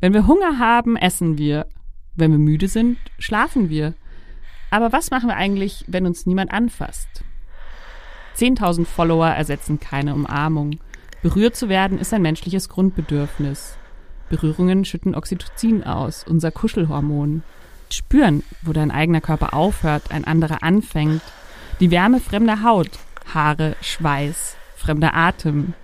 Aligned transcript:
Wenn 0.00 0.12
wir 0.12 0.26
Hunger 0.26 0.58
haben, 0.58 0.96
essen 0.96 1.38
wir. 1.38 1.66
Wenn 2.14 2.30
wir 2.30 2.38
müde 2.38 2.68
sind, 2.68 2.98
schlafen 3.18 3.70
wir. 3.70 3.94
Aber 4.70 4.92
was 4.92 5.10
machen 5.10 5.28
wir 5.28 5.36
eigentlich, 5.36 5.84
wenn 5.86 6.06
uns 6.06 6.26
niemand 6.26 6.52
anfasst? 6.52 7.24
10.000 8.36 8.84
Follower 8.84 9.28
ersetzen 9.28 9.80
keine 9.80 10.14
Umarmung. 10.14 10.78
Berührt 11.22 11.56
zu 11.56 11.68
werden 11.68 11.98
ist 11.98 12.12
ein 12.12 12.22
menschliches 12.22 12.68
Grundbedürfnis. 12.68 13.78
Berührungen 14.28 14.84
schütten 14.84 15.14
Oxytocin 15.14 15.84
aus, 15.84 16.24
unser 16.24 16.50
Kuschelhormon. 16.50 17.42
Spüren, 17.90 18.42
wo 18.62 18.72
dein 18.72 18.90
eigener 18.90 19.20
Körper 19.20 19.54
aufhört, 19.54 20.10
ein 20.10 20.24
anderer 20.24 20.62
anfängt. 20.62 21.22
Die 21.80 21.90
Wärme 21.90 22.20
fremder 22.20 22.62
Haut, 22.62 22.90
Haare, 23.32 23.76
Schweiß, 23.80 24.56
fremder 24.76 25.14
Atem. 25.14 25.74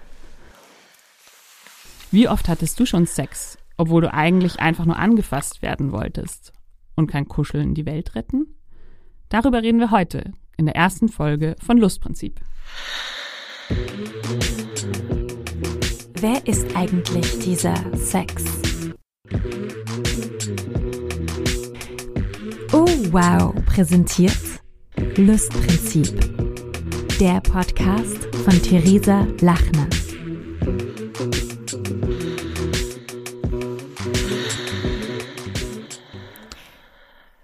Wie 2.10 2.28
oft 2.28 2.48
hattest 2.48 2.78
du 2.78 2.84
schon 2.84 3.06
Sex, 3.06 3.56
obwohl 3.76 4.02
du 4.02 4.12
eigentlich 4.12 4.60
einfach 4.60 4.84
nur 4.84 4.98
angefasst 4.98 5.62
werden 5.62 5.92
wolltest? 5.92 6.52
Und 6.94 7.06
kein 7.06 7.26
Kuscheln 7.26 7.74
die 7.74 7.86
Welt 7.86 8.14
retten? 8.14 8.54
Darüber 9.28 9.62
reden 9.62 9.80
wir 9.80 9.90
heute 9.90 10.32
in 10.56 10.66
der 10.66 10.76
ersten 10.76 11.08
Folge 11.08 11.56
von 11.58 11.78
Lustprinzip. 11.78 12.40
Wer 16.20 16.46
ist 16.46 16.76
eigentlich 16.76 17.38
dieser 17.40 17.74
Sex? 17.96 18.44
Oh 22.72 22.86
wow, 23.10 23.54
präsentiert 23.66 24.38
Lustprinzip. 25.16 26.20
Der 27.18 27.40
Podcast 27.40 28.34
von 28.44 28.62
Theresa 28.62 29.26
Lachner. 29.40 29.88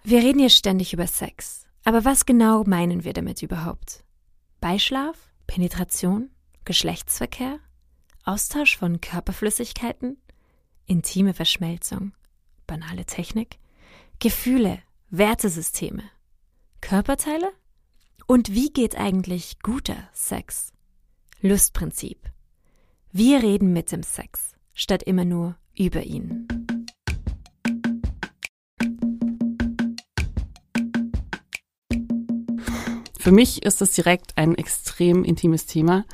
Wir 0.09 0.21
reden 0.21 0.39
hier 0.39 0.49
ständig 0.49 0.95
über 0.95 1.07
Sex. 1.07 1.67
Aber 1.85 2.07
was 2.07 2.25
genau 2.25 2.65
meinen 2.65 3.05
wir 3.05 3.13
damit 3.13 3.43
überhaupt? 3.43 4.05
Beischlaf? 4.59 5.19
Penetration? 5.47 6.31
Geschlechtsverkehr? 6.65 7.59
Austausch 8.25 8.79
von 8.79 9.03
Körperflüssigkeiten? 9.03 10.17
Intime 10.87 11.35
Verschmelzung? 11.35 12.13
Banale 12.67 13.05
Technik? 13.05 13.59
Gefühle? 14.19 14.79
Wertesysteme? 15.11 16.05
Körperteile? 16.81 17.53
Und 18.27 18.55
wie 18.55 18.73
geht 18.73 18.97
eigentlich 18.97 19.59
guter 19.63 20.09
Sex? 20.15 20.73
Lustprinzip. 21.43 22.33
Wir 23.13 23.43
reden 23.43 23.75
mit 23.75 23.93
dem 23.93 24.03
Sex, 24.03 24.55
statt 24.73 25.03
immer 25.03 25.27
nur 25.27 25.59
über 25.77 26.03
ihn. 26.05 26.49
Für 33.29 33.35
mich 33.35 33.63
ist 33.63 33.83
das 33.83 33.91
direkt 33.91 34.39
ein 34.39 34.55
extrem 34.55 35.23
intimes 35.23 35.67
Thema, 35.67 36.07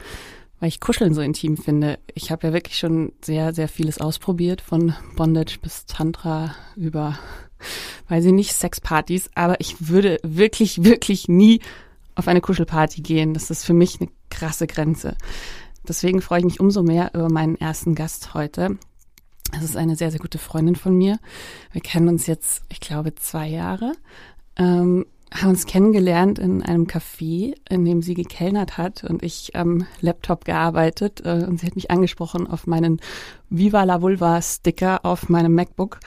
weil 0.58 0.66
ich 0.66 0.80
Kuscheln 0.80 1.14
so 1.14 1.20
intim 1.20 1.56
finde. 1.56 2.00
Ich 2.12 2.32
habe 2.32 2.48
ja 2.48 2.52
wirklich 2.52 2.76
schon 2.76 3.12
sehr, 3.24 3.54
sehr 3.54 3.68
vieles 3.68 4.00
ausprobiert, 4.00 4.60
von 4.60 4.94
Bondage 5.14 5.60
bis 5.62 5.86
Tantra 5.86 6.56
über, 6.74 7.16
weiß 8.08 8.24
ich 8.24 8.32
nicht, 8.32 8.52
Sexpartys. 8.52 9.30
Aber 9.36 9.60
ich 9.60 9.88
würde 9.88 10.18
wirklich, 10.24 10.82
wirklich 10.82 11.28
nie 11.28 11.60
auf 12.16 12.26
eine 12.26 12.40
Kuschelparty 12.40 13.02
gehen. 13.02 13.32
Das 13.32 13.48
ist 13.48 13.64
für 13.64 13.74
mich 13.74 14.00
eine 14.00 14.10
krasse 14.28 14.66
Grenze. 14.66 15.16
Deswegen 15.86 16.20
freue 16.20 16.40
ich 16.40 16.46
mich 16.46 16.58
umso 16.58 16.82
mehr 16.82 17.12
über 17.14 17.30
meinen 17.30 17.54
ersten 17.54 17.94
Gast 17.94 18.34
heute. 18.34 18.76
Das 19.52 19.62
ist 19.62 19.76
eine 19.76 19.94
sehr, 19.94 20.10
sehr 20.10 20.18
gute 20.18 20.38
Freundin 20.38 20.74
von 20.74 20.98
mir. 20.98 21.20
Wir 21.70 21.80
kennen 21.80 22.08
uns 22.08 22.26
jetzt, 22.26 22.64
ich 22.70 22.80
glaube, 22.80 23.14
zwei 23.14 23.46
Jahre. 23.46 23.92
Ähm, 24.56 25.06
haben 25.34 25.50
uns 25.50 25.66
kennengelernt 25.66 26.38
in 26.38 26.62
einem 26.62 26.86
Café, 26.86 27.54
in 27.68 27.84
dem 27.84 28.02
sie 28.02 28.14
gekellnert 28.14 28.78
hat 28.78 29.04
und 29.04 29.22
ich 29.22 29.56
am 29.56 29.86
Laptop 30.00 30.44
gearbeitet. 30.44 31.22
Äh, 31.24 31.44
und 31.46 31.60
sie 31.60 31.66
hat 31.66 31.76
mich 31.76 31.90
angesprochen 31.90 32.46
auf 32.46 32.66
meinen 32.66 33.00
Viva 33.50 33.82
la 33.82 34.00
Vulva 34.00 34.40
Sticker 34.40 35.04
auf 35.04 35.28
meinem 35.28 35.54
MacBook. 35.54 35.98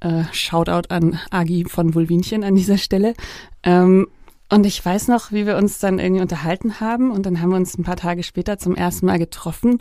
Äh, 0.00 0.24
Shoutout 0.32 0.88
an 0.88 1.18
Agi 1.30 1.64
von 1.64 1.94
Vulvinchen 1.94 2.42
an 2.42 2.56
dieser 2.56 2.78
Stelle. 2.78 3.14
Ähm, 3.62 4.08
und 4.50 4.66
ich 4.66 4.84
weiß 4.84 5.08
noch, 5.08 5.32
wie 5.32 5.46
wir 5.46 5.56
uns 5.56 5.78
dann 5.78 5.98
irgendwie 5.98 6.22
unterhalten 6.22 6.80
haben 6.80 7.10
und 7.10 7.26
dann 7.26 7.40
haben 7.40 7.50
wir 7.50 7.56
uns 7.56 7.78
ein 7.78 7.84
paar 7.84 7.96
Tage 7.96 8.22
später 8.22 8.58
zum 8.58 8.74
ersten 8.74 9.06
Mal 9.06 9.18
getroffen 9.18 9.80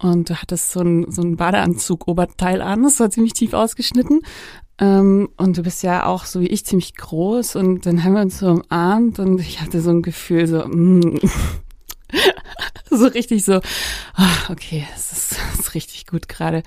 und 0.00 0.30
du 0.30 0.36
hattest 0.36 0.70
so 0.70 0.80
ein, 0.80 1.10
so 1.10 1.22
ein 1.22 1.36
Badeanzug-Oberteil 1.36 2.62
an, 2.62 2.84
das 2.84 3.00
war 3.00 3.10
ziemlich 3.10 3.32
tief 3.32 3.54
ausgeschnitten 3.54 4.20
ähm, 4.80 5.28
und 5.36 5.56
du 5.56 5.62
bist 5.62 5.82
ja 5.82 6.06
auch 6.06 6.24
so 6.24 6.40
wie 6.40 6.46
ich 6.46 6.64
ziemlich 6.64 6.94
groß 6.94 7.56
und 7.56 7.86
dann 7.86 8.04
haben 8.04 8.14
wir 8.14 8.22
uns 8.22 8.38
so 8.38 8.50
umarmt 8.50 9.18
und 9.18 9.40
ich 9.40 9.60
hatte 9.60 9.80
so 9.80 9.90
ein 9.90 10.02
Gefühl 10.02 10.46
so, 10.46 10.66
mm, 10.66 11.18
so 12.90 13.06
richtig 13.06 13.44
so, 13.44 13.56
oh, 13.56 14.52
okay, 14.52 14.86
es 14.94 15.12
ist, 15.12 15.32
das 15.52 15.60
ist 15.60 15.74
richtig 15.74 16.06
gut 16.06 16.28
gerade. 16.28 16.62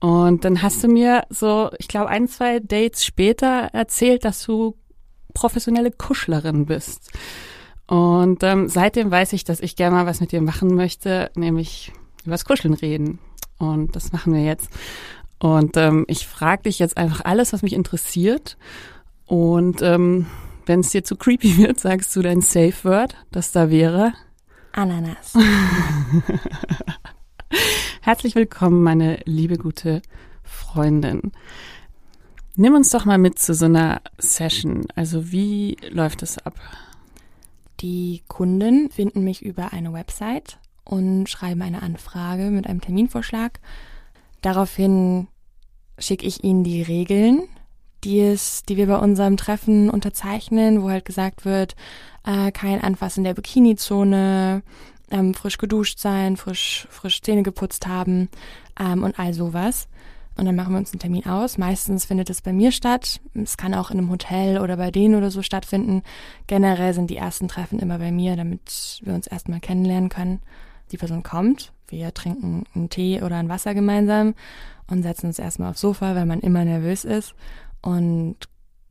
Und 0.00 0.44
dann 0.44 0.62
hast 0.62 0.82
du 0.82 0.88
mir 0.88 1.22
so, 1.30 1.70
ich 1.78 1.86
glaube, 1.86 2.08
ein, 2.08 2.26
zwei 2.26 2.58
Dates 2.58 3.04
später 3.04 3.70
erzählt, 3.72 4.24
dass 4.24 4.42
du 4.42 4.76
professionelle 5.32 5.92
Kuschlerin 5.92 6.66
bist. 6.66 7.10
Und 7.86 8.42
ähm, 8.42 8.68
seitdem 8.68 9.10
weiß 9.10 9.32
ich, 9.32 9.44
dass 9.44 9.60
ich 9.60 9.76
gerne 9.76 9.96
mal 9.96 10.06
was 10.06 10.20
mit 10.20 10.32
dir 10.32 10.40
machen 10.40 10.74
möchte, 10.74 11.30
nämlich 11.36 11.92
übers 12.24 12.44
Kuscheln 12.44 12.74
reden. 12.74 13.20
Und 13.58 13.94
das 13.94 14.12
machen 14.12 14.32
wir 14.32 14.42
jetzt. 14.42 14.70
Und 15.42 15.76
ähm, 15.76 16.04
ich 16.06 16.28
frage 16.28 16.62
dich 16.62 16.78
jetzt 16.78 16.96
einfach 16.96 17.24
alles, 17.24 17.52
was 17.52 17.62
mich 17.62 17.72
interessiert. 17.72 18.56
Und 19.26 19.82
ähm, 19.82 20.26
wenn 20.66 20.80
es 20.80 20.90
dir 20.90 21.02
zu 21.02 21.16
creepy 21.16 21.56
wird, 21.58 21.80
sagst 21.80 22.14
du 22.14 22.22
dein 22.22 22.42
Safe 22.42 22.84
Word, 22.84 23.16
das 23.32 23.50
da 23.50 23.68
wäre 23.68 24.12
Ananas. 24.70 25.34
Herzlich 28.02 28.36
willkommen, 28.36 28.84
meine 28.84 29.18
liebe 29.24 29.58
gute 29.58 30.00
Freundin. 30.44 31.32
Nimm 32.54 32.74
uns 32.74 32.90
doch 32.90 33.04
mal 33.04 33.18
mit 33.18 33.40
zu 33.40 33.52
so 33.52 33.64
einer 33.64 34.00
Session. 34.18 34.86
Also 34.94 35.32
wie 35.32 35.76
läuft 35.90 36.22
es 36.22 36.38
ab? 36.38 36.54
Die 37.80 38.22
Kunden 38.28 38.90
finden 38.90 39.24
mich 39.24 39.42
über 39.42 39.72
eine 39.72 39.92
Website 39.92 40.58
und 40.84 41.28
schreiben 41.28 41.62
eine 41.62 41.82
Anfrage 41.82 42.52
mit 42.52 42.68
einem 42.68 42.80
Terminvorschlag. 42.80 43.58
Daraufhin 44.40 45.26
schicke 46.02 46.26
ich 46.26 46.44
ihnen 46.44 46.64
die 46.64 46.82
Regeln, 46.82 47.48
die 48.04 48.20
es, 48.20 48.62
die 48.64 48.76
wir 48.76 48.86
bei 48.86 48.98
unserem 48.98 49.36
Treffen 49.36 49.90
unterzeichnen, 49.90 50.82
wo 50.82 50.90
halt 50.90 51.04
gesagt 51.04 51.44
wird, 51.44 51.76
äh, 52.24 52.50
kein 52.52 52.82
Anfassen 52.82 53.24
der 53.24 53.34
Bikini-Zone, 53.34 54.62
ähm, 55.10 55.34
frisch 55.34 55.58
geduscht 55.58 55.98
sein, 55.98 56.36
frisch, 56.36 56.86
frisch 56.90 57.20
Zähne 57.22 57.42
geputzt 57.42 57.86
haben 57.86 58.28
ähm, 58.78 59.02
und 59.02 59.18
all 59.18 59.34
sowas. 59.34 59.88
Und 60.36 60.46
dann 60.46 60.56
machen 60.56 60.72
wir 60.72 60.78
uns 60.78 60.92
einen 60.92 61.00
Termin 61.00 61.26
aus. 61.26 61.58
Meistens 61.58 62.06
findet 62.06 62.30
es 62.30 62.40
bei 62.40 62.54
mir 62.54 62.72
statt. 62.72 63.20
Es 63.34 63.58
kann 63.58 63.74
auch 63.74 63.90
in 63.90 63.98
einem 63.98 64.10
Hotel 64.10 64.58
oder 64.58 64.78
bei 64.78 64.90
denen 64.90 65.14
oder 65.14 65.30
so 65.30 65.42
stattfinden. 65.42 66.02
Generell 66.46 66.94
sind 66.94 67.10
die 67.10 67.16
ersten 67.16 67.48
Treffen 67.48 67.78
immer 67.78 67.98
bei 67.98 68.10
mir, 68.10 68.34
damit 68.34 69.00
wir 69.02 69.12
uns 69.12 69.26
erstmal 69.26 69.60
kennenlernen 69.60 70.08
können. 70.08 70.40
Die 70.90 70.96
Person 70.96 71.22
kommt, 71.22 71.72
wir 71.88 72.12
trinken 72.14 72.64
einen 72.74 72.88
Tee 72.88 73.20
oder 73.22 73.36
ein 73.36 73.50
Wasser 73.50 73.74
gemeinsam 73.74 74.34
und 74.92 75.02
setzen 75.02 75.26
uns 75.26 75.38
erstmal 75.38 75.70
aufs 75.70 75.80
Sofa, 75.80 76.14
weil 76.14 76.26
man 76.26 76.40
immer 76.40 76.64
nervös 76.64 77.04
ist 77.04 77.34
und 77.80 78.36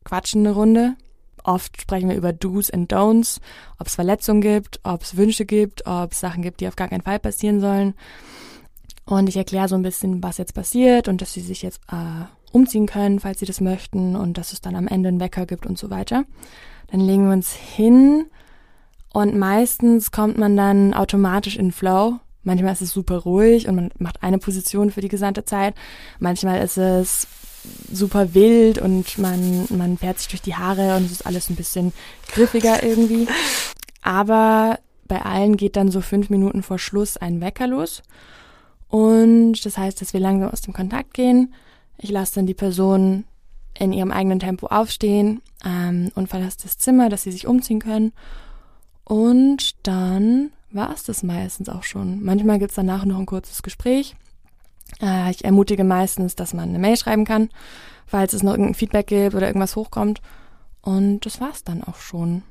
quatschen 0.04 0.46
eine 0.46 0.54
Runde. 0.54 0.96
Oft 1.44 1.80
sprechen 1.80 2.08
wir 2.08 2.16
über 2.16 2.32
Do's 2.32 2.70
and 2.70 2.92
Don'ts, 2.92 3.40
ob 3.78 3.86
es 3.86 3.94
Verletzungen 3.94 4.42
gibt, 4.42 4.80
ob 4.84 5.02
es 5.02 5.16
Wünsche 5.16 5.44
gibt, 5.44 5.86
ob 5.86 6.12
es 6.12 6.20
Sachen 6.20 6.42
gibt, 6.42 6.60
die 6.60 6.68
auf 6.68 6.76
gar 6.76 6.88
keinen 6.88 7.02
Fall 7.02 7.18
passieren 7.18 7.60
sollen. 7.60 7.94
Und 9.04 9.28
ich 9.28 9.36
erkläre 9.36 9.68
so 9.68 9.74
ein 9.74 9.82
bisschen, 9.82 10.22
was 10.22 10.38
jetzt 10.38 10.54
passiert 10.54 11.08
und 11.08 11.20
dass 11.20 11.32
sie 11.32 11.40
sich 11.40 11.62
jetzt 11.62 11.80
äh, 11.90 12.24
umziehen 12.52 12.86
können, 12.86 13.18
falls 13.18 13.40
sie 13.40 13.46
das 13.46 13.60
möchten 13.60 14.14
und 14.14 14.38
dass 14.38 14.52
es 14.52 14.60
dann 14.60 14.76
am 14.76 14.86
Ende 14.86 15.08
einen 15.08 15.20
Wecker 15.20 15.46
gibt 15.46 15.66
und 15.66 15.78
so 15.78 15.90
weiter. 15.90 16.24
Dann 16.88 17.00
legen 17.00 17.26
wir 17.26 17.32
uns 17.32 17.52
hin 17.52 18.26
und 19.12 19.36
meistens 19.36 20.10
kommt 20.12 20.38
man 20.38 20.56
dann 20.56 20.94
automatisch 20.94 21.56
in 21.56 21.72
Flow. 21.72 22.20
Manchmal 22.44 22.72
ist 22.72 22.82
es 22.82 22.92
super 22.92 23.18
ruhig 23.18 23.68
und 23.68 23.76
man 23.76 23.90
macht 23.98 24.22
eine 24.22 24.38
Position 24.38 24.90
für 24.90 25.00
die 25.00 25.08
gesamte 25.08 25.44
Zeit. 25.44 25.74
Manchmal 26.18 26.62
ist 26.62 26.76
es 26.76 27.26
super 27.92 28.34
wild 28.34 28.78
und 28.78 29.18
man, 29.18 29.66
man 29.70 29.96
fährt 29.98 30.18
sich 30.18 30.28
durch 30.28 30.42
die 30.42 30.56
Haare 30.56 30.96
und 30.96 31.04
es 31.04 31.12
ist 31.12 31.26
alles 31.26 31.50
ein 31.50 31.56
bisschen 31.56 31.92
griffiger 32.28 32.82
irgendwie. 32.82 33.28
Aber 34.02 34.78
bei 35.06 35.22
allen 35.22 35.56
geht 35.56 35.76
dann 35.76 35.90
so 35.90 36.00
fünf 36.00 36.30
Minuten 36.30 36.62
vor 36.62 36.78
Schluss 36.78 37.16
ein 37.16 37.40
Wecker 37.40 37.66
los. 37.66 38.02
Und 38.88 39.64
das 39.64 39.78
heißt, 39.78 40.00
dass 40.00 40.12
wir 40.12 40.20
langsam 40.20 40.50
aus 40.50 40.60
dem 40.60 40.74
Kontakt 40.74 41.14
gehen. 41.14 41.54
Ich 41.98 42.10
lasse 42.10 42.34
dann 42.36 42.46
die 42.46 42.54
Person 42.54 43.24
in 43.78 43.92
ihrem 43.92 44.10
eigenen 44.10 44.40
Tempo 44.40 44.66
aufstehen 44.66 45.40
ähm, 45.64 46.10
und 46.14 46.28
verlasse 46.28 46.58
das 46.62 46.78
Zimmer, 46.78 47.08
dass 47.08 47.22
sie 47.22 47.32
sich 47.32 47.46
umziehen 47.46 47.80
können. 47.80 48.12
Und 49.04 49.86
dann 49.86 50.50
war 50.74 50.92
es 50.92 51.04
das 51.04 51.22
meistens 51.22 51.68
auch 51.68 51.82
schon. 51.82 52.22
Manchmal 52.22 52.58
gibt's 52.58 52.74
danach 52.74 53.04
noch 53.04 53.18
ein 53.18 53.26
kurzes 53.26 53.62
Gespräch. 53.62 54.14
Äh, 55.00 55.30
ich 55.30 55.44
ermutige 55.44 55.84
meistens, 55.84 56.36
dass 56.36 56.54
man 56.54 56.68
eine 56.68 56.78
Mail 56.78 56.96
schreiben 56.96 57.24
kann, 57.24 57.50
falls 58.06 58.32
es 58.32 58.42
noch 58.42 58.52
irgendein 58.52 58.74
Feedback 58.74 59.06
gibt 59.06 59.34
oder 59.34 59.46
irgendwas 59.46 59.76
hochkommt. 59.76 60.20
Und 60.80 61.20
das 61.26 61.40
war's 61.40 61.64
dann 61.64 61.84
auch 61.84 61.96
schon. 61.96 62.42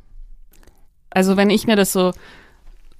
Also 1.09 1.35
wenn 1.37 1.49
ich 1.49 1.67
mir 1.67 1.75
das 1.75 1.91
so 1.91 2.13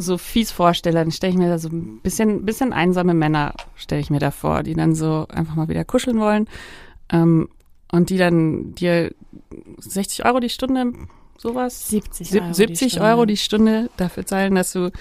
so 0.02 0.18
fies 0.18 0.52
vorstelle, 0.52 0.96
dann 0.96 1.12
stelle 1.12 1.32
ich 1.32 1.38
mir 1.38 1.48
da 1.48 1.58
so 1.58 1.70
ein 1.70 2.00
bisschen, 2.02 2.46
bisschen 2.46 2.74
einsame 2.74 3.14
Männer, 3.14 3.54
stelle 3.76 4.02
ich 4.02 4.10
mir 4.10 4.20
da 4.20 4.32
vor, 4.32 4.64
die 4.64 4.74
dann 4.74 4.96
so 4.96 5.28
einfach 5.30 5.56
mal 5.56 5.68
wieder 5.68 5.86
kuscheln 5.86 6.20
wollen 6.20 6.48
ähm, 7.12 7.50
und 7.92 8.10
die 8.10 8.18
dann 8.18 8.74
dir 8.76 9.14
60 9.78 10.26
Euro 10.26 10.40
die 10.40 10.50
Stunde, 10.50 10.94
sowas? 11.42 11.90
70 11.90 12.34
Euro. 12.42 12.54
70 12.54 12.94
die 12.94 13.00
Euro 13.00 13.26
die 13.26 13.38
Stunde 13.38 13.90
dafür 13.98 14.26
zahlen, 14.26 14.56
dass 14.56 14.74
du, 14.74 14.92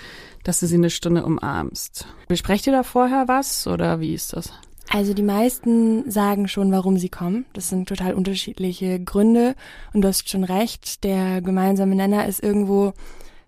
dass 0.43 0.61
du 0.61 0.67
sie 0.67 0.77
eine 0.77 0.91
Stunde 0.91 1.25
umarmst. 1.25 2.07
Besprecht 2.29 2.67
ihr 2.67 2.73
da 2.73 2.83
vorher 2.83 3.29
was 3.29 3.67
oder 3.67 4.01
wie 4.01 4.15
ist 4.15 4.33
das? 4.33 4.53
Also 4.93 5.15
die 5.15 5.23
meisten 5.23 6.11
sagen 6.11 6.49
schon, 6.49 6.73
warum 6.73 6.99
sie 6.99 7.11
kommen. 7.11 7.47
Das 7.53 7.69
sind 7.69 7.89
total 7.89 8.13
unterschiedliche 8.13 8.99
Gründe. 8.99 9.55
Und 9.93 10.03
du 10.03 10.09
hast 10.09 10.29
schon 10.29 10.43
recht, 10.43 11.05
der 11.05 11.41
gemeinsame 11.41 11.95
Nenner 11.95 12.27
ist 12.27 12.43
irgendwo 12.43 12.93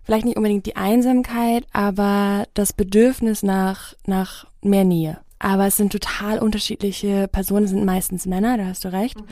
vielleicht 0.03 0.25
nicht 0.25 0.37
unbedingt 0.37 0.65
die 0.65 0.77
Einsamkeit, 0.77 1.65
aber 1.73 2.45
das 2.53 2.71
Bedürfnis 2.71 3.43
nach, 3.43 3.93
nach 4.05 4.47
mehr 4.61 4.85
Nähe. 4.85 5.17
Aber 5.39 5.67
es 5.67 5.75
sind 5.75 5.91
total 5.91 6.39
unterschiedliche 6.39 7.27
Personen, 7.27 7.65
es 7.65 7.71
sind 7.71 7.83
meistens 7.83 8.25
Männer, 8.25 8.57
da 8.57 8.65
hast 8.65 8.85
du 8.85 8.93
recht. 8.93 9.19
Mhm. 9.19 9.25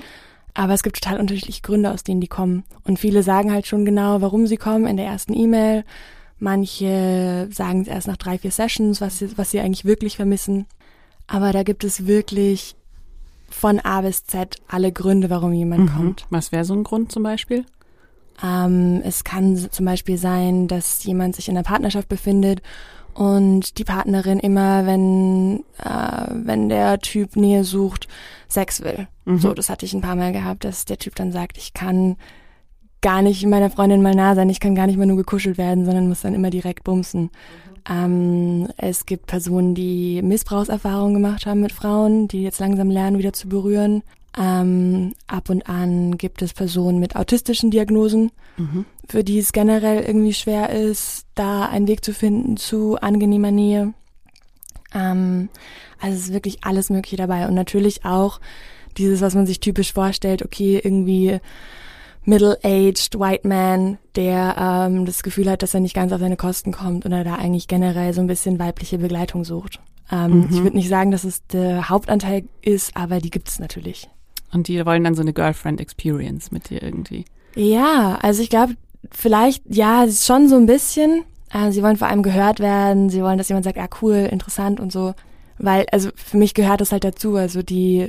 Aber 0.53 0.73
es 0.73 0.83
gibt 0.83 1.01
total 1.01 1.19
unterschiedliche 1.19 1.61
Gründe, 1.61 1.91
aus 1.91 2.03
denen 2.03 2.21
die 2.21 2.27
kommen. 2.27 2.63
Und 2.83 2.99
viele 2.99 3.23
sagen 3.23 3.51
halt 3.51 3.67
schon 3.67 3.85
genau, 3.85 4.21
warum 4.21 4.47
sie 4.47 4.57
kommen 4.57 4.85
in 4.85 4.97
der 4.97 5.05
ersten 5.05 5.33
E-Mail. 5.33 5.83
Manche 6.39 7.47
sagen 7.51 7.81
es 7.81 7.87
erst 7.87 8.07
nach 8.07 8.17
drei, 8.17 8.37
vier 8.37 8.51
Sessions, 8.51 8.99
was 8.99 9.19
sie, 9.19 9.37
was 9.37 9.51
sie 9.51 9.59
eigentlich 9.59 9.85
wirklich 9.85 10.15
vermissen. 10.15 10.65
Aber 11.27 11.53
da 11.53 11.63
gibt 11.63 11.83
es 11.83 12.07
wirklich 12.07 12.75
von 13.49 13.79
A 13.79 14.01
bis 14.01 14.25
Z 14.25 14.57
alle 14.67 14.91
Gründe, 14.91 15.29
warum 15.29 15.53
jemand 15.53 15.91
mhm. 15.91 15.95
kommt. 15.95 16.25
Was 16.29 16.51
wäre 16.51 16.65
so 16.65 16.73
ein 16.73 16.83
Grund 16.83 17.11
zum 17.11 17.23
Beispiel? 17.23 17.65
Ähm, 18.43 19.01
es 19.03 19.23
kann 19.23 19.55
zum 19.55 19.85
Beispiel 19.85 20.17
sein, 20.17 20.67
dass 20.67 21.03
jemand 21.03 21.35
sich 21.35 21.47
in 21.47 21.55
einer 21.55 21.63
Partnerschaft 21.63 22.09
befindet 22.09 22.61
und 23.13 23.77
die 23.77 23.83
Partnerin 23.83 24.39
immer, 24.39 24.85
wenn, 24.85 25.63
äh, 25.83 26.27
wenn 26.29 26.69
der 26.69 26.99
Typ 26.99 27.35
Nähe 27.35 27.63
sucht, 27.63 28.07
Sex 28.47 28.83
will. 28.83 29.07
Mhm. 29.25 29.39
So, 29.39 29.53
das 29.53 29.69
hatte 29.69 29.85
ich 29.85 29.93
ein 29.93 30.01
paar 30.01 30.15
Mal 30.15 30.33
gehabt, 30.33 30.63
dass 30.63 30.85
der 30.85 30.97
Typ 30.97 31.15
dann 31.15 31.31
sagt, 31.31 31.57
ich 31.57 31.73
kann 31.73 32.17
gar 33.01 33.21
nicht 33.21 33.45
meiner 33.45 33.69
Freundin 33.69 34.01
mal 34.01 34.13
nah 34.15 34.35
sein, 34.35 34.49
ich 34.49 34.59
kann 34.59 34.75
gar 34.75 34.87
nicht 34.87 34.97
mal 34.97 35.07
nur 35.07 35.17
gekuschelt 35.17 35.57
werden, 35.57 35.85
sondern 35.85 36.07
muss 36.07 36.21
dann 36.21 36.35
immer 36.35 36.49
direkt 36.49 36.83
bumsen. 36.83 37.23
Mhm. 37.23 37.29
Ähm, 37.89 38.67
es 38.77 39.05
gibt 39.05 39.25
Personen, 39.27 39.73
die 39.73 40.21
Missbrauchserfahrungen 40.21 41.15
gemacht 41.15 41.45
haben 41.45 41.61
mit 41.61 41.71
Frauen, 41.71 42.27
die 42.27 42.43
jetzt 42.43 42.59
langsam 42.59 42.89
lernen, 42.89 43.17
wieder 43.17 43.33
zu 43.33 43.47
berühren. 43.47 44.03
Ähm, 44.37 45.13
ab 45.27 45.49
und 45.49 45.67
an 45.67 46.17
gibt 46.17 46.41
es 46.41 46.53
Personen 46.53 46.99
mit 46.99 47.17
autistischen 47.17 47.69
Diagnosen, 47.69 48.31
mhm. 48.57 48.85
für 49.07 49.23
die 49.23 49.39
es 49.39 49.51
generell 49.51 50.03
irgendwie 50.03 50.33
schwer 50.33 50.69
ist, 50.69 51.25
da 51.35 51.65
einen 51.65 51.87
Weg 51.87 52.05
zu 52.05 52.13
finden 52.13 52.55
zu 52.55 52.97
angenehmer 52.97 53.51
Nähe. 53.51 53.93
Ähm, 54.93 55.49
also 55.99 56.17
es 56.17 56.25
ist 56.25 56.33
wirklich 56.33 56.63
alles 56.63 56.89
Mögliche 56.89 57.17
dabei. 57.17 57.47
Und 57.47 57.55
natürlich 57.55 58.05
auch 58.05 58.39
dieses, 58.97 59.21
was 59.21 59.35
man 59.35 59.45
sich 59.45 59.59
typisch 59.59 59.93
vorstellt, 59.93 60.43
okay, 60.43 60.79
irgendwie 60.81 61.39
middle-aged 62.23 63.19
white 63.19 63.47
man, 63.47 63.97
der 64.15 64.55
ähm, 64.57 65.05
das 65.05 65.23
Gefühl 65.23 65.49
hat, 65.49 65.63
dass 65.63 65.73
er 65.73 65.79
nicht 65.79 65.95
ganz 65.95 66.11
auf 66.11 66.19
seine 66.19 66.37
Kosten 66.37 66.71
kommt 66.71 67.05
oder 67.05 67.23
da 67.23 67.35
eigentlich 67.35 67.67
generell 67.67 68.13
so 68.13 68.21
ein 68.21 68.27
bisschen 68.27 68.59
weibliche 68.59 68.99
Begleitung 68.99 69.43
sucht. 69.43 69.79
Ähm, 70.11 70.41
mhm. 70.41 70.47
Ich 70.51 70.63
würde 70.63 70.77
nicht 70.77 70.89
sagen, 70.89 71.11
dass 71.11 71.23
es 71.23 71.45
der 71.47 71.89
Hauptanteil 71.89 72.43
ist, 72.61 72.95
aber 72.95 73.19
die 73.19 73.31
gibt 73.31 73.49
es 73.49 73.59
natürlich. 73.59 74.07
Und 74.53 74.67
die 74.67 74.85
wollen 74.85 75.03
dann 75.03 75.15
so 75.15 75.21
eine 75.21 75.33
Girlfriend-Experience 75.33 76.51
mit 76.51 76.69
dir 76.69 76.83
irgendwie. 76.83 77.25
Ja, 77.55 78.17
also 78.21 78.41
ich 78.41 78.49
glaube, 78.49 78.75
vielleicht, 79.09 79.63
ja, 79.73 80.05
schon 80.09 80.47
so 80.47 80.55
ein 80.57 80.65
bisschen. 80.65 81.23
Also 81.49 81.75
sie 81.75 81.83
wollen 81.83 81.97
vor 81.97 82.07
allem 82.07 82.23
gehört 82.23 82.59
werden, 82.59 83.09
sie 83.09 83.21
wollen, 83.21 83.37
dass 83.37 83.49
jemand 83.49 83.65
sagt, 83.65 83.77
ah 83.77 83.89
cool, 84.01 84.27
interessant 84.31 84.79
und 84.79 84.91
so. 84.91 85.13
Weil, 85.57 85.85
also 85.91 86.09
für 86.15 86.37
mich 86.37 86.53
gehört 86.53 86.81
das 86.81 86.91
halt 86.91 87.03
dazu. 87.03 87.35
Also 87.35 87.61
die, 87.61 88.07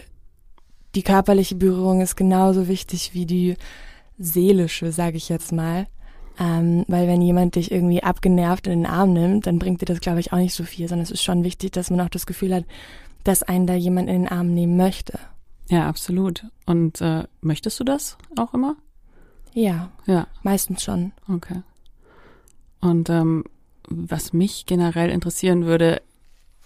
die 0.94 1.02
körperliche 1.02 1.54
Berührung 1.54 2.00
ist 2.00 2.16
genauso 2.16 2.68
wichtig 2.68 3.14
wie 3.14 3.26
die 3.26 3.56
seelische, 4.18 4.92
sage 4.92 5.16
ich 5.16 5.28
jetzt 5.28 5.52
mal. 5.52 5.86
Ähm, 6.38 6.84
weil 6.88 7.08
wenn 7.08 7.20
jemand 7.20 7.56
dich 7.56 7.70
irgendwie 7.70 8.02
abgenervt 8.02 8.66
in 8.66 8.82
den 8.82 8.86
Arm 8.86 9.12
nimmt, 9.12 9.46
dann 9.46 9.58
bringt 9.58 9.82
dir 9.82 9.86
das, 9.86 10.00
glaube 10.00 10.20
ich, 10.20 10.32
auch 10.32 10.38
nicht 10.38 10.54
so 10.54 10.64
viel, 10.64 10.88
sondern 10.88 11.04
es 11.04 11.10
ist 11.10 11.22
schon 11.22 11.44
wichtig, 11.44 11.72
dass 11.72 11.90
man 11.90 12.00
auch 12.00 12.08
das 12.08 12.26
Gefühl 12.26 12.54
hat, 12.54 12.64
dass 13.24 13.42
einen 13.42 13.66
da 13.66 13.74
jemand 13.74 14.08
in 14.08 14.22
den 14.22 14.28
Arm 14.28 14.54
nehmen 14.54 14.76
möchte. 14.76 15.18
Ja, 15.72 15.88
absolut. 15.88 16.44
Und 16.66 17.00
äh, 17.00 17.24
möchtest 17.40 17.80
du 17.80 17.84
das 17.84 18.19
auch 18.36 18.52
immer? 18.52 18.76
Ja. 19.54 19.90
Ja. 20.04 20.26
Meistens 20.42 20.82
schon. 20.82 21.12
Okay. 21.26 21.62
Und 22.82 23.08
ähm, 23.08 23.44
was 23.88 24.34
mich 24.34 24.66
generell 24.66 25.08
interessieren 25.08 25.64
würde, 25.64 26.02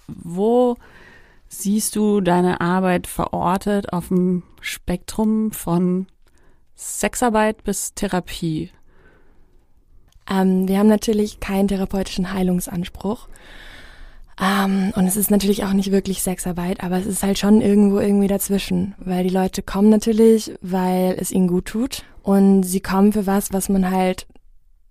wo 0.09 0.77
siehst 1.47 1.95
du 1.95 2.21
deine 2.21 2.61
Arbeit 2.61 3.07
verortet 3.07 3.93
auf 3.93 4.09
dem 4.09 4.43
Spektrum 4.61 5.53
von 5.53 6.09
Sexarbeit 6.75 7.63
bis 7.63 7.95
Therapie? 7.95 8.73
Ähm, 10.29 10.67
wir 10.67 10.81
haben 10.81 10.89
natürlich 10.89 11.39
keinen 11.39 11.69
therapeutischen 11.69 12.33
Heilungsanspruch. 12.33 13.29
Ähm, 14.41 14.93
und 14.95 15.07
es 15.07 15.17
ist 15.17 15.31
natürlich 15.31 15.65
auch 15.65 15.73
nicht 15.73 15.93
wirklich 15.93 16.23
Sexarbeit, 16.23 16.83
aber 16.83 16.99
es 16.99 17.07
ist 17.07 17.23
halt 17.23 17.39
schon 17.39 17.63
irgendwo 17.63 17.99
irgendwie 18.01 18.27
dazwischen, 18.27 18.95
weil 18.99 19.25
die 19.25 19.35
Leute 19.35 19.63
kommen 19.63 19.89
natürlich, 19.89 20.53
weil 20.61 21.17
es 21.19 21.31
ihnen 21.31 21.49
gut 21.49 21.67
tut 21.67 22.05
und 22.23 22.63
sie 22.65 22.81
kommen 22.81 23.13
für 23.13 23.27
was, 23.27 23.53
was 23.53 23.69
man 23.69 23.91
halt 23.91 24.27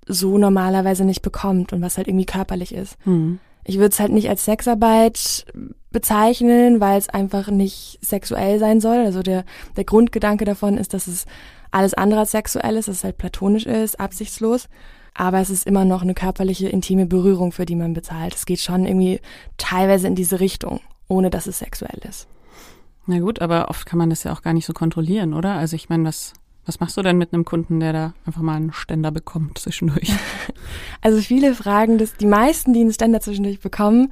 so 0.07 0.37
normalerweise 0.37 1.05
nicht 1.05 1.21
bekommt 1.21 1.73
und 1.73 1.81
was 1.81 1.97
halt 1.97 2.07
irgendwie 2.07 2.25
körperlich 2.25 2.73
ist. 2.73 2.97
Mhm. 3.05 3.39
Ich 3.63 3.77
würde 3.77 3.89
es 3.89 3.99
halt 3.99 4.11
nicht 4.11 4.29
als 4.29 4.45
Sexarbeit 4.45 5.45
bezeichnen, 5.91 6.79
weil 6.79 6.97
es 6.99 7.09
einfach 7.09 7.49
nicht 7.49 7.99
sexuell 8.01 8.59
sein 8.59 8.79
soll. 8.79 8.97
Also 8.97 9.23
der, 9.23 9.43
der 9.75 9.85
Grundgedanke 9.85 10.45
davon 10.45 10.77
ist, 10.77 10.93
dass 10.93 11.07
es 11.07 11.25
alles 11.71 11.93
andere 11.93 12.21
als 12.21 12.31
sexuell 12.31 12.77
ist, 12.77 12.87
dass 12.87 12.97
es 12.97 13.03
halt 13.03 13.17
platonisch 13.17 13.65
ist, 13.65 13.99
absichtslos 13.99 14.67
aber 15.15 15.39
es 15.39 15.49
ist 15.49 15.65
immer 15.65 15.85
noch 15.85 16.01
eine 16.01 16.13
körperliche, 16.13 16.67
intime 16.67 17.05
Berührung, 17.05 17.51
für 17.51 17.65
die 17.65 17.75
man 17.75 17.93
bezahlt. 17.93 18.35
Es 18.35 18.45
geht 18.45 18.59
schon 18.59 18.85
irgendwie 18.85 19.21
teilweise 19.57 20.07
in 20.07 20.15
diese 20.15 20.39
Richtung, 20.39 20.81
ohne 21.07 21.29
dass 21.29 21.47
es 21.47 21.59
sexuell 21.59 21.99
ist. 22.07 22.27
Na 23.07 23.19
gut, 23.19 23.41
aber 23.41 23.69
oft 23.69 23.85
kann 23.85 23.97
man 23.97 24.09
das 24.09 24.23
ja 24.23 24.33
auch 24.33 24.41
gar 24.41 24.53
nicht 24.53 24.65
so 24.65 24.73
kontrollieren, 24.73 25.33
oder? 25.33 25.53
Also 25.53 25.75
ich 25.75 25.89
meine, 25.89 26.03
was, 26.03 26.33
was 26.65 26.79
machst 26.79 26.97
du 26.97 27.01
denn 27.01 27.17
mit 27.17 27.33
einem 27.33 27.45
Kunden, 27.45 27.79
der 27.79 27.93
da 27.93 28.13
einfach 28.25 28.41
mal 28.41 28.55
einen 28.55 28.73
Ständer 28.73 29.11
bekommt 29.11 29.57
zwischendurch? 29.57 30.11
Also 31.01 31.21
viele 31.21 31.53
fragen 31.53 31.97
das, 31.97 32.15
die 32.15 32.25
meisten, 32.25 32.73
die 32.73 32.81
einen 32.81 32.93
Ständer 32.93 33.21
zwischendurch 33.21 33.59
bekommen, 33.59 34.09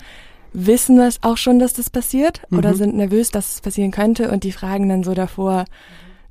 wissen 0.53 0.97
das 0.97 1.21
auch 1.23 1.37
schon, 1.37 1.57
dass 1.57 1.73
das 1.73 1.89
passiert 1.89 2.43
oder 2.51 2.73
mhm. 2.73 2.75
sind 2.75 2.95
nervös, 2.95 3.31
dass 3.31 3.55
es 3.55 3.61
passieren 3.61 3.91
könnte 3.91 4.31
und 4.31 4.43
die 4.43 4.51
fragen 4.51 4.87
dann 4.87 5.03
so 5.03 5.15
davor, 5.15 5.65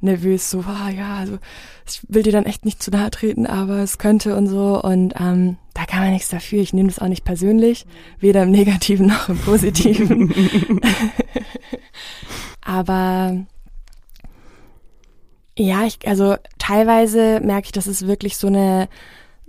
nervös, 0.03 0.51
so, 0.51 0.65
ah, 0.67 0.91
ja, 0.91 1.17
also 1.17 1.39
ich 1.87 2.03
will 2.09 2.23
dir 2.23 2.33
dann 2.33 2.47
echt 2.47 2.65
nicht 2.65 2.83
zu 2.83 2.91
nahe 2.91 3.11
treten, 3.11 3.47
aber 3.47 3.79
es 3.79 3.99
könnte 3.99 4.37
und 4.37 4.47
so. 4.47 4.81
Und 4.83 5.15
ähm, 5.19 5.57
da 5.75 5.85
kann 5.85 6.01
man 6.01 6.13
nichts 6.13 6.29
dafür. 6.29 6.61
Ich 6.61 6.73
nehme 6.73 6.89
das 6.89 6.99
auch 6.99 7.09
nicht 7.09 7.25
persönlich, 7.25 7.87
weder 8.19 8.43
im 8.43 8.51
Negativen 8.51 9.07
noch 9.07 9.29
im 9.29 9.39
Positiven. 9.39 10.33
aber 12.61 13.45
ja, 15.59 15.85
ich, 15.85 15.99
also 16.07 16.37
teilweise 16.59 17.41
merke 17.41 17.67
ich, 17.67 17.73
dass 17.73 17.87
es 17.87 18.07
wirklich 18.07 18.37
so 18.37 18.47
eine 18.47 18.89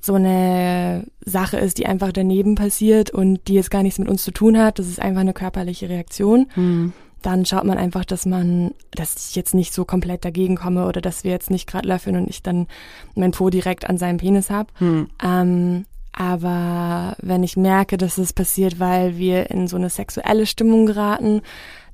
so 0.05 0.15
eine 0.15 1.05
Sache 1.23 1.55
ist, 1.57 1.77
die 1.77 1.85
einfach 1.85 2.11
daneben 2.11 2.55
passiert 2.55 3.11
und 3.11 3.47
die 3.47 3.53
jetzt 3.53 3.71
gar 3.71 3.83
nichts 3.83 3.99
mit 3.99 4.09
uns 4.09 4.21
zu 4.21 4.31
tun 4.31 4.57
hat. 4.57 4.77
Das 4.77 4.89
ist 4.89 4.99
einfach 4.99 5.21
eine 5.21 5.31
körperliche 5.31 5.87
Reaktion. 5.87 6.47
Mhm 6.57 6.91
dann 7.25 7.45
schaut 7.45 7.63
man 7.63 7.77
einfach, 7.77 8.05
dass 8.05 8.25
man, 8.25 8.71
dass 8.91 9.29
ich 9.29 9.35
jetzt 9.35 9.53
nicht 9.53 9.73
so 9.73 9.85
komplett 9.85 10.23
dagegen 10.25 10.55
komme 10.55 10.85
oder 10.87 11.01
dass 11.01 11.23
wir 11.23 11.31
jetzt 11.31 11.49
nicht 11.49 11.67
gerade 11.67 11.87
löffeln 11.87 12.17
und 12.17 12.29
ich 12.29 12.43
dann 12.43 12.67
mein 13.15 13.31
Po 13.31 13.49
direkt 13.49 13.89
an 13.89 13.97
seinem 13.97 14.17
Penis 14.17 14.49
habe. 14.49 14.69
Hm. 14.77 15.07
Ähm, 15.23 15.85
aber 16.11 17.15
wenn 17.21 17.41
ich 17.41 17.57
merke, 17.57 17.97
dass 17.97 18.19
es 18.19 18.33
passiert, 18.33 18.79
weil 18.79 19.17
wir 19.17 19.49
in 19.49 19.67
so 19.67 19.77
eine 19.77 19.89
sexuelle 19.89 20.45
Stimmung 20.45 20.85
geraten, 20.85 21.41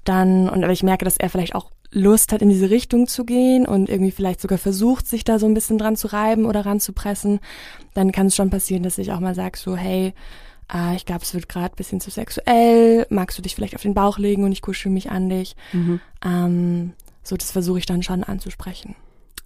dann, 0.03 0.50
und 0.50 0.63
aber 0.63 0.74
ich 0.74 0.83
merke, 0.83 1.05
dass 1.05 1.17
er 1.17 1.29
vielleicht 1.29 1.55
auch 1.55 1.71
Lust 1.91 2.33
hat, 2.33 2.41
in 2.41 2.50
diese 2.50 2.69
Richtung 2.69 3.07
zu 3.07 3.25
gehen 3.25 3.65
und 3.65 3.89
irgendwie 3.89 4.12
vielleicht 4.12 4.41
sogar 4.41 4.57
versucht, 4.57 5.07
sich 5.07 5.24
da 5.24 5.39
so 5.39 5.45
ein 5.45 5.53
bisschen 5.53 5.77
dran 5.77 5.95
zu 5.95 6.07
reiben 6.07 6.45
oder 6.45 6.65
ranzupressen, 6.65 7.39
dann 7.93 8.12
kann 8.12 8.27
es 8.27 8.36
schon 8.36 8.50
passieren, 8.50 8.83
dass 8.83 8.98
ich 8.98 9.12
auch 9.12 9.19
mal 9.19 9.36
sage 9.36 9.57
so, 9.57 9.75
hey, 9.75 10.13
äh, 10.73 10.95
ich 10.95 11.05
glaube, 11.05 11.23
es 11.23 11.33
wird 11.33 11.49
gerade 11.49 11.75
bisschen 11.75 12.01
zu 12.01 12.11
sexuell, 12.11 13.05
magst 13.09 13.38
du 13.38 13.41
dich 13.41 13.55
vielleicht 13.55 13.75
auf 13.75 13.81
den 13.81 13.93
Bauch 13.93 14.17
legen 14.17 14.43
und 14.43 14.51
ich 14.51 14.61
kuschel 14.61 14.91
mich 14.91 15.11
an 15.11 15.29
dich. 15.29 15.55
Mhm. 15.73 15.99
Ähm, 16.23 16.93
so, 17.23 17.38
das 17.38 17.51
versuche 17.51 17.79
ich 17.79 17.85
dann 17.85 18.03
schon 18.03 18.23
anzusprechen. 18.23 18.95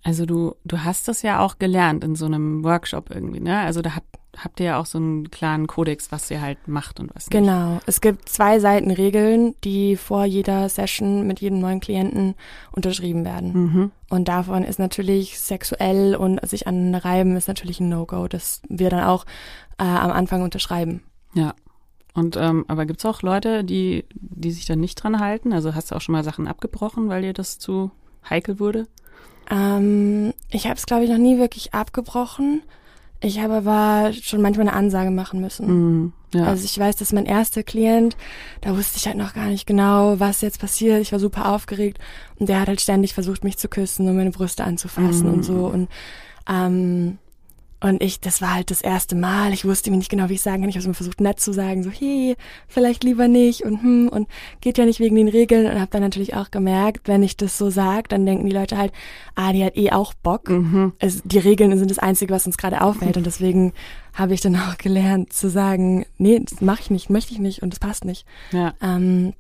Also 0.04 0.26
du, 0.26 0.56
du 0.66 0.84
hast 0.84 1.08
das 1.08 1.22
ja 1.22 1.40
auch 1.40 1.60
gelernt 1.60 2.04
in 2.04 2.16
so 2.16 2.26
einem 2.26 2.64
Workshop 2.64 3.10
irgendwie, 3.10 3.40
ne? 3.40 3.60
Also 3.60 3.82
da 3.82 3.96
hat, 3.96 4.04
habt 4.38 4.60
ihr 4.60 4.66
ja 4.66 4.80
auch 4.80 4.86
so 4.86 4.98
einen 4.98 5.32
klaren 5.32 5.66
Kodex, 5.66 6.12
was 6.12 6.30
ihr 6.30 6.42
halt 6.42 6.68
macht 6.68 7.00
und 7.00 7.10
was 7.16 7.28
nicht. 7.28 7.32
Genau. 7.32 7.80
Es 7.86 8.02
gibt 8.02 8.28
zwei 8.28 8.60
Seiten 8.60 8.92
Regeln, 8.92 9.56
die 9.64 9.96
vor 9.96 10.26
jeder 10.26 10.68
Session 10.68 11.26
mit 11.26 11.40
jedem 11.40 11.60
neuen 11.60 11.80
Klienten 11.80 12.36
unterschrieben 12.74 13.24
werden. 13.24 13.54
Mhm. 13.54 13.92
Und 14.10 14.28
davon 14.28 14.66
ist 14.66 14.78
natürlich 14.78 15.40
sexuell 15.40 16.16
und 16.16 16.46
sich 16.50 16.68
an 16.68 16.94
reiben 16.96 17.38
ist 17.38 17.48
natürlich 17.48 17.80
ein 17.80 17.88
No-Go, 17.88 18.28
das 18.28 18.62
wir 18.68 18.90
dann 18.90 19.06
auch 19.06 19.26
äh, 19.78 19.84
am 19.84 20.12
Anfang 20.12 20.42
unterschreiben. 20.42 21.02
Ja. 21.34 21.54
Und 22.14 22.36
ähm, 22.38 22.64
aber 22.68 22.86
gibt's 22.86 23.06
auch 23.06 23.22
Leute, 23.24 23.64
die 23.64 24.06
die 24.14 24.52
sich 24.52 24.66
dann 24.66 24.80
nicht 24.80 24.96
dran 24.96 25.20
halten? 25.20 25.52
Also 25.52 25.74
hast 25.74 25.90
du 25.92 25.96
auch 25.96 26.02
schon 26.02 26.14
mal 26.14 26.24
Sachen 26.24 26.48
abgebrochen, 26.48 27.10
weil 27.10 27.24
dir 27.24 27.34
das 27.34 27.58
zu 27.58 27.90
heikel 28.30 28.60
wurde? 28.60 28.88
Ähm, 29.50 30.34
ich 30.50 30.66
habe 30.66 30.76
es, 30.76 30.86
glaube 30.86 31.04
ich, 31.06 31.10
noch 31.10 31.18
nie 31.18 31.38
wirklich 31.40 31.74
abgebrochen. 31.74 32.62
Ich 33.20 33.40
habe 33.40 33.54
aber 33.56 34.12
schon 34.14 34.42
manchmal 34.42 34.68
eine 34.68 34.76
Ansage 34.78 35.10
machen 35.10 35.42
müssen. 35.42 35.68
Mhm. 35.68 36.14
Ja. 36.34 36.46
Also 36.46 36.66
ich 36.66 36.78
weiß, 36.78 36.98
dass 36.98 37.14
mein 37.14 37.26
erster 37.26 37.64
Klient, 37.64 38.18
da 38.62 38.76
wusste 38.76 38.98
ich 38.98 39.08
halt 39.08 39.18
noch 39.18 39.34
gar 39.34 39.46
nicht 39.48 39.66
genau, 39.66 40.20
was 40.20 40.42
jetzt 40.42 40.60
passiert. 40.60 41.02
Ich 41.02 41.12
war 41.12 41.20
super 41.20 41.50
aufgeregt 41.54 42.00
und 42.40 42.50
der 42.50 42.60
hat 42.60 42.68
halt 42.68 42.82
ständig 42.82 43.14
versucht, 43.14 43.44
mich 43.44 43.58
zu 43.58 43.70
küssen 43.70 44.08
und 44.08 44.16
meine 44.18 44.32
Brüste 44.32 44.64
anzufassen 44.64 45.28
Mhm. 45.28 45.34
und 45.34 45.44
so. 45.44 45.68
Und 45.68 45.90
ähm, 46.50 47.18
und 47.84 48.02
ich, 48.02 48.22
das 48.22 48.42
war 48.42 48.54
halt 48.54 48.72
das 48.72 48.80
erste 48.80 49.14
Mal. 49.14 49.52
Ich 49.52 49.66
wusste 49.66 49.92
mir 49.92 49.98
nicht 49.98 50.10
genau, 50.10 50.30
wie 50.30 50.36
ich 50.36 50.42
sagen 50.42 50.62
kann. 50.62 50.70
Ich 50.70 50.78
habe 50.78 50.86
immer 50.86 50.94
versucht, 50.94 51.20
nett 51.20 51.42
zu 51.42 51.52
sagen, 51.52 51.84
so, 51.84 51.92
hey, 51.92 52.38
vielleicht 52.70 53.04
lieber 53.04 53.28
nicht 53.28 53.66
und 53.66 53.84
hm, 53.84 54.08
und 54.08 54.30
geht 54.62 54.78
ja 54.78 54.86
nicht 54.86 55.02
wegen 55.02 55.18
den 55.18 55.28
Regeln. 55.28 55.66
Und 55.66 55.82
habe 55.82 55.92
dann 55.92 56.02
natürlich 56.02 56.34
auch 56.34 56.50
gemerkt, 56.50 57.10
wenn 57.10 57.24
ich 57.24 57.36
das 57.36 57.58
so 57.58 57.70
sage, 57.70 58.08
dann 58.08 58.26
denken 58.26 58.46
die 58.46 58.56
Leute 58.56 58.78
halt, 58.78 58.94
ah, 59.36 59.52
die 59.52 59.66
hat 59.66 59.76
eh 59.76 59.92
auch 59.92 60.14
Bock. 60.14 60.50
Mhm. 60.50 60.94
Es, 61.00 61.24
die 61.26 61.40
Regeln 61.40 61.78
sind 61.78 61.92
das 61.92 62.00
Einzige, 62.00 62.34
was 62.34 62.48
uns 62.48 62.56
gerade 62.56 62.82
auffällt. 62.82 63.18
Und 63.18 63.26
deswegen 63.26 63.74
habe 64.14 64.34
ich 64.34 64.40
dann 64.40 64.56
auch 64.56 64.78
gelernt 64.78 65.34
zu 65.34 65.50
sagen, 65.50 66.06
nee, 66.18 66.40
das 66.40 66.62
mache 66.62 66.84
ich 66.84 66.90
nicht, 66.90 67.10
möchte 67.10 67.34
ich 67.34 67.40
nicht 67.40 67.64
und 67.64 67.74
das 67.74 67.82
passt 67.82 68.06
nicht. 68.06 68.26
Ja. 68.54 68.76
Ähm, 68.82 69.34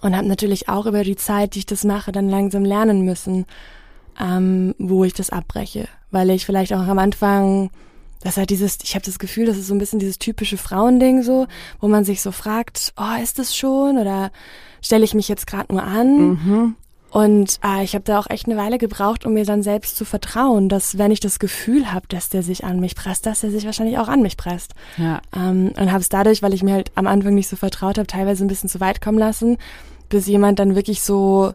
und 0.00 0.16
habe 0.16 0.26
natürlich 0.26 0.70
auch 0.70 0.86
über 0.86 1.04
die 1.04 1.16
Zeit, 1.16 1.54
die 1.54 1.58
ich 1.58 1.66
das 1.66 1.84
mache, 1.84 2.10
dann 2.10 2.30
langsam 2.30 2.64
lernen 2.64 3.04
müssen, 3.04 3.44
ähm, 4.20 4.74
wo 4.78 5.04
ich 5.04 5.12
das 5.12 5.30
abbreche. 5.30 5.88
Weil 6.10 6.30
ich 6.30 6.46
vielleicht 6.46 6.72
auch 6.72 6.86
am 6.86 6.98
Anfang, 6.98 7.70
das 8.22 8.32
ist 8.32 8.36
halt 8.38 8.50
dieses, 8.50 8.78
ich 8.82 8.94
habe 8.94 9.04
das 9.04 9.18
Gefühl, 9.18 9.46
das 9.46 9.56
ist 9.56 9.66
so 9.66 9.74
ein 9.74 9.78
bisschen 9.78 9.98
dieses 9.98 10.18
typische 10.18 10.56
Frauending 10.56 11.22
so, 11.22 11.46
wo 11.80 11.88
man 11.88 12.04
sich 12.04 12.22
so 12.22 12.32
fragt, 12.32 12.92
oh, 12.96 13.22
ist 13.22 13.38
das 13.38 13.56
schon? 13.56 13.98
Oder 13.98 14.30
stelle 14.80 15.04
ich 15.04 15.14
mich 15.14 15.28
jetzt 15.28 15.46
gerade 15.46 15.72
nur 15.72 15.82
an? 15.82 16.28
Mhm. 16.28 16.76
Und 17.10 17.60
äh, 17.64 17.82
ich 17.82 17.94
habe 17.94 18.04
da 18.04 18.18
auch 18.18 18.28
echt 18.28 18.46
eine 18.46 18.58
Weile 18.58 18.78
gebraucht, 18.78 19.24
um 19.24 19.32
mir 19.32 19.44
dann 19.44 19.62
selbst 19.62 19.96
zu 19.96 20.04
vertrauen, 20.04 20.68
dass 20.68 20.98
wenn 20.98 21.10
ich 21.10 21.20
das 21.20 21.38
Gefühl 21.38 21.92
habe, 21.92 22.06
dass 22.08 22.28
der 22.28 22.42
sich 22.42 22.64
an 22.64 22.80
mich 22.80 22.94
presst, 22.94 23.24
dass 23.24 23.42
er 23.42 23.50
sich 23.50 23.64
wahrscheinlich 23.64 23.96
auch 23.98 24.08
an 24.08 24.20
mich 24.22 24.36
presst. 24.36 24.74
Ja. 24.98 25.22
Ähm, 25.34 25.72
und 25.78 25.92
habe 25.92 26.00
es 26.00 26.08
dadurch, 26.08 26.42
weil 26.42 26.52
ich 26.52 26.62
mir 26.62 26.74
halt 26.74 26.92
am 26.94 27.06
Anfang 27.06 27.34
nicht 27.34 27.48
so 27.48 27.56
vertraut 27.56 27.96
habe, 27.96 28.06
teilweise 28.06 28.44
ein 28.44 28.48
bisschen 28.48 28.68
zu 28.68 28.80
weit 28.80 29.00
kommen 29.00 29.18
lassen, 29.18 29.56
bis 30.08 30.26
jemand 30.26 30.58
dann 30.58 30.74
wirklich 30.74 31.00
so 31.00 31.54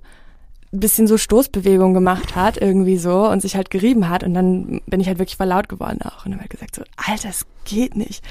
ein 0.74 0.80
bisschen 0.80 1.08
so 1.08 1.18
Stoßbewegung 1.18 1.94
gemacht 1.94 2.36
hat, 2.36 2.58
irgendwie 2.58 2.98
so, 2.98 3.28
und 3.28 3.42
sich 3.42 3.56
halt 3.56 3.70
gerieben 3.70 4.10
hat. 4.10 4.24
Und 4.24 4.34
dann 4.34 4.82
bin 4.86 5.02
ich 5.02 5.08
halt 5.08 5.20
wirklich 5.20 5.38
voll 5.38 5.48
laut 5.48 5.68
geworden 5.68 6.00
auch. 6.04 6.26
Und 6.26 6.32
dann 6.32 6.40
halt 6.40 6.50
gesagt 6.50 6.76
so, 6.76 6.84
Alter, 6.96 7.30
es 7.30 7.46
geht 7.66 7.96
nicht. 7.96 8.24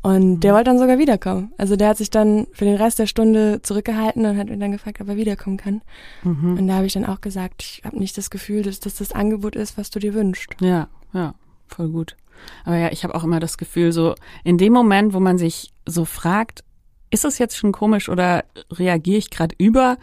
Und 0.00 0.40
der 0.40 0.52
wollte 0.52 0.64
dann 0.64 0.78
sogar 0.78 0.98
wiederkommen. 0.98 1.52
Also 1.58 1.76
der 1.76 1.88
hat 1.88 1.96
sich 1.96 2.10
dann 2.10 2.48
für 2.52 2.64
den 2.64 2.74
Rest 2.76 2.98
der 2.98 3.06
Stunde 3.06 3.60
zurückgehalten 3.62 4.26
und 4.26 4.36
hat 4.36 4.48
mir 4.48 4.58
dann 4.58 4.72
gefragt, 4.72 5.00
ob 5.00 5.08
er 5.08 5.16
wiederkommen 5.16 5.58
kann. 5.58 5.80
Mhm. 6.24 6.58
Und 6.58 6.66
da 6.66 6.74
habe 6.74 6.86
ich 6.86 6.94
dann 6.94 7.06
auch 7.06 7.20
gesagt, 7.20 7.62
ich 7.62 7.82
habe 7.84 7.98
nicht 7.98 8.18
das 8.18 8.30
Gefühl, 8.30 8.62
dass 8.62 8.80
das 8.80 8.96
das 8.96 9.12
Angebot 9.12 9.54
ist, 9.54 9.78
was 9.78 9.90
du 9.90 10.00
dir 10.00 10.14
wünschst. 10.14 10.56
Ja, 10.60 10.88
ja, 11.12 11.34
voll 11.68 11.88
gut. 11.90 12.16
Aber 12.64 12.76
ja, 12.76 12.90
ich 12.90 13.04
habe 13.04 13.14
auch 13.14 13.22
immer 13.22 13.38
das 13.38 13.58
Gefühl, 13.58 13.92
so 13.92 14.16
in 14.42 14.58
dem 14.58 14.72
Moment, 14.72 15.14
wo 15.14 15.20
man 15.20 15.38
sich 15.38 15.72
so 15.86 16.04
fragt, 16.04 16.64
ist 17.10 17.24
es 17.24 17.38
jetzt 17.38 17.56
schon 17.56 17.70
komisch 17.70 18.08
oder 18.08 18.44
reagiere 18.72 19.18
ich 19.18 19.30
gerade 19.30 19.54
über, 19.58 19.98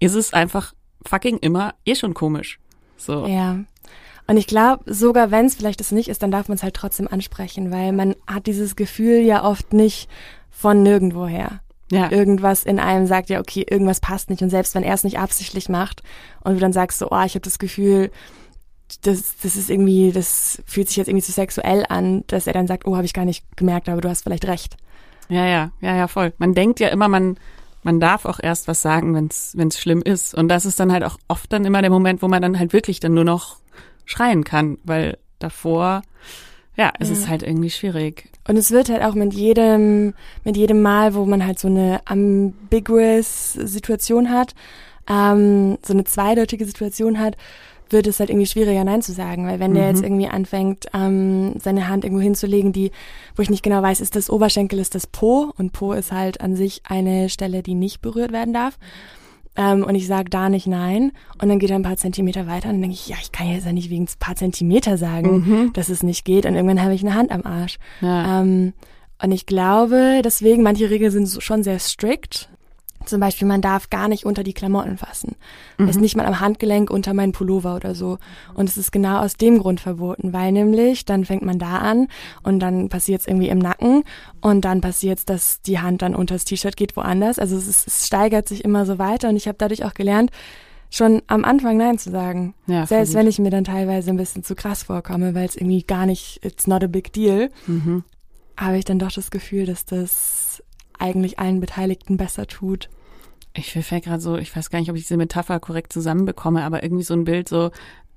ist 0.00 0.14
es 0.14 0.32
einfach 0.32 0.72
fucking 1.06 1.38
immer 1.38 1.74
eh 1.84 1.94
schon 1.94 2.14
komisch. 2.14 2.58
So. 2.96 3.26
Ja. 3.26 3.58
Und 4.26 4.36
ich 4.36 4.46
glaube, 4.46 4.84
sogar 4.92 5.30
wenn 5.30 5.46
es 5.46 5.54
vielleicht 5.54 5.80
das 5.80 5.92
nicht 5.92 6.08
ist, 6.08 6.22
dann 6.22 6.30
darf 6.30 6.48
man 6.48 6.56
es 6.56 6.62
halt 6.62 6.74
trotzdem 6.74 7.08
ansprechen, 7.08 7.70
weil 7.70 7.92
man 7.92 8.14
hat 8.26 8.46
dieses 8.46 8.76
Gefühl 8.76 9.20
ja 9.20 9.44
oft 9.44 9.72
nicht 9.72 10.08
von 10.50 10.82
nirgendwoher. 10.82 11.60
Ja. 11.90 12.10
Irgendwas 12.10 12.64
in 12.64 12.78
einem 12.78 13.06
sagt 13.06 13.28
ja, 13.28 13.40
okay, 13.40 13.66
irgendwas 13.68 14.00
passt 14.00 14.30
nicht. 14.30 14.42
Und 14.42 14.50
selbst 14.50 14.74
wenn 14.74 14.82
er 14.82 14.94
es 14.94 15.04
nicht 15.04 15.18
absichtlich 15.18 15.68
macht 15.68 16.02
und 16.42 16.54
du 16.54 16.60
dann 16.60 16.72
sagst 16.72 16.98
so, 16.98 17.10
oh, 17.10 17.22
ich 17.24 17.34
habe 17.34 17.40
das 17.40 17.58
Gefühl, 17.58 18.10
das, 19.02 19.36
das 19.42 19.56
ist 19.56 19.68
irgendwie, 19.68 20.12
das 20.12 20.62
fühlt 20.64 20.88
sich 20.88 20.96
jetzt 20.96 21.08
irgendwie 21.08 21.24
zu 21.24 21.32
sexuell 21.32 21.84
an, 21.88 22.24
dass 22.28 22.46
er 22.46 22.52
dann 22.52 22.66
sagt, 22.66 22.86
oh, 22.86 22.96
habe 22.96 23.04
ich 23.04 23.12
gar 23.12 23.24
nicht 23.24 23.44
gemerkt, 23.56 23.88
aber 23.88 24.00
du 24.00 24.08
hast 24.08 24.22
vielleicht 24.22 24.46
recht. 24.46 24.76
Ja, 25.28 25.46
ja, 25.46 25.70
ja, 25.80 25.96
ja, 25.96 26.08
voll. 26.08 26.32
Man 26.38 26.54
denkt 26.54 26.80
ja 26.80 26.88
immer, 26.88 27.08
man, 27.08 27.36
man 27.82 28.00
darf 28.00 28.24
auch 28.24 28.38
erst 28.42 28.68
was 28.68 28.82
sagen, 28.82 29.14
wenn 29.14 29.26
es 29.68 29.78
schlimm 29.80 30.02
ist. 30.02 30.34
Und 30.34 30.48
das 30.48 30.64
ist 30.64 30.78
dann 30.80 30.92
halt 30.92 31.04
auch 31.04 31.18
oft 31.28 31.52
dann 31.52 31.64
immer 31.64 31.80
der 31.80 31.90
Moment, 31.90 32.22
wo 32.22 32.28
man 32.28 32.42
dann 32.42 32.58
halt 32.58 32.72
wirklich 32.72 33.00
dann 33.00 33.14
nur 33.14 33.24
noch 33.24 33.56
schreien 34.04 34.44
kann, 34.44 34.78
weil 34.84 35.18
davor, 35.38 36.02
ja, 36.76 36.92
es 36.98 37.08
Ja. 37.08 37.14
ist 37.14 37.28
halt 37.28 37.42
irgendwie 37.42 37.70
schwierig. 37.70 38.28
Und 38.48 38.56
es 38.56 38.70
wird 38.70 38.88
halt 38.88 39.02
auch 39.02 39.14
mit 39.14 39.34
jedem, 39.34 40.14
mit 40.44 40.56
jedem 40.56 40.82
Mal, 40.82 41.14
wo 41.14 41.24
man 41.24 41.44
halt 41.46 41.58
so 41.58 41.68
eine 41.68 42.00
ambiguous 42.06 43.52
Situation 43.54 44.30
hat, 44.30 44.54
ähm, 45.08 45.78
so 45.84 45.92
eine 45.92 46.04
zweideutige 46.04 46.64
Situation 46.64 47.18
hat, 47.18 47.36
wird 47.92 48.06
es 48.06 48.18
halt 48.20 48.30
irgendwie 48.30 48.46
schwieriger, 48.46 48.82
Nein 48.84 49.02
zu 49.02 49.12
sagen. 49.12 49.46
Weil 49.46 49.60
wenn 49.60 49.74
der 49.74 49.84
Mhm. 49.84 49.88
jetzt 49.90 50.02
irgendwie 50.02 50.28
anfängt, 50.28 50.86
ähm, 50.94 51.54
seine 51.60 51.88
Hand 51.88 52.04
irgendwo 52.04 52.22
hinzulegen, 52.22 52.72
die, 52.72 52.90
wo 53.36 53.42
ich 53.42 53.50
nicht 53.50 53.62
genau 53.62 53.82
weiß, 53.82 54.00
ist 54.00 54.16
das 54.16 54.30
Oberschenkel, 54.30 54.78
ist 54.78 54.94
das 54.94 55.06
Po? 55.06 55.52
Und 55.58 55.72
Po 55.72 55.92
ist 55.92 56.12
halt 56.12 56.40
an 56.40 56.56
sich 56.56 56.82
eine 56.88 57.28
Stelle, 57.28 57.62
die 57.62 57.74
nicht 57.74 58.00
berührt 58.00 58.32
werden 58.32 58.54
darf. 58.54 58.78
Ähm, 59.54 59.84
und 59.84 59.94
ich 59.94 60.06
sage 60.06 60.30
da 60.30 60.48
nicht 60.48 60.66
nein. 60.66 61.12
Und 61.40 61.48
dann 61.50 61.58
geht 61.58 61.68
er 61.70 61.76
ein 61.76 61.82
paar 61.82 61.98
Zentimeter 61.98 62.46
weiter 62.46 62.68
und 62.70 62.76
dann 62.76 62.82
denke 62.82 62.94
ich, 62.94 63.08
ja, 63.08 63.16
ich 63.20 63.32
kann 63.32 63.48
jetzt 63.50 63.66
ja 63.66 63.72
nicht 63.72 63.90
wegen 63.90 64.04
ein 64.04 64.08
paar 64.18 64.34
Zentimeter 64.34 64.96
sagen, 64.96 65.44
Mhm. 65.46 65.72
dass 65.74 65.90
es 65.90 66.02
nicht 66.02 66.24
geht. 66.24 66.46
Und 66.46 66.54
irgendwann 66.54 66.80
habe 66.82 66.94
ich 66.94 67.02
eine 67.02 67.14
Hand 67.14 67.30
am 67.30 67.42
Arsch. 67.44 67.78
Ja. 68.00 68.40
Ähm, 68.40 68.72
und 69.22 69.30
ich 69.30 69.44
glaube, 69.46 70.22
deswegen, 70.24 70.62
manche 70.62 70.88
Regeln 70.88 71.10
sind 71.12 71.42
schon 71.42 71.62
sehr 71.62 71.78
strikt. 71.78 72.48
Zum 73.06 73.20
Beispiel, 73.20 73.46
man 73.48 73.60
darf 73.60 73.90
gar 73.90 74.08
nicht 74.08 74.24
unter 74.26 74.42
die 74.42 74.52
Klamotten 74.52 74.96
fassen. 74.98 75.36
Mhm. 75.78 75.88
Ist 75.88 76.00
nicht 76.00 76.16
mal 76.16 76.26
am 76.26 76.40
Handgelenk 76.40 76.90
unter 76.90 77.14
meinen 77.14 77.32
Pullover 77.32 77.76
oder 77.76 77.94
so. 77.94 78.18
Und 78.54 78.68
es 78.68 78.76
ist 78.76 78.92
genau 78.92 79.18
aus 79.20 79.34
dem 79.36 79.58
Grund 79.58 79.80
verboten, 79.80 80.32
weil 80.32 80.52
nämlich 80.52 81.04
dann 81.04 81.24
fängt 81.24 81.42
man 81.42 81.58
da 81.58 81.78
an 81.78 82.08
und 82.42 82.60
dann 82.60 82.88
passiert 82.88 83.20
es 83.22 83.26
irgendwie 83.26 83.48
im 83.48 83.58
Nacken 83.58 84.04
und 84.40 84.64
dann 84.64 84.80
passiert 84.80 85.18
es, 85.18 85.24
dass 85.24 85.62
die 85.62 85.78
Hand 85.80 86.02
dann 86.02 86.14
unter 86.14 86.34
das 86.34 86.44
T-Shirt 86.44 86.76
geht 86.76 86.96
woanders. 86.96 87.38
Also 87.38 87.56
es, 87.56 87.66
ist, 87.68 87.86
es 87.86 88.06
steigert 88.06 88.48
sich 88.48 88.64
immer 88.64 88.86
so 88.86 88.98
weiter 88.98 89.28
und 89.28 89.36
ich 89.36 89.48
habe 89.48 89.58
dadurch 89.58 89.84
auch 89.84 89.94
gelernt, 89.94 90.30
schon 90.90 91.22
am 91.26 91.44
Anfang 91.44 91.78
Nein 91.78 91.98
zu 91.98 92.10
sagen. 92.10 92.54
Ja, 92.66 92.84
Selbst 92.86 93.14
wenn 93.14 93.26
ich 93.26 93.38
mir 93.38 93.48
dann 93.50 93.64
teilweise 93.64 94.10
ein 94.10 94.18
bisschen 94.18 94.44
zu 94.44 94.54
krass 94.54 94.82
vorkomme, 94.82 95.34
weil 95.34 95.46
es 95.46 95.56
irgendwie 95.56 95.82
gar 95.82 96.04
nicht, 96.04 96.40
it's 96.44 96.66
not 96.66 96.84
a 96.84 96.86
big 96.86 97.12
deal 97.14 97.50
Mhm. 97.66 98.04
habe 98.58 98.76
ich 98.76 98.84
dann 98.84 98.98
doch 98.98 99.10
das 99.10 99.30
Gefühl, 99.30 99.64
dass 99.64 99.86
das 99.86 100.62
eigentlich 100.98 101.38
allen 101.38 101.60
Beteiligten 101.60 102.16
besser 102.16 102.46
tut. 102.46 102.88
Ich 103.54 103.72
fällt 103.72 104.04
gerade 104.04 104.20
so, 104.20 104.36
ich 104.36 104.54
weiß 104.54 104.70
gar 104.70 104.78
nicht, 104.78 104.90
ob 104.90 104.96
ich 104.96 105.02
diese 105.02 105.18
Metapher 105.18 105.60
korrekt 105.60 105.92
zusammenbekomme, 105.92 106.64
aber 106.64 106.82
irgendwie 106.82 107.02
so 107.02 107.14
ein 107.14 107.24
Bild, 107.24 107.48
so, 107.48 107.70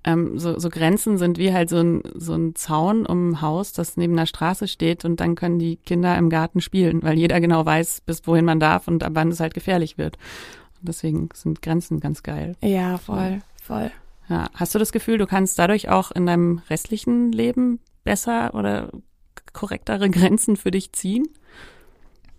ähm, 0.05 0.39
so, 0.39 0.57
so 0.57 0.69
Grenzen 0.69 1.17
sind 1.17 1.37
wie 1.37 1.51
halt 1.51 1.69
so 1.69 1.77
ein, 1.77 2.03
so 2.13 2.33
ein 2.33 2.55
Zaun 2.55 3.05
um 3.05 3.31
ein 3.31 3.41
Haus, 3.41 3.73
das 3.73 3.97
neben 3.97 4.13
einer 4.13 4.27
Straße 4.27 4.67
steht 4.67 5.03
und 5.03 5.19
dann 5.19 5.35
können 5.35 5.59
die 5.59 5.75
Kinder 5.77 6.17
im 6.17 6.29
Garten 6.29 6.61
spielen, 6.61 7.03
weil 7.03 7.17
jeder 7.17 7.41
genau 7.41 7.65
weiß, 7.65 8.01
bis 8.01 8.25
wohin 8.27 8.45
man 8.45 8.59
darf 8.59 8.87
und 8.87 9.03
ab 9.03 9.11
wann 9.15 9.29
es 9.29 9.39
halt 9.39 9.53
gefährlich 9.53 9.97
wird. 9.97 10.17
Und 10.79 10.87
deswegen 10.87 11.29
sind 11.33 11.61
Grenzen 11.61 11.99
ganz 11.99 12.23
geil. 12.23 12.55
Ja, 12.61 12.97
voll, 12.97 13.41
voll. 13.61 13.91
Ja. 14.29 14.47
Hast 14.53 14.73
du 14.73 14.79
das 14.79 14.91
Gefühl, 14.91 15.17
du 15.17 15.27
kannst 15.27 15.59
dadurch 15.59 15.89
auch 15.89 16.11
in 16.11 16.25
deinem 16.25 16.61
restlichen 16.69 17.31
Leben 17.31 17.79
besser 18.03 18.53
oder 18.55 18.89
korrektere 19.53 20.09
Grenzen 20.09 20.55
für 20.55 20.71
dich 20.71 20.93
ziehen? 20.93 21.27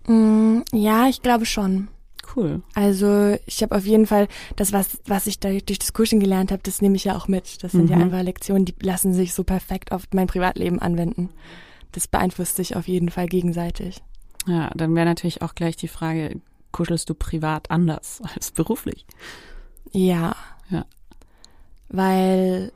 Mm, 0.07 0.61
ja, 0.73 1.09
ich 1.09 1.23
glaube 1.23 1.47
schon. 1.47 1.89
Cool. 2.35 2.63
Also 2.75 3.37
ich 3.47 3.63
habe 3.63 3.77
auf 3.77 3.85
jeden 3.87 4.07
Fall 4.07 4.27
das, 4.57 4.73
was, 4.73 4.99
was 5.07 5.27
ich 5.27 5.39
da 5.39 5.49
durch 5.51 5.79
das 5.79 5.93
Coaching 5.93 6.19
gelernt 6.21 6.51
habe, 6.51 6.63
das 6.65 6.83
nehme 6.83 6.97
ich 6.97 7.05
ja 7.05 7.17
auch 7.17 7.29
mit. 7.29 7.63
Das 7.63 7.73
sind 7.73 7.89
ja 7.89 7.97
Mhm. 7.97 8.03
einfach 8.03 8.23
Lektionen, 8.23 8.65
die 8.65 8.75
lassen 8.83 9.15
sich 9.15 9.33
so 9.33 9.45
perfekt 9.45 9.93
auf 9.93 10.05
mein 10.13 10.27
Privatleben 10.27 10.81
anwenden. 10.81 11.31
Das 11.93 12.09
beeinflusst 12.09 12.57
sich 12.57 12.75
auf 12.77 12.89
jeden 12.89 13.11
Fall 13.11 13.27
gegenseitig. 13.27 14.03
Ja, 14.47 14.71
dann 14.75 14.95
wäre 14.95 15.07
natürlich 15.07 15.43
auch 15.43 15.55
gleich 15.55 15.77
die 15.77 15.89
Frage, 15.89 16.41
kuschelst 16.73 17.09
du 17.09 17.15
privat 17.15 17.71
anders 17.71 18.21
als 18.35 18.51
beruflich? 18.51 19.07
Ja. 19.93 20.35
Ja. 20.69 20.85
Weil, 21.89 22.73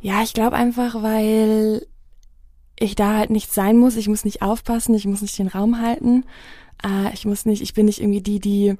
ja, 0.00 0.22
ich 0.22 0.32
glaube 0.32 0.56
einfach, 0.56 1.02
weil 1.02 1.86
ich 2.78 2.94
da 2.94 3.16
halt 3.16 3.30
nicht 3.30 3.52
sein 3.52 3.76
muss. 3.76 3.96
Ich 3.96 4.08
muss 4.08 4.24
nicht 4.24 4.42
aufpassen, 4.42 4.94
ich 4.94 5.06
muss 5.06 5.22
nicht 5.22 5.38
den 5.38 5.48
Raum 5.48 5.80
halten. 5.80 6.24
Äh, 6.84 7.12
ich 7.14 7.24
muss 7.24 7.46
nicht, 7.46 7.62
ich 7.62 7.74
bin 7.74 7.86
nicht 7.86 8.00
irgendwie 8.00 8.22
die, 8.22 8.40
die 8.40 8.76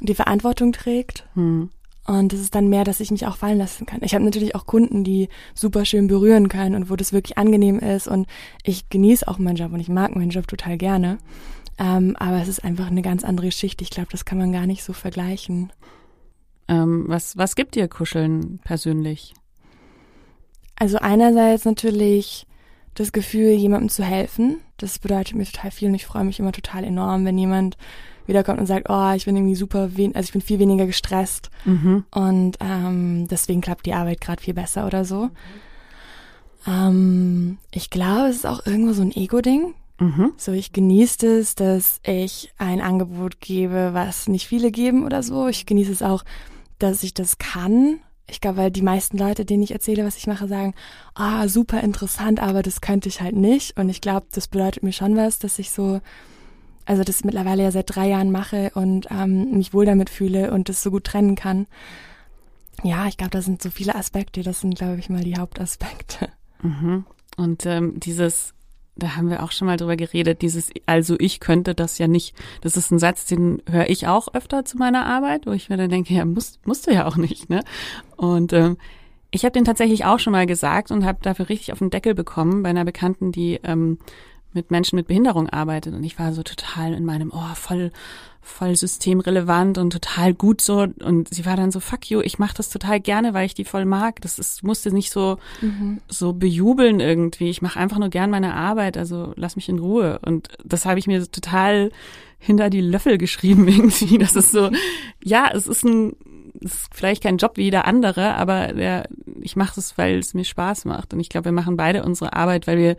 die 0.00 0.14
Verantwortung 0.14 0.72
trägt. 0.72 1.26
Hm. 1.34 1.70
Und 2.06 2.34
es 2.34 2.40
ist 2.40 2.54
dann 2.54 2.68
mehr, 2.68 2.84
dass 2.84 3.00
ich 3.00 3.10
mich 3.10 3.26
auch 3.26 3.36
fallen 3.36 3.56
lassen 3.56 3.86
kann. 3.86 4.00
Ich 4.02 4.14
habe 4.14 4.24
natürlich 4.24 4.54
auch 4.54 4.66
Kunden, 4.66 5.04
die 5.04 5.30
super 5.54 5.86
schön 5.86 6.06
berühren 6.06 6.48
können 6.48 6.74
und 6.74 6.90
wo 6.90 6.96
das 6.96 7.14
wirklich 7.14 7.38
angenehm 7.38 7.78
ist. 7.78 8.08
Und 8.08 8.26
ich 8.62 8.90
genieße 8.90 9.26
auch 9.26 9.38
meinen 9.38 9.56
Job 9.56 9.72
und 9.72 9.80
ich 9.80 9.88
mag 9.88 10.14
meinen 10.14 10.30
Job 10.30 10.46
total 10.46 10.76
gerne. 10.76 11.18
Ähm, 11.78 12.14
aber 12.18 12.42
es 12.42 12.48
ist 12.48 12.62
einfach 12.62 12.88
eine 12.88 13.00
ganz 13.00 13.24
andere 13.24 13.46
Geschichte. 13.46 13.82
Ich 13.82 13.90
glaube, 13.90 14.10
das 14.12 14.26
kann 14.26 14.36
man 14.36 14.52
gar 14.52 14.66
nicht 14.66 14.84
so 14.84 14.92
vergleichen. 14.92 15.72
Ähm, 16.68 17.04
was, 17.06 17.38
was 17.38 17.56
gibt 17.56 17.74
dir 17.74 17.88
Kuscheln 17.88 18.60
persönlich? 18.64 19.32
Also 20.76 20.98
einerseits 20.98 21.64
natürlich 21.64 22.46
das 22.94 23.12
Gefühl, 23.12 23.50
jemandem 23.50 23.88
zu 23.88 24.04
helfen. 24.04 24.60
Das 24.76 24.98
bedeutet 24.98 25.36
mir 25.36 25.44
total 25.44 25.70
viel 25.70 25.88
und 25.88 25.94
ich 25.94 26.06
freue 26.06 26.24
mich 26.24 26.38
immer 26.38 26.52
total 26.52 26.84
enorm, 26.84 27.24
wenn 27.24 27.38
jemand 27.38 27.76
wiederkommt 28.26 28.58
und 28.58 28.66
sagt, 28.66 28.86
oh, 28.88 29.12
ich 29.14 29.26
bin 29.26 29.36
irgendwie 29.36 29.54
super, 29.54 29.96
wen 29.96 30.14
also 30.14 30.28
ich 30.28 30.32
bin 30.32 30.40
viel 30.40 30.58
weniger 30.58 30.86
gestresst 30.86 31.50
mhm. 31.64 32.04
und 32.10 32.56
ähm, 32.60 33.28
deswegen 33.28 33.60
klappt 33.60 33.86
die 33.86 33.92
Arbeit 33.92 34.20
gerade 34.20 34.42
viel 34.42 34.54
besser 34.54 34.86
oder 34.86 35.04
so. 35.04 35.24
Mhm. 35.24 35.30
Ähm, 36.66 37.58
ich 37.70 37.90
glaube, 37.90 38.28
es 38.28 38.36
ist 38.36 38.46
auch 38.46 38.64
irgendwo 38.64 38.92
so 38.92 39.02
ein 39.02 39.12
Ego-Ding. 39.12 39.74
Mhm. 39.98 40.32
So, 40.36 40.52
ich 40.52 40.72
genieße 40.72 41.38
es, 41.38 41.54
dass 41.54 42.00
ich 42.02 42.52
ein 42.58 42.80
Angebot 42.80 43.40
gebe, 43.40 43.90
was 43.92 44.28
nicht 44.28 44.46
viele 44.46 44.70
geben 44.70 45.04
oder 45.04 45.22
so. 45.22 45.48
Ich 45.48 45.66
genieße 45.66 45.92
es 45.92 46.02
auch, 46.02 46.24
dass 46.78 47.02
ich 47.02 47.14
das 47.14 47.38
kann 47.38 48.00
ich 48.26 48.40
glaube, 48.40 48.56
weil 48.56 48.70
die 48.70 48.82
meisten 48.82 49.18
Leute, 49.18 49.44
denen 49.44 49.62
ich 49.62 49.72
erzähle, 49.72 50.04
was 50.04 50.16
ich 50.16 50.26
mache, 50.26 50.48
sagen, 50.48 50.74
ah, 51.14 51.46
super 51.48 51.80
interessant, 51.82 52.40
aber 52.40 52.62
das 52.62 52.80
könnte 52.80 53.08
ich 53.08 53.20
halt 53.20 53.36
nicht. 53.36 53.78
Und 53.78 53.88
ich 53.88 54.00
glaube, 54.00 54.26
das 54.32 54.48
bedeutet 54.48 54.82
mir 54.82 54.92
schon 54.92 55.16
was, 55.16 55.38
dass 55.38 55.58
ich 55.58 55.70
so, 55.70 56.00
also 56.86 57.04
das 57.04 57.24
mittlerweile 57.24 57.62
ja 57.62 57.70
seit 57.70 57.94
drei 57.94 58.08
Jahren 58.08 58.30
mache 58.30 58.70
und 58.74 59.08
ähm, 59.10 59.56
mich 59.56 59.74
wohl 59.74 59.84
damit 59.84 60.08
fühle 60.08 60.52
und 60.52 60.68
das 60.68 60.82
so 60.82 60.90
gut 60.90 61.04
trennen 61.04 61.34
kann. 61.34 61.66
Ja, 62.82 63.06
ich 63.06 63.16
glaube, 63.16 63.30
da 63.30 63.42
sind 63.42 63.62
so 63.62 63.70
viele 63.70 63.94
Aspekte. 63.94 64.42
Das 64.42 64.60
sind, 64.60 64.76
glaube 64.76 64.98
ich, 64.98 65.08
mal 65.08 65.22
die 65.24 65.36
Hauptaspekte. 65.36 66.28
Mhm. 66.62 67.04
Und 67.36 67.66
ähm, 67.66 68.00
dieses 68.00 68.54
da 68.96 69.16
haben 69.16 69.28
wir 69.28 69.42
auch 69.42 69.52
schon 69.52 69.66
mal 69.66 69.76
drüber 69.76 69.96
geredet, 69.96 70.42
dieses, 70.42 70.70
also 70.86 71.16
ich 71.18 71.40
könnte 71.40 71.74
das 71.74 71.98
ja 71.98 72.06
nicht. 72.06 72.36
Das 72.60 72.76
ist 72.76 72.90
ein 72.90 72.98
Satz, 72.98 73.26
den 73.26 73.62
höre 73.68 73.88
ich 73.88 74.06
auch 74.06 74.32
öfter 74.34 74.64
zu 74.64 74.76
meiner 74.78 75.06
Arbeit, 75.06 75.46
wo 75.46 75.52
ich 75.52 75.68
mir 75.68 75.76
dann 75.76 75.90
denke, 75.90 76.14
ja, 76.14 76.24
musst, 76.24 76.64
musst 76.66 76.86
du 76.86 76.92
ja 76.92 77.06
auch 77.06 77.16
nicht, 77.16 77.50
ne? 77.50 77.64
Und 78.16 78.52
ähm, 78.52 78.76
ich 79.30 79.44
habe 79.44 79.52
den 79.52 79.64
tatsächlich 79.64 80.04
auch 80.04 80.20
schon 80.20 80.32
mal 80.32 80.46
gesagt 80.46 80.92
und 80.92 81.04
habe 81.04 81.18
dafür 81.22 81.48
richtig 81.48 81.72
auf 81.72 81.80
den 81.80 81.90
Deckel 81.90 82.14
bekommen 82.14 82.62
bei 82.62 82.68
einer 82.68 82.84
Bekannten, 82.84 83.32
die 83.32 83.58
ähm, 83.64 83.98
mit 84.52 84.70
Menschen 84.70 84.94
mit 84.96 85.08
Behinderung 85.08 85.48
arbeitet. 85.48 85.92
Und 85.92 86.04
ich 86.04 86.18
war 86.18 86.32
so 86.32 86.44
total 86.44 86.94
in 86.94 87.04
meinem, 87.04 87.32
oh, 87.34 87.54
voll 87.54 87.90
voll 88.44 88.76
systemrelevant 88.76 89.78
und 89.78 89.92
total 89.92 90.34
gut 90.34 90.60
so. 90.60 90.86
Und 91.02 91.32
sie 91.32 91.46
war 91.46 91.56
dann 91.56 91.70
so, 91.70 91.80
fuck 91.80 92.10
you, 92.10 92.20
ich 92.20 92.38
mache 92.38 92.54
das 92.56 92.68
total 92.68 93.00
gerne, 93.00 93.34
weil 93.34 93.46
ich 93.46 93.54
die 93.54 93.64
voll 93.64 93.84
mag. 93.86 94.20
Das 94.20 94.38
ist, 94.38 94.62
musste 94.62 94.92
nicht 94.92 95.10
so, 95.10 95.38
mhm. 95.60 96.00
so 96.08 96.34
bejubeln 96.34 97.00
irgendwie. 97.00 97.48
Ich 97.48 97.62
mache 97.62 97.80
einfach 97.80 97.98
nur 97.98 98.10
gern 98.10 98.30
meine 98.30 98.54
Arbeit, 98.54 98.96
also 98.96 99.32
lass 99.36 99.56
mich 99.56 99.68
in 99.68 99.78
Ruhe. 99.78 100.20
Und 100.24 100.48
das 100.64 100.84
habe 100.84 100.98
ich 100.98 101.06
mir 101.06 101.28
total 101.30 101.90
hinter 102.38 102.68
die 102.68 102.82
Löffel 102.82 103.18
geschrieben 103.18 103.66
irgendwie. 103.68 104.18
Das 104.18 104.36
ist 104.36 104.52
so, 104.52 104.70
ja, 105.22 105.50
es 105.52 105.66
ist 105.66 105.84
ein, 105.84 106.14
es 106.62 106.74
ist 106.74 106.94
vielleicht 106.94 107.22
kein 107.22 107.38
Job 107.38 107.56
wie 107.56 107.64
jeder 107.64 107.86
andere, 107.86 108.34
aber 108.34 108.74
der, 108.74 109.08
ich 109.40 109.56
mache 109.56 109.80
es, 109.80 109.96
weil 109.98 110.18
es 110.18 110.34
mir 110.34 110.44
Spaß 110.44 110.84
macht. 110.84 111.14
Und 111.14 111.20
ich 111.20 111.30
glaube, 111.30 111.46
wir 111.46 111.52
machen 111.52 111.76
beide 111.76 112.04
unsere 112.04 112.34
Arbeit, 112.34 112.66
weil 112.66 112.78
wir 112.78 112.96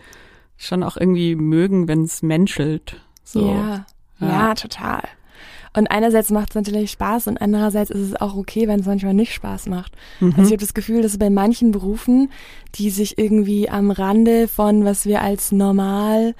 schon 0.58 0.84
auch 0.84 0.98
irgendwie 0.98 1.36
mögen, 1.36 1.88
wenn 1.88 2.04
es 2.04 2.24
menschelt. 2.24 3.00
So. 3.24 3.52
Ja, 3.52 3.86
ja, 4.20 4.28
ja, 4.28 4.56
total. 4.56 5.04
Und 5.76 5.92
einerseits 5.92 6.32
macht 6.32 6.50
es 6.50 6.56
natürlich 6.56 6.92
Spaß 6.92 7.28
und 7.28 7.42
andererseits 7.42 7.90
ist 7.90 8.02
es 8.02 8.16
auch 8.22 8.36
okay, 8.36 8.68
wenn 8.68 8.80
es 8.80 8.86
manchmal 8.86 9.14
nicht 9.14 9.34
Spaß 9.34 9.68
macht. 9.68 9.94
Mhm. 10.20 10.34
Also 10.38 10.44
ich 10.44 10.52
habe 10.52 10.58
das 10.58 10.74
Gefühl, 10.74 11.02
dass 11.02 11.18
bei 11.18 11.30
manchen 11.30 11.72
Berufen, 11.72 12.30
die 12.76 12.90
sich 12.90 13.18
irgendwie 13.18 13.70
am 13.70 13.92
Rande 13.92 14.48
von, 14.48 14.86
was 14.86 15.06
wir 15.06 15.22
als 15.22 15.52
normal 15.52 16.34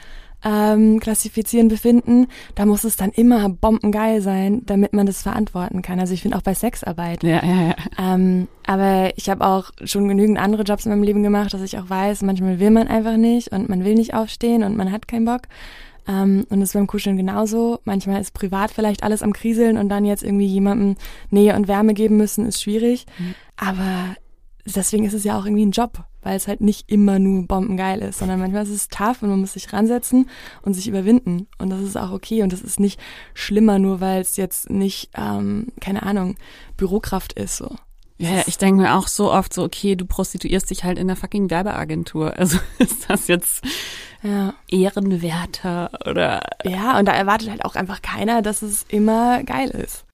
ähm, 0.46 1.00
klassifizieren 1.00 1.68
befinden, 1.68 2.28
da 2.54 2.66
muss 2.66 2.84
es 2.84 2.96
dann 2.96 3.10
immer 3.10 3.50
bombengeil 3.50 4.22
sein, 4.22 4.62
damit 4.66 4.94
man 4.94 5.08
das 5.08 5.24
verantworten 5.24 5.82
kann. 5.82 6.00
Also 6.00 6.14
ich 6.14 6.22
finde 6.22 6.38
auch 6.38 6.44
bei 6.44 6.54
Sexarbeit. 6.54 7.24
Ja, 7.24 7.44
ja, 7.44 7.62
ja. 7.70 7.76
Ähm, 7.98 8.48
aber 8.66 9.12
ich 9.18 9.30
habe 9.30 9.46
auch 9.46 9.72
schon 9.84 10.08
genügend 10.08 10.38
andere 10.38 10.64
Jobs 10.64 10.86
in 10.86 10.92
meinem 10.92 11.04
Leben 11.04 11.24
gemacht, 11.24 11.54
dass 11.54 11.62
ich 11.62 11.78
auch 11.80 11.90
weiß, 11.90 12.22
manchmal 12.22 12.60
will 12.60 12.70
man 12.70 12.88
einfach 12.88 13.18
nicht 13.18 13.52
und 13.52 13.70
man 13.70 13.84
will 13.84 13.96
nicht 13.96 14.14
aufstehen 14.14 14.64
und 14.64 14.78
man 14.78 14.92
hat 14.92 15.08
keinen 15.08 15.26
Bock. 15.26 15.42
Ähm, 16.08 16.46
und 16.50 16.60
das 16.60 16.70
ist 16.70 16.74
beim 16.74 16.88
Kuscheln 16.88 17.18
genauso. 17.18 17.80
Manchmal 17.84 18.22
ist 18.22 18.34
privat 18.34 18.72
vielleicht 18.72 19.04
alles 19.04 19.24
am 19.24 19.34
Kriseln 19.34 19.78
und 19.78 19.90
dann 19.90 20.06
jetzt 20.06 20.24
irgendwie 20.24 20.48
jemandem 20.48 20.96
Nähe 21.30 21.56
und 21.56 21.68
Wärme 21.68 21.94
geben 21.94 22.18
müssen, 22.18 22.46
ist 22.46 22.62
schwierig. 22.62 23.06
Mhm. 23.18 23.36
Aber 23.58 24.16
deswegen 24.66 25.06
ist 25.06 25.14
es 25.14 25.24
ja 25.24 25.38
auch 25.38 25.46
irgendwie 25.46 25.66
ein 25.66 25.72
Job, 25.72 26.04
weil 26.22 26.36
es 26.36 26.48
halt 26.48 26.62
nicht 26.62 26.92
immer 26.92 27.20
nur 27.20 27.48
bombengeil 27.48 28.02
ist, 28.02 28.20
sondern 28.20 28.40
manchmal 28.40 28.64
ist 28.64 28.70
es 28.70 28.88
tough 28.88 29.22
und 29.22 29.30
man 29.30 29.40
muss 29.40 29.54
sich 29.54 29.72
ransetzen 29.72 30.30
und 30.62 30.74
sich 30.74 30.88
überwinden. 30.88 31.48
Und 31.58 31.70
das 31.70 31.82
ist 31.82 31.98
auch 31.98 32.12
okay 32.12 32.44
und 32.44 32.52
das 32.52 32.62
ist 32.62 32.80
nicht 32.80 33.00
schlimmer, 33.34 33.80
nur 33.80 34.02
weil 34.02 34.22
es 34.22 34.38
jetzt 34.38 34.70
nicht, 34.70 35.10
ähm, 35.16 35.68
keine 35.80 36.04
Ahnung, 36.04 36.36
Bürokraft 36.78 37.34
ist 37.34 37.58
so. 37.58 37.76
Ja, 38.18 38.44
ich 38.48 38.58
denke 38.58 38.82
mir 38.82 38.96
auch 38.96 39.08
so 39.08 39.32
oft 39.32 39.54
so, 39.54 39.64
okay, 39.64 39.96
du 39.96 40.06
prostituierst 40.06 40.70
dich 40.70 40.86
halt 40.86 40.98
in 40.98 41.08
der 41.08 41.18
fucking 41.18 41.50
Werbeagentur. 41.50 42.38
Also 42.38 42.60
ist 42.80 43.10
das 43.10 43.28
jetzt 43.28 43.64
ja. 44.24 44.54
ehrenwerter 44.70 45.92
oder. 46.08 46.42
Ja, 46.64 46.98
und 46.98 47.08
da 47.08 47.12
erwartet 47.12 47.50
halt 47.50 47.66
auch 47.66 47.76
einfach 47.76 48.02
keiner, 48.02 48.42
dass 48.42 48.62
es 48.62 48.86
immer 48.88 49.44
geil 49.44 49.70
ist. 49.70 50.05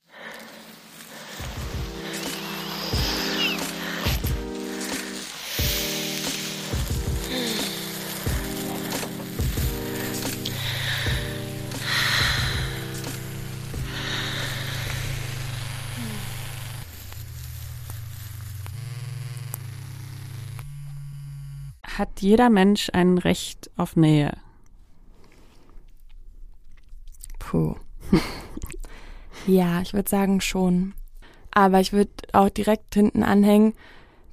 Hat 21.97 22.21
jeder 22.21 22.49
Mensch 22.49 22.89
ein 22.93 23.17
Recht 23.17 23.69
auf 23.77 23.95
Nähe? 23.95 24.37
Puh. 27.39 27.75
ja, 29.47 29.81
ich 29.81 29.93
würde 29.93 30.09
sagen 30.09 30.41
schon. 30.41 30.93
Aber 31.51 31.79
ich 31.79 31.91
würde 31.91 32.11
auch 32.33 32.49
direkt 32.49 32.93
hinten 32.93 33.23
anhängen, 33.23 33.73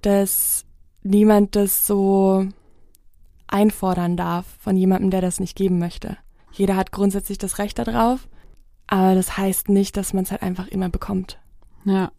dass 0.03 0.65
niemand 1.03 1.57
das 1.57 1.87
so 1.87 2.47
einfordern 3.49 4.17
darf 4.17 4.47
von 4.61 4.77
jemandem, 4.77 5.11
der 5.11 5.21
das 5.21 5.41
nicht 5.41 5.57
geben 5.57 5.79
möchte. 5.79 6.17
Jeder 6.53 6.77
hat 6.77 6.93
grundsätzlich 6.93 7.39
das 7.39 7.59
Recht 7.59 7.79
darauf, 7.79 8.29
aber 8.87 9.15
das 9.15 9.37
heißt 9.37 9.69
nicht, 9.69 9.97
dass 9.97 10.13
man 10.13 10.25
es 10.25 10.31
halt 10.31 10.43
einfach 10.43 10.69
immer 10.69 10.89
bekommt. 10.89 11.39
Ja. 11.85 12.13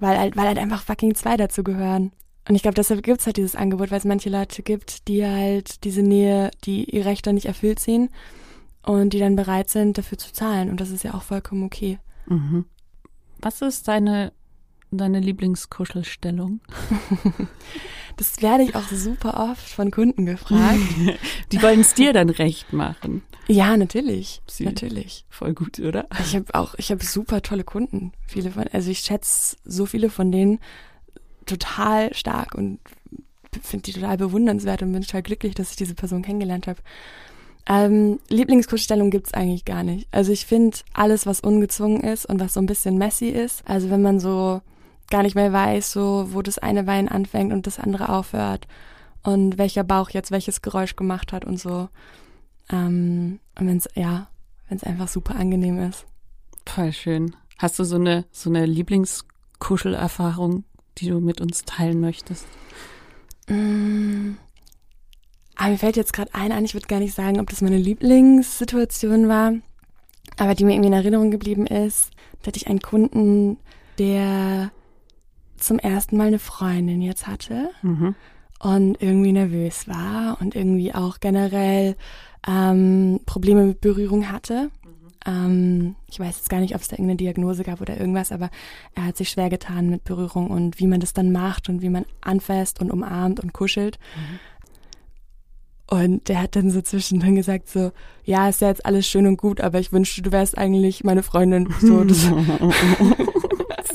Weil 0.00 0.18
halt, 0.18 0.36
weil 0.36 0.46
halt 0.46 0.58
einfach 0.58 0.82
fucking 0.82 1.14
zwei 1.14 1.36
dazu 1.36 1.62
gehören. 1.62 2.12
Und 2.48 2.54
ich 2.54 2.62
glaube, 2.62 2.74
deshalb 2.74 3.02
gibt 3.02 3.20
es 3.20 3.26
halt 3.26 3.36
dieses 3.36 3.54
Angebot, 3.54 3.90
weil 3.90 3.98
es 3.98 4.04
manche 4.04 4.30
Leute 4.30 4.62
gibt, 4.62 5.06
die 5.06 5.24
halt 5.24 5.84
diese 5.84 6.02
Nähe, 6.02 6.50
die 6.64 6.84
ihr 6.84 7.04
Recht 7.04 7.26
dann 7.26 7.34
nicht 7.34 7.46
erfüllt 7.46 7.78
sehen 7.78 8.08
und 8.82 9.12
die 9.12 9.18
dann 9.18 9.36
bereit 9.36 9.68
sind, 9.68 9.98
dafür 9.98 10.16
zu 10.16 10.32
zahlen. 10.32 10.70
Und 10.70 10.80
das 10.80 10.90
ist 10.90 11.04
ja 11.04 11.12
auch 11.12 11.22
vollkommen 11.22 11.62
okay. 11.62 11.98
Mhm. 12.26 12.64
Was 13.40 13.60
ist 13.60 13.86
deine, 13.86 14.32
deine 14.90 15.20
Lieblingskuschelstellung? 15.20 16.60
das 18.16 18.40
werde 18.40 18.64
ich 18.64 18.74
auch 18.74 18.88
super 18.88 19.50
oft 19.50 19.68
von 19.68 19.90
Kunden 19.90 20.24
gefragt. 20.24 20.80
die 21.52 21.62
wollen 21.62 21.80
es 21.80 21.92
dir 21.92 22.14
dann 22.14 22.30
recht 22.30 22.72
machen. 22.72 23.22
Ja, 23.46 23.76
natürlich. 23.76 24.40
Sie, 24.46 24.64
natürlich. 24.64 25.26
Voll 25.28 25.52
gut, 25.52 25.80
oder? 25.80 26.06
Ich 26.20 26.34
habe 26.34 26.46
auch, 26.54 26.74
ich 26.78 26.90
habe 26.90 27.04
super 27.04 27.42
tolle 27.42 27.64
Kunden. 27.64 28.12
Viele 28.26 28.50
von, 28.50 28.64
also 28.72 28.90
ich 28.90 29.00
schätze 29.00 29.56
so 29.64 29.84
viele 29.84 30.08
von 30.08 30.32
denen 30.32 30.60
total 31.48 32.14
stark 32.14 32.54
und 32.54 32.78
finde 33.62 33.84
die 33.84 33.92
total 33.92 34.16
bewundernswert 34.16 34.82
und 34.82 34.92
bin 34.92 35.02
total 35.02 35.22
glücklich, 35.22 35.54
dass 35.54 35.70
ich 35.70 35.76
diese 35.76 35.94
Person 35.94 36.22
kennengelernt 36.22 36.66
habe. 36.66 36.80
Ähm, 37.66 38.18
Lieblingskursstellung 38.28 39.10
gibt's 39.10 39.34
eigentlich 39.34 39.64
gar 39.64 39.82
nicht. 39.82 40.08
Also 40.10 40.32
ich 40.32 40.46
finde 40.46 40.78
alles, 40.94 41.26
was 41.26 41.40
ungezwungen 41.40 42.00
ist 42.02 42.24
und 42.24 42.40
was 42.40 42.54
so 42.54 42.60
ein 42.60 42.66
bisschen 42.66 42.96
messy 42.96 43.28
ist, 43.28 43.62
also 43.68 43.90
wenn 43.90 44.00
man 44.00 44.20
so 44.20 44.62
gar 45.10 45.22
nicht 45.22 45.34
mehr 45.34 45.52
weiß, 45.52 45.92
so 45.92 46.28
wo 46.30 46.42
das 46.42 46.58
eine 46.58 46.84
Bein 46.84 47.08
anfängt 47.08 47.52
und 47.52 47.66
das 47.66 47.78
andere 47.78 48.08
aufhört 48.08 48.66
und 49.22 49.58
welcher 49.58 49.84
Bauch 49.84 50.10
jetzt 50.10 50.30
welches 50.30 50.62
Geräusch 50.62 50.96
gemacht 50.96 51.32
hat 51.32 51.44
und 51.44 51.58
so. 51.60 51.88
Ähm, 52.70 53.40
und 53.58 53.66
wenn's, 53.66 53.88
ja, 53.94 54.28
wenn's 54.68 54.84
einfach 54.84 55.08
super 55.08 55.36
angenehm 55.36 55.78
ist. 55.82 56.06
Voll 56.66 56.92
schön. 56.92 57.34
Hast 57.58 57.78
du 57.78 57.84
so 57.84 57.96
eine, 57.96 58.24
so 58.30 58.50
eine 58.50 58.66
Lieblingskuschelerfahrung, 58.66 60.64
die 61.00 61.08
du 61.08 61.20
mit 61.20 61.40
uns 61.40 61.64
teilen 61.64 62.00
möchtest? 62.00 62.46
Mm. 63.48 64.32
Aber 65.56 65.70
mir 65.70 65.78
fällt 65.78 65.96
jetzt 65.96 66.12
gerade 66.12 66.32
ein 66.34 66.52
an, 66.52 66.64
ich 66.64 66.74
würde 66.74 66.86
gar 66.86 67.00
nicht 67.00 67.14
sagen, 67.14 67.40
ob 67.40 67.50
das 67.50 67.62
meine 67.62 67.78
Lieblingssituation 67.78 69.28
war, 69.28 69.54
aber 70.36 70.54
die 70.54 70.64
mir 70.64 70.72
irgendwie 70.72 70.88
in 70.88 70.94
Erinnerung 70.94 71.30
geblieben 71.32 71.66
ist. 71.66 72.10
Da 72.40 72.48
hatte 72.48 72.58
ich 72.58 72.68
einen 72.68 72.80
Kunden, 72.80 73.58
der 73.98 74.70
zum 75.56 75.80
ersten 75.80 76.16
Mal 76.16 76.28
eine 76.28 76.38
Freundin 76.38 77.02
jetzt 77.02 77.26
hatte 77.26 77.70
mhm. 77.82 78.14
und 78.60 79.02
irgendwie 79.02 79.32
nervös 79.32 79.88
war 79.88 80.40
und 80.40 80.54
irgendwie 80.54 80.94
auch 80.94 81.18
generell 81.18 81.96
ähm, 82.46 83.20
Probleme 83.26 83.64
mit 83.64 83.80
Berührung 83.80 84.30
hatte. 84.30 84.70
Ähm, 85.26 85.96
ich 86.10 86.20
weiß 86.20 86.36
jetzt 86.36 86.50
gar 86.50 86.60
nicht, 86.60 86.74
ob 86.74 86.80
es 86.80 86.88
da 86.88 86.94
irgendeine 86.94 87.16
Diagnose 87.16 87.64
gab 87.64 87.80
oder 87.80 87.98
irgendwas, 87.98 88.32
aber 88.32 88.50
er 88.94 89.06
hat 89.06 89.16
sich 89.16 89.28
schwer 89.28 89.50
getan 89.50 89.90
mit 89.90 90.04
Berührung 90.04 90.50
und 90.50 90.78
wie 90.78 90.86
man 90.86 91.00
das 91.00 91.12
dann 91.12 91.32
macht 91.32 91.68
und 91.68 91.82
wie 91.82 91.88
man 91.88 92.04
anfasst 92.20 92.80
und 92.80 92.90
umarmt 92.90 93.40
und 93.40 93.52
kuschelt. 93.52 93.98
Mhm. 94.16 94.38
Und 95.90 96.28
der 96.28 96.42
hat 96.42 96.54
dann 96.54 96.70
so 96.70 96.82
zwischendrin 96.82 97.34
gesagt 97.34 97.68
so, 97.68 97.92
ja, 98.24 98.48
ist 98.48 98.60
ja 98.60 98.68
jetzt 98.68 98.84
alles 98.84 99.06
schön 99.06 99.26
und 99.26 99.38
gut, 99.38 99.62
aber 99.62 99.80
ich 99.80 99.90
wünschte, 99.90 100.20
du 100.20 100.32
wärst 100.32 100.58
eigentlich 100.58 101.02
meine 101.02 101.22
Freundin. 101.22 101.72
So, 101.80 102.04
das, 102.04 102.24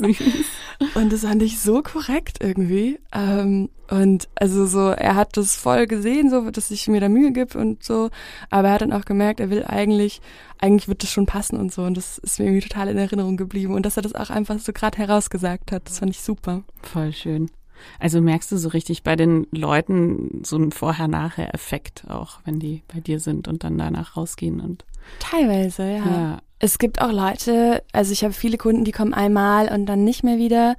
und 0.94 1.12
das 1.12 1.22
fand 1.22 1.42
ich 1.42 1.60
so 1.60 1.82
korrekt 1.82 2.38
irgendwie. 2.40 2.98
Ähm, 3.12 3.68
und 3.90 4.28
also 4.34 4.66
so, 4.66 4.88
er 4.88 5.14
hat 5.14 5.36
das 5.36 5.56
voll 5.56 5.86
gesehen, 5.86 6.30
so, 6.30 6.50
dass 6.50 6.70
ich 6.70 6.88
mir 6.88 7.00
da 7.00 7.08
Mühe 7.08 7.32
gibt 7.32 7.54
und 7.54 7.82
so. 7.82 8.10
Aber 8.50 8.68
er 8.68 8.74
hat 8.74 8.82
dann 8.82 8.92
auch 8.92 9.04
gemerkt, 9.04 9.40
er 9.40 9.50
will 9.50 9.64
eigentlich, 9.64 10.20
eigentlich 10.58 10.88
wird 10.88 11.02
das 11.02 11.10
schon 11.10 11.26
passen 11.26 11.58
und 11.58 11.72
so. 11.72 11.82
Und 11.82 11.96
das 11.96 12.18
ist 12.18 12.38
mir 12.38 12.46
irgendwie 12.46 12.66
total 12.66 12.88
in 12.88 12.98
Erinnerung 12.98 13.36
geblieben. 13.36 13.74
Und 13.74 13.84
dass 13.84 13.96
er 13.96 14.02
das 14.02 14.14
auch 14.14 14.30
einfach 14.30 14.58
so 14.58 14.72
gerade 14.72 14.98
herausgesagt 14.98 15.72
hat, 15.72 15.88
das 15.88 15.98
fand 15.98 16.10
ich 16.10 16.22
super. 16.22 16.62
Voll 16.82 17.12
schön. 17.12 17.50
Also 17.98 18.20
merkst 18.20 18.50
du 18.52 18.56
so 18.56 18.68
richtig 18.68 19.02
bei 19.02 19.16
den 19.16 19.46
Leuten 19.50 20.42
so 20.44 20.56
einen 20.56 20.72
Vorher-Nachher-Effekt 20.72 22.04
auch, 22.08 22.40
wenn 22.44 22.58
die 22.58 22.82
bei 22.92 23.00
dir 23.00 23.20
sind 23.20 23.48
und 23.48 23.64
dann 23.64 23.76
danach 23.76 24.16
rausgehen 24.16 24.60
und. 24.60 24.84
Teilweise, 25.18 25.82
ja. 25.82 26.06
ja. 26.06 26.38
Es 26.64 26.78
gibt 26.78 27.02
auch 27.02 27.12
Leute, 27.12 27.82
also 27.92 28.10
ich 28.10 28.24
habe 28.24 28.32
viele 28.32 28.56
Kunden, 28.56 28.86
die 28.86 28.90
kommen 28.90 29.12
einmal 29.12 29.70
und 29.70 29.84
dann 29.84 30.02
nicht 30.02 30.24
mehr 30.24 30.38
wieder. 30.38 30.76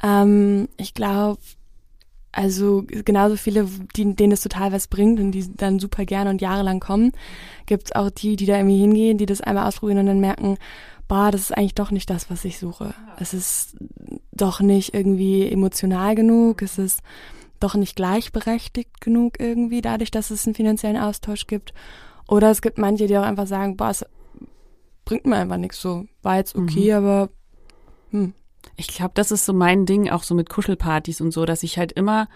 Ähm, 0.00 0.68
ich 0.76 0.94
glaube, 0.94 1.40
also 2.30 2.84
genauso 2.86 3.34
viele, 3.34 3.68
die, 3.96 4.14
denen 4.14 4.32
es 4.32 4.42
total 4.42 4.70
was 4.70 4.86
bringt 4.86 5.18
und 5.18 5.32
die 5.32 5.52
dann 5.56 5.80
super 5.80 6.04
gerne 6.04 6.30
und 6.30 6.40
jahrelang 6.40 6.78
kommen, 6.78 7.10
gibt 7.66 7.86
es 7.88 7.96
auch 7.96 8.10
die, 8.10 8.36
die 8.36 8.46
da 8.46 8.58
irgendwie 8.58 8.78
hingehen, 8.78 9.18
die 9.18 9.26
das 9.26 9.40
einmal 9.40 9.66
ausprobieren 9.66 9.98
und 9.98 10.06
dann 10.06 10.20
merken, 10.20 10.56
boah, 11.08 11.32
das 11.32 11.40
ist 11.40 11.58
eigentlich 11.58 11.74
doch 11.74 11.90
nicht 11.90 12.08
das, 12.10 12.30
was 12.30 12.44
ich 12.44 12.60
suche. 12.60 12.94
Es 13.18 13.34
ist 13.34 13.74
doch 14.30 14.60
nicht 14.60 14.94
irgendwie 14.94 15.50
emotional 15.50 16.14
genug, 16.14 16.62
es 16.62 16.78
ist 16.78 17.00
doch 17.58 17.74
nicht 17.74 17.96
gleichberechtigt 17.96 19.00
genug 19.00 19.40
irgendwie, 19.40 19.80
dadurch, 19.80 20.12
dass 20.12 20.30
es 20.30 20.46
einen 20.46 20.54
finanziellen 20.54 20.96
Austausch 20.96 21.48
gibt. 21.48 21.74
Oder 22.28 22.52
es 22.52 22.62
gibt 22.62 22.78
manche, 22.78 23.08
die 23.08 23.18
auch 23.18 23.24
einfach 23.24 23.48
sagen, 23.48 23.76
boah, 23.76 23.90
es 23.90 24.06
bringt 25.04 25.26
mir 25.26 25.36
einfach 25.36 25.56
nichts 25.56 25.80
so. 25.80 26.06
War 26.22 26.36
jetzt 26.36 26.56
okay, 26.56 26.90
mhm. 26.90 26.96
aber 26.96 27.28
hm. 28.10 28.34
Ich 28.76 28.88
glaube, 28.88 29.12
das 29.14 29.30
ist 29.30 29.44
so 29.44 29.52
mein 29.52 29.86
Ding, 29.86 30.10
auch 30.10 30.22
so 30.22 30.34
mit 30.34 30.48
Kuschelpartys 30.48 31.20
und 31.20 31.32
so, 31.32 31.44
dass 31.44 31.62
ich 31.62 31.78
halt 31.78 31.92
immer, 31.92 32.28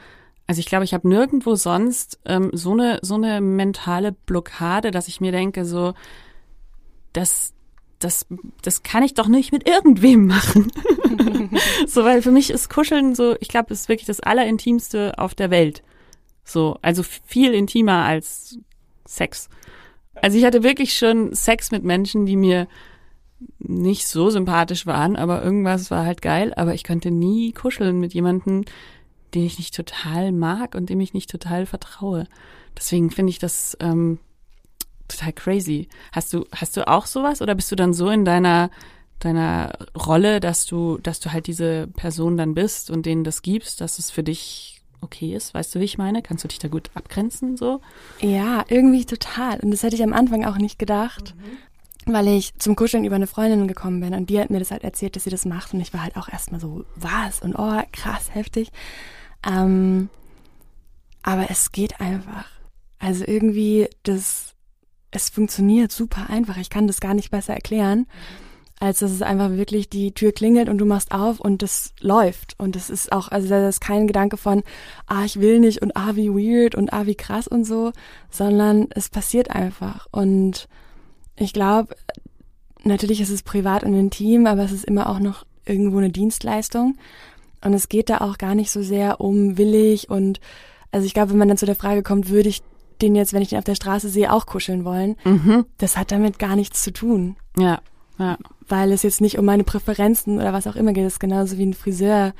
also 0.46 0.60
ich 0.60 0.66
glaube, 0.66 0.84
ich 0.84 0.94
habe 0.94 1.08
nirgendwo 1.08 1.54
sonst 1.54 2.20
ähm, 2.24 2.50
so 2.52 2.72
eine 2.72 2.98
so 3.02 3.14
eine 3.14 3.40
mentale 3.40 4.12
Blockade, 4.12 4.90
dass 4.90 5.08
ich 5.08 5.20
mir 5.20 5.32
denke, 5.32 5.64
so, 5.64 5.94
dass 7.12 7.54
das, 7.98 8.26
das 8.62 8.84
kann 8.84 9.02
ich 9.02 9.14
doch 9.14 9.26
nicht 9.26 9.50
mit 9.50 9.68
irgendwem 9.68 10.26
machen. 10.26 10.70
so, 11.86 12.04
weil 12.04 12.22
für 12.22 12.30
mich 12.30 12.50
ist 12.50 12.70
Kuscheln 12.70 13.16
so, 13.16 13.34
ich 13.40 13.48
glaube, 13.48 13.72
ist 13.72 13.88
wirklich 13.88 14.06
das 14.06 14.20
Allerintimste 14.20 15.18
auf 15.18 15.34
der 15.34 15.50
Welt. 15.50 15.82
So, 16.44 16.78
also 16.80 17.02
viel 17.02 17.54
intimer 17.54 18.04
als 18.04 18.58
Sex. 19.04 19.48
Also 20.22 20.38
ich 20.38 20.44
hatte 20.44 20.62
wirklich 20.62 20.96
schon 20.96 21.34
Sex 21.34 21.70
mit 21.70 21.84
Menschen, 21.84 22.26
die 22.26 22.36
mir 22.36 22.68
nicht 23.58 24.06
so 24.06 24.30
sympathisch 24.30 24.86
waren, 24.86 25.16
aber 25.16 25.42
irgendwas 25.42 25.90
war 25.90 26.04
halt 26.04 26.22
geil, 26.22 26.52
aber 26.56 26.74
ich 26.74 26.84
könnte 26.84 27.10
nie 27.10 27.52
kuscheln 27.52 28.00
mit 28.00 28.14
jemandem, 28.14 28.64
den 29.34 29.44
ich 29.44 29.58
nicht 29.58 29.74
total 29.74 30.32
mag 30.32 30.74
und 30.74 30.90
dem 30.90 31.00
ich 31.00 31.14
nicht 31.14 31.30
total 31.30 31.66
vertraue. 31.66 32.26
Deswegen 32.76 33.10
finde 33.10 33.30
ich 33.30 33.38
das 33.38 33.76
ähm, 33.80 34.18
total 35.08 35.32
crazy. 35.32 35.88
Hast 36.12 36.32
du, 36.32 36.46
hast 36.54 36.76
du 36.76 36.88
auch 36.88 37.06
sowas 37.06 37.42
oder 37.42 37.54
bist 37.54 37.70
du 37.70 37.76
dann 37.76 37.92
so 37.92 38.10
in 38.10 38.24
deiner, 38.24 38.70
deiner 39.18 39.72
Rolle, 39.96 40.40
dass 40.40 40.66
du, 40.66 40.98
dass 40.98 41.20
du 41.20 41.32
halt 41.32 41.46
diese 41.46 41.88
Person 41.88 42.36
dann 42.36 42.54
bist 42.54 42.90
und 42.90 43.06
denen 43.06 43.24
das 43.24 43.42
gibst, 43.42 43.80
dass 43.80 43.98
es 43.98 44.10
für 44.10 44.22
dich 44.22 44.77
okay 45.00 45.34
ist? 45.34 45.54
Weißt 45.54 45.74
du, 45.74 45.80
wie 45.80 45.84
ich 45.84 45.98
meine? 45.98 46.22
Kannst 46.22 46.44
du 46.44 46.48
dich 46.48 46.58
da 46.58 46.68
gut 46.68 46.90
abgrenzen 46.94 47.56
so? 47.56 47.80
Ja, 48.20 48.64
irgendwie 48.68 49.04
total. 49.04 49.60
Und 49.60 49.70
das 49.70 49.82
hätte 49.82 49.96
ich 49.96 50.02
am 50.02 50.12
Anfang 50.12 50.44
auch 50.44 50.58
nicht 50.58 50.78
gedacht. 50.78 51.34
Mhm 51.36 51.68
weil 52.12 52.28
ich 52.28 52.54
zum 52.58 52.76
Kuscheln 52.76 53.04
über 53.04 53.16
eine 53.16 53.26
Freundin 53.26 53.68
gekommen 53.68 54.00
bin 54.00 54.14
und 54.14 54.30
die 54.30 54.40
hat 54.40 54.50
mir 54.50 54.58
das 54.58 54.70
halt 54.70 54.84
erzählt, 54.84 55.16
dass 55.16 55.24
sie 55.24 55.30
das 55.30 55.44
macht 55.44 55.74
und 55.74 55.80
ich 55.80 55.92
war 55.92 56.02
halt 56.02 56.16
auch 56.16 56.28
erstmal 56.28 56.60
so, 56.60 56.84
was? 56.96 57.40
Und 57.40 57.54
oh, 57.54 57.82
krass, 57.92 58.34
heftig. 58.34 58.70
Ähm, 59.46 60.08
aber 61.22 61.50
es 61.50 61.72
geht 61.72 62.00
einfach. 62.00 62.46
Also 62.98 63.24
irgendwie 63.26 63.88
das 64.02 64.54
es 65.10 65.30
funktioniert 65.30 65.90
super 65.90 66.28
einfach. 66.28 66.58
Ich 66.58 66.70
kann 66.70 66.86
das 66.86 67.00
gar 67.00 67.14
nicht 67.14 67.30
besser 67.30 67.54
erklären, 67.54 68.06
als 68.80 69.00
dass 69.00 69.10
es 69.10 69.22
einfach 69.22 69.50
wirklich 69.52 69.88
die 69.88 70.12
Tür 70.12 70.32
klingelt 70.32 70.68
und 70.68 70.78
du 70.78 70.84
machst 70.84 71.12
auf 71.12 71.40
und 71.40 71.62
das 71.62 71.92
läuft. 72.00 72.54
Und 72.58 72.76
es 72.76 72.90
ist 72.90 73.12
auch, 73.12 73.28
also 73.28 73.48
da 73.48 73.68
ist 73.68 73.80
kein 73.80 74.06
Gedanke 74.06 74.36
von, 74.36 74.62
ah, 75.06 75.24
ich 75.24 75.40
will 75.40 75.58
nicht 75.60 75.82
und 75.82 75.96
ah, 75.96 76.14
wie 76.14 76.30
weird 76.30 76.74
und 76.74 76.92
ah, 76.92 77.06
wie 77.06 77.16
krass 77.16 77.48
und 77.48 77.64
so, 77.64 77.92
sondern 78.30 78.86
es 78.90 79.08
passiert 79.08 79.50
einfach. 79.50 80.06
Und 80.10 80.68
ich 81.36 81.52
glaube, 81.52 81.96
natürlich 82.84 83.20
ist 83.20 83.30
es 83.30 83.42
privat 83.42 83.82
und 83.82 83.94
intim, 83.94 84.46
aber 84.46 84.62
es 84.62 84.72
ist 84.72 84.84
immer 84.84 85.08
auch 85.08 85.18
noch 85.18 85.44
irgendwo 85.64 85.98
eine 85.98 86.10
Dienstleistung. 86.10 86.96
Und 87.64 87.74
es 87.74 87.88
geht 87.88 88.08
da 88.08 88.18
auch 88.18 88.38
gar 88.38 88.54
nicht 88.54 88.70
so 88.70 88.82
sehr 88.82 89.20
um 89.20 89.58
willig 89.58 90.08
und 90.08 90.40
also 90.90 91.04
ich 91.04 91.12
glaube, 91.12 91.32
wenn 91.32 91.38
man 91.38 91.48
dann 91.48 91.58
zu 91.58 91.66
der 91.66 91.74
Frage 91.74 92.02
kommt, 92.02 92.30
würde 92.30 92.48
ich 92.48 92.62
den 93.02 93.14
jetzt, 93.14 93.32
wenn 93.32 93.42
ich 93.42 93.50
den 93.50 93.58
auf 93.58 93.64
der 93.64 93.74
Straße 93.74 94.08
sehe, 94.08 94.32
auch 94.32 94.46
kuscheln 94.46 94.84
wollen. 94.84 95.16
Mhm. 95.24 95.66
Das 95.76 95.96
hat 95.96 96.10
damit 96.10 96.38
gar 96.38 96.56
nichts 96.56 96.82
zu 96.82 96.92
tun. 96.92 97.36
Ja, 97.58 97.80
ja. 98.18 98.38
Weil 98.68 98.92
es 98.92 99.02
jetzt 99.02 99.20
nicht 99.20 99.38
um 99.38 99.44
meine 99.44 99.64
Präferenzen 99.64 100.38
oder 100.38 100.52
was 100.52 100.66
auch 100.66 100.76
immer 100.76 100.92
geht. 100.92 101.04
Es 101.04 101.14
ist 101.14 101.20
genauso 101.20 101.58
wie 101.58 101.66
ein 101.66 101.74
Friseur, 101.74 102.34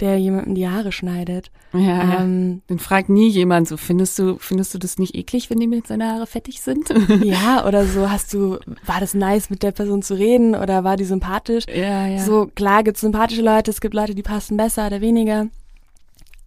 der 0.00 0.18
jemandem 0.18 0.54
die 0.54 0.68
Haare 0.68 0.92
schneidet. 0.92 1.50
Ja, 1.72 2.20
ähm. 2.20 2.62
Dann 2.66 2.78
fragt 2.78 3.08
nie 3.08 3.28
jemand 3.28 3.68
so, 3.68 3.76
findest 3.76 4.18
du, 4.18 4.36
findest 4.38 4.74
du 4.74 4.78
das 4.78 4.98
nicht 4.98 5.14
eklig, 5.14 5.48
wenn 5.48 5.60
die 5.60 5.66
mit 5.66 5.86
seine 5.86 6.08
Haare 6.08 6.26
fettig 6.26 6.60
sind? 6.60 6.92
ja, 7.22 7.64
oder 7.68 7.84
so, 7.84 8.10
hast 8.10 8.34
du, 8.34 8.58
war 8.84 9.00
das 9.00 9.14
nice, 9.14 9.48
mit 9.48 9.62
der 9.62 9.72
Person 9.72 10.02
zu 10.02 10.14
reden 10.14 10.54
oder 10.54 10.84
war 10.84 10.96
die 10.96 11.04
sympathisch? 11.04 11.64
Ja, 11.68 12.06
ja. 12.06 12.18
So, 12.18 12.50
klar 12.54 12.82
gibt 12.82 12.96
es 12.96 13.00
sympathische 13.00 13.42
Leute, 13.42 13.70
es 13.70 13.80
gibt 13.80 13.94
Leute, 13.94 14.14
die 14.14 14.22
passen 14.22 14.56
besser 14.56 14.86
oder 14.86 15.00
weniger. 15.00 15.46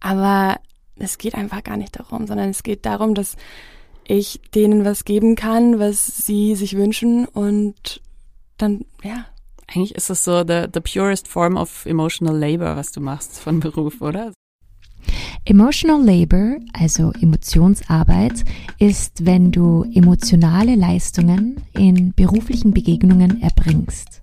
Aber 0.00 0.56
es 0.98 1.18
geht 1.18 1.34
einfach 1.34 1.64
gar 1.64 1.76
nicht 1.76 1.98
darum, 1.98 2.26
sondern 2.26 2.50
es 2.50 2.62
geht 2.62 2.86
darum, 2.86 3.14
dass 3.14 3.36
ich 4.06 4.40
denen 4.54 4.84
was 4.84 5.04
geben 5.04 5.34
kann, 5.34 5.78
was 5.78 6.06
sie 6.06 6.54
sich 6.54 6.76
wünschen 6.76 7.26
und 7.26 8.00
dann, 8.58 8.84
ja. 9.06 9.26
Eigentlich 9.68 9.94
ist 9.94 10.10
es 10.10 10.24
so 10.24 10.44
the, 10.46 10.66
the 10.72 10.80
purest 10.80 11.28
form 11.28 11.56
of 11.56 11.86
emotional 11.86 12.36
labor, 12.36 12.76
was 12.76 12.92
du 12.92 13.00
machst 13.00 13.38
von 13.38 13.60
Beruf, 13.60 14.00
oder? 14.00 14.32
Emotional 15.44 16.04
Labor, 16.04 16.56
also 16.72 17.12
Emotionsarbeit, 17.20 18.44
ist, 18.78 19.24
wenn 19.24 19.52
du 19.52 19.84
emotionale 19.94 20.74
Leistungen 20.74 21.62
in 21.72 22.12
beruflichen 22.14 22.72
Begegnungen 22.72 23.42
erbringst. 23.42 24.22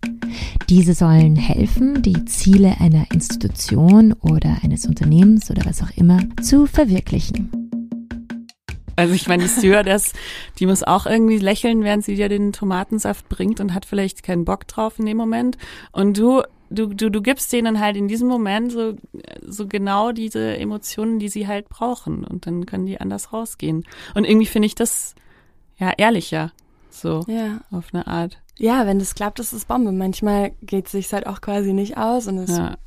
Diese 0.67 0.93
sollen 0.93 1.37
helfen, 1.37 2.01
die 2.01 2.25
Ziele 2.25 2.75
einer 2.81 3.09
Institution 3.13 4.11
oder 4.13 4.57
eines 4.63 4.85
Unternehmens 4.85 5.49
oder 5.49 5.65
was 5.65 5.81
auch 5.81 5.91
immer 5.95 6.19
zu 6.41 6.65
verwirklichen. 6.65 7.62
Also 8.95 9.13
ich 9.13 9.27
meine, 9.27 9.43
die 9.43 9.49
Stewardess, 9.49 10.13
die 10.59 10.65
muss 10.65 10.83
auch 10.83 11.05
irgendwie 11.05 11.37
lächeln, 11.37 11.83
während 11.83 12.05
sie 12.05 12.15
dir 12.15 12.29
den 12.29 12.53
Tomatensaft 12.53 13.27
bringt 13.29 13.59
und 13.59 13.73
hat 13.73 13.85
vielleicht 13.85 14.23
keinen 14.23 14.45
Bock 14.45 14.67
drauf 14.67 14.99
in 14.99 15.05
dem 15.05 15.17
Moment. 15.17 15.57
Und 15.91 16.17
du 16.17 16.43
du, 16.73 16.87
du, 16.87 17.09
du 17.09 17.21
gibst 17.21 17.51
denen 17.53 17.79
halt 17.79 17.95
in 17.95 18.07
diesem 18.07 18.27
Moment 18.27 18.71
so, 18.71 18.95
so 19.45 19.67
genau 19.67 20.11
diese 20.11 20.57
Emotionen, 20.57 21.19
die 21.19 21.29
sie 21.29 21.47
halt 21.47 21.69
brauchen. 21.69 22.23
Und 22.23 22.47
dann 22.47 22.65
können 22.65 22.85
die 22.85 22.99
anders 22.99 23.31
rausgehen. 23.31 23.85
Und 24.15 24.25
irgendwie 24.25 24.47
finde 24.47 24.65
ich 24.65 24.75
das 24.75 25.15
ja 25.77 25.93
ehrlicher. 25.97 26.51
So. 26.89 27.23
Ja. 27.27 27.61
Auf 27.71 27.93
eine 27.93 28.07
Art. 28.07 28.39
Ja, 28.57 28.85
wenn 28.85 28.99
das 28.99 29.15
klappt, 29.15 29.39
ist 29.39 29.53
es 29.53 29.65
Bombe. 29.65 29.91
Manchmal 29.91 30.51
geht 30.61 30.85
es 30.85 30.91
sich 30.91 31.11
halt 31.11 31.27
auch 31.27 31.41
quasi 31.41 31.73
nicht 31.73 31.97
aus 31.97 32.27
und 32.27 32.37
es 32.37 32.55
ja. 32.57 32.77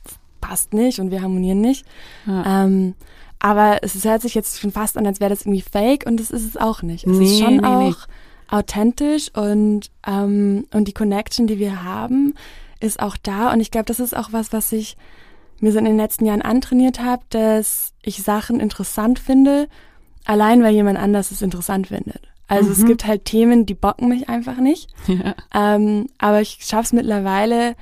passt 0.40 0.74
nicht 0.74 1.00
und 1.00 1.10
wir 1.10 1.22
harmonieren 1.22 1.60
nicht. 1.60 1.84
Ja. 2.26 2.64
Ähm, 2.64 2.94
aber 3.46 3.78
es 3.82 4.04
hört 4.04 4.22
sich 4.22 4.34
jetzt 4.34 4.58
schon 4.58 4.72
fast 4.72 4.98
an, 4.98 5.06
als 5.06 5.20
wäre 5.20 5.30
das 5.30 5.42
irgendwie 5.42 5.62
fake 5.62 6.04
und 6.04 6.18
das 6.18 6.32
ist 6.32 6.44
es 6.44 6.56
auch 6.56 6.82
nicht. 6.82 7.06
Es 7.06 7.16
nee, 7.16 7.26
ist 7.26 7.38
schon 7.38 7.58
nee, 7.58 7.64
auch 7.64 8.08
nee. 8.08 8.56
authentisch 8.56 9.30
und, 9.36 9.82
ähm, 10.04 10.66
und 10.74 10.88
die 10.88 10.92
Connection, 10.92 11.46
die 11.46 11.60
wir 11.60 11.84
haben, 11.84 12.34
ist 12.80 12.98
auch 12.98 13.16
da. 13.16 13.52
Und 13.52 13.60
ich 13.60 13.70
glaube, 13.70 13.84
das 13.84 14.00
ist 14.00 14.16
auch 14.16 14.32
was, 14.32 14.52
was 14.52 14.72
ich 14.72 14.96
mir 15.60 15.70
so 15.70 15.78
in 15.78 15.84
den 15.84 15.96
letzten 15.96 16.26
Jahren 16.26 16.42
antrainiert 16.42 16.98
habe, 16.98 17.22
dass 17.30 17.92
ich 18.02 18.20
Sachen 18.20 18.58
interessant 18.58 19.20
finde, 19.20 19.68
allein 20.24 20.64
weil 20.64 20.74
jemand 20.74 20.98
anders 20.98 21.30
es 21.30 21.40
interessant 21.40 21.86
findet. 21.86 22.22
Also 22.48 22.66
mhm. 22.66 22.72
es 22.72 22.84
gibt 22.84 23.06
halt 23.06 23.26
Themen, 23.26 23.64
die 23.64 23.74
bocken 23.74 24.08
mich 24.08 24.28
einfach 24.28 24.56
nicht. 24.56 24.90
Ja. 25.06 25.36
Ähm, 25.54 26.08
aber 26.18 26.40
ich 26.40 26.58
schaffe 26.62 26.82
es 26.82 26.92
mittlerweile, 26.92 27.76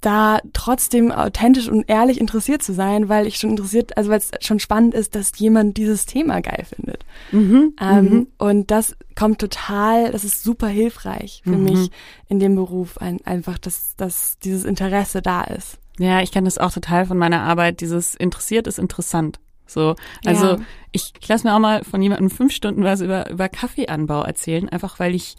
da 0.00 0.40
trotzdem 0.52 1.12
authentisch 1.12 1.68
und 1.68 1.88
ehrlich 1.88 2.20
interessiert 2.20 2.62
zu 2.62 2.72
sein, 2.72 3.08
weil 3.08 3.26
ich 3.26 3.36
schon 3.36 3.50
interessiert, 3.50 3.96
also 3.96 4.10
weil 4.10 4.18
es 4.18 4.30
schon 4.40 4.58
spannend 4.58 4.94
ist, 4.94 5.14
dass 5.14 5.38
jemand 5.38 5.76
dieses 5.76 6.06
Thema 6.06 6.40
geil 6.40 6.64
findet. 6.64 7.04
Mhm, 7.32 7.74
ähm, 7.80 8.04
mhm. 8.04 8.26
Und 8.38 8.70
das 8.70 8.96
kommt 9.14 9.40
total, 9.40 10.10
das 10.12 10.24
ist 10.24 10.42
super 10.42 10.68
hilfreich 10.68 11.42
für 11.44 11.50
mhm. 11.50 11.64
mich 11.64 11.90
in 12.28 12.38
dem 12.38 12.54
Beruf, 12.54 12.98
ein, 12.98 13.18
einfach, 13.24 13.58
dass, 13.58 13.94
dass 13.96 14.38
dieses 14.38 14.64
Interesse 14.64 15.20
da 15.20 15.42
ist. 15.42 15.78
Ja, 15.98 16.22
ich 16.22 16.32
kenne 16.32 16.46
das 16.46 16.56
auch 16.56 16.72
total 16.72 17.04
von 17.04 17.18
meiner 17.18 17.42
Arbeit. 17.42 17.82
Dieses 17.82 18.14
interessiert 18.14 18.66
ist 18.66 18.78
interessant. 18.78 19.38
So, 19.66 19.94
also 20.24 20.46
ja. 20.46 20.58
ich, 20.92 21.12
ich 21.20 21.28
lasse 21.28 21.46
mir 21.46 21.54
auch 21.54 21.60
mal 21.60 21.84
von 21.84 22.02
jemandem 22.02 22.30
fünf 22.30 22.52
Stunden 22.52 22.82
was 22.82 23.00
über 23.02 23.30
über 23.30 23.48
Kaffeeanbau 23.48 24.22
erzählen, 24.22 24.68
einfach 24.68 24.98
weil 24.98 25.14
ich 25.14 25.36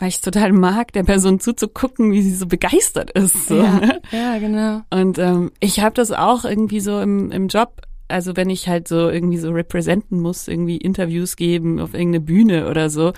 weil 0.00 0.08
ich 0.08 0.16
es 0.16 0.20
total 0.20 0.52
mag, 0.52 0.92
der 0.92 1.04
Person 1.04 1.40
zuzugucken, 1.40 2.12
wie 2.12 2.22
sie 2.22 2.34
so 2.34 2.46
begeistert 2.46 3.10
ist. 3.10 3.48
So, 3.48 3.56
ja, 3.56 3.74
ne? 3.78 4.02
ja, 4.12 4.38
genau. 4.38 4.82
Und 4.90 5.18
ähm, 5.18 5.52
ich 5.60 5.80
habe 5.80 5.94
das 5.94 6.10
auch 6.10 6.44
irgendwie 6.44 6.80
so 6.80 7.00
im, 7.00 7.30
im 7.30 7.48
Job, 7.48 7.82
also 8.08 8.36
wenn 8.36 8.50
ich 8.50 8.68
halt 8.68 8.88
so 8.88 9.08
irgendwie 9.08 9.38
so 9.38 9.50
representen 9.50 10.20
muss, 10.20 10.48
irgendwie 10.48 10.78
Interviews 10.78 11.36
geben 11.36 11.80
auf 11.80 11.94
irgendeine 11.94 12.20
Bühne 12.20 12.68
oder 12.68 12.90
so. 12.90 13.12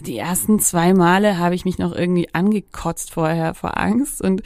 Die 0.00 0.18
ersten 0.18 0.58
zwei 0.58 0.92
Male 0.92 1.38
habe 1.38 1.54
ich 1.54 1.64
mich 1.64 1.78
noch 1.78 1.94
irgendwie 1.94 2.28
angekotzt 2.32 3.12
vorher 3.12 3.54
vor 3.54 3.78
Angst 3.78 4.20
und 4.20 4.42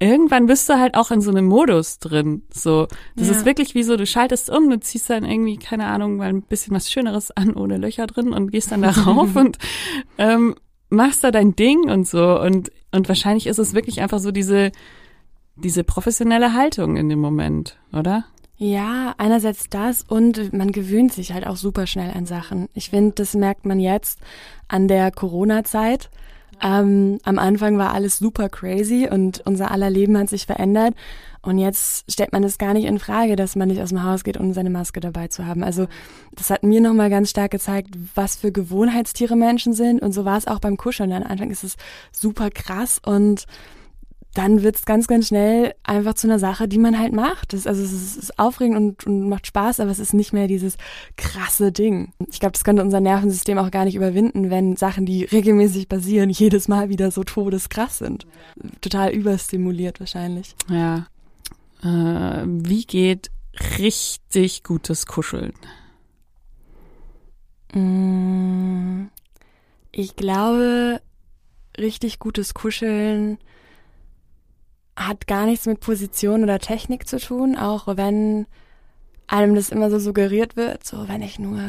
irgendwann 0.00 0.46
bist 0.46 0.68
du 0.68 0.78
halt 0.78 0.96
auch 0.96 1.10
in 1.10 1.20
so 1.20 1.30
einem 1.30 1.44
Modus 1.44 1.98
drin. 1.98 2.42
So, 2.52 2.88
das 3.14 3.28
ja. 3.28 3.34
ist 3.34 3.44
wirklich 3.44 3.74
wie 3.74 3.82
so, 3.82 3.96
du 3.96 4.06
schaltest 4.06 4.50
um, 4.50 4.68
du 4.70 4.80
ziehst 4.80 5.10
dann 5.10 5.24
irgendwie, 5.24 5.58
keine 5.58 5.86
Ahnung, 5.86 6.16
mal 6.16 6.30
ein 6.30 6.42
bisschen 6.42 6.74
was 6.74 6.90
Schöneres 6.90 7.30
an, 7.30 7.54
ohne 7.54 7.76
Löcher 7.76 8.06
drin 8.06 8.32
und 8.32 8.50
gehst 8.50 8.72
dann 8.72 8.82
darauf 8.82 9.36
und 9.36 9.58
ähm, 10.18 10.56
machst 10.90 11.24
da 11.24 11.30
dein 11.30 11.56
Ding 11.56 11.88
und 11.88 12.06
so. 12.06 12.40
Und, 12.40 12.70
und 12.92 13.08
wahrscheinlich 13.08 13.46
ist 13.46 13.58
es 13.58 13.74
wirklich 13.74 14.00
einfach 14.00 14.18
so 14.18 14.30
diese, 14.30 14.72
diese 15.56 15.84
professionelle 15.84 16.52
Haltung 16.52 16.96
in 16.96 17.08
dem 17.08 17.20
Moment, 17.20 17.78
oder? 17.92 18.24
Ja, 18.56 19.14
einerseits 19.16 19.70
das 19.70 20.02
und 20.02 20.52
man 20.52 20.70
gewöhnt 20.70 21.14
sich 21.14 21.32
halt 21.32 21.46
auch 21.46 21.56
super 21.56 21.86
schnell 21.86 22.10
an 22.10 22.26
Sachen. 22.26 22.68
Ich 22.74 22.90
finde, 22.90 23.12
das 23.14 23.34
merkt 23.34 23.64
man 23.64 23.80
jetzt 23.80 24.18
an 24.68 24.86
der 24.86 25.10
Corona-Zeit. 25.10 26.10
Ähm, 26.62 27.18
am 27.22 27.38
Anfang 27.38 27.78
war 27.78 27.94
alles 27.94 28.18
super 28.18 28.50
crazy 28.50 29.08
und 29.10 29.40
unser 29.46 29.70
aller 29.70 29.88
Leben 29.88 30.18
hat 30.18 30.28
sich 30.28 30.44
verändert. 30.44 30.94
Und 31.42 31.58
jetzt 31.58 32.10
stellt 32.10 32.32
man 32.32 32.44
es 32.44 32.58
gar 32.58 32.74
nicht 32.74 32.84
in 32.84 32.98
Frage, 32.98 33.34
dass 33.34 33.56
man 33.56 33.68
nicht 33.68 33.80
aus 33.80 33.88
dem 33.88 34.04
Haus 34.04 34.24
geht, 34.24 34.36
um 34.36 34.52
seine 34.52 34.70
Maske 34.70 35.00
dabei 35.00 35.28
zu 35.28 35.46
haben. 35.46 35.64
Also 35.64 35.86
das 36.32 36.50
hat 36.50 36.62
mir 36.62 36.80
nochmal 36.80 37.08
ganz 37.08 37.30
stark 37.30 37.52
gezeigt, 37.52 37.90
was 38.14 38.36
für 38.36 38.52
Gewohnheitstiere 38.52 39.36
Menschen 39.36 39.72
sind. 39.72 40.02
Und 40.02 40.12
so 40.12 40.24
war 40.24 40.36
es 40.36 40.46
auch 40.46 40.58
beim 40.58 40.76
Kuscheln. 40.76 41.12
Am 41.12 41.22
Anfang 41.22 41.50
ist 41.50 41.64
es 41.64 41.76
super 42.12 42.50
krass 42.50 43.00
und 43.04 43.46
dann 44.34 44.62
wird 44.62 44.76
es 44.76 44.84
ganz, 44.84 45.08
ganz 45.08 45.28
schnell 45.28 45.74
einfach 45.82 46.14
zu 46.14 46.28
einer 46.28 46.38
Sache, 46.38 46.68
die 46.68 46.78
man 46.78 46.98
halt 46.98 47.12
macht. 47.12 47.52
Das, 47.52 47.66
also 47.66 47.82
es 47.82 47.92
ist, 47.92 48.16
ist 48.16 48.38
aufregend 48.38 48.76
und, 48.76 49.06
und, 49.06 49.28
macht 49.28 49.46
Spaß, 49.46 49.80
aber 49.80 49.90
es 49.90 49.98
ist 49.98 50.14
nicht 50.14 50.32
mehr 50.32 50.46
dieses 50.46 50.76
krasse 51.16 51.72
Ding. 51.72 52.12
Ich 52.30 52.38
glaube, 52.38 52.52
das 52.52 52.62
könnte 52.62 52.82
unser 52.82 53.00
Nervensystem 53.00 53.58
auch 53.58 53.70
gar 53.70 53.84
nicht 53.84 53.96
überwinden, 53.96 54.50
wenn 54.50 54.76
Sachen, 54.76 55.04
die 55.04 55.24
regelmäßig 55.24 55.88
passieren, 55.88 56.30
jedes 56.30 56.68
Mal 56.68 56.90
wieder 56.90 57.10
so 57.10 57.24
todeskrass 57.24 57.98
sind. 57.98 58.26
Total 58.80 59.10
überstimuliert 59.10 59.98
wahrscheinlich. 59.98 60.54
Ja, 60.68 61.06
äh, 61.82 62.44
wie 62.46 62.84
geht 62.84 63.30
richtig 63.78 64.62
gutes 64.62 65.06
Kuscheln? 65.06 65.52
Mm, 67.72 69.06
ich 69.92 70.16
glaube, 70.16 71.00
richtig 71.78 72.18
gutes 72.18 72.54
Kuscheln 72.54 73.38
hat 74.96 75.26
gar 75.26 75.46
nichts 75.46 75.66
mit 75.66 75.80
Position 75.80 76.42
oder 76.42 76.58
Technik 76.58 77.08
zu 77.08 77.18
tun, 77.18 77.56
auch 77.56 77.86
wenn 77.96 78.46
einem 79.26 79.54
das 79.54 79.70
immer 79.70 79.90
so 79.90 79.98
suggeriert 79.98 80.56
wird, 80.56 80.84
so 80.84 81.08
wenn 81.08 81.22
ich 81.22 81.38
nur 81.38 81.60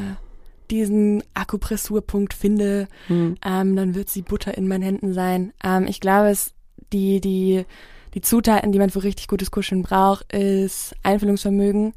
diesen 0.70 1.24
Akupressurpunkt 1.34 2.34
finde, 2.34 2.88
hm. 3.08 3.36
ähm, 3.46 3.76
dann 3.76 3.94
wird 3.94 4.10
sie 4.10 4.22
Butter 4.22 4.58
in 4.58 4.68
meinen 4.68 4.84
Händen 4.84 5.14
sein. 5.14 5.54
Ähm, 5.64 5.86
ich 5.88 6.00
glaube, 6.00 6.30
es 6.30 6.54
die 6.92 7.22
die 7.22 7.66
die 8.14 8.22
Zutaten, 8.22 8.72
die 8.72 8.80
man 8.80 8.90
für 8.90 9.04
richtig 9.04 9.28
gutes 9.28 9.52
Kuscheln 9.52 9.84
braucht, 9.84 10.32
ist 10.34 10.96
Einfühlungsvermögen, 11.04 11.94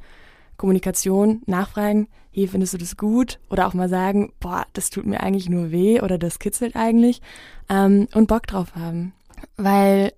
Kommunikation, 0.57 1.43
Nachfragen, 1.47 2.09
hier 2.31 2.49
findest 2.49 2.75
du 2.75 2.79
das 2.79 2.97
gut? 2.97 3.39
Oder 3.49 3.67
auch 3.67 3.75
mal 3.75 3.89
sagen, 3.89 4.33
boah, 4.41 4.67
das 4.73 4.91
tut 4.91 5.07
mir 5.07 5.21
eigentlich 5.21 5.49
nur 5.49 5.71
weh 5.71 6.01
oder 6.01 6.19
das 6.19 6.41
kitzelt 6.41 6.75
eigentlich 6.75 7.23
ähm, 7.69 8.09
und 8.13 8.27
Bock 8.27 8.47
drauf 8.47 8.75
haben. 8.75 9.13
Weil 9.57 10.13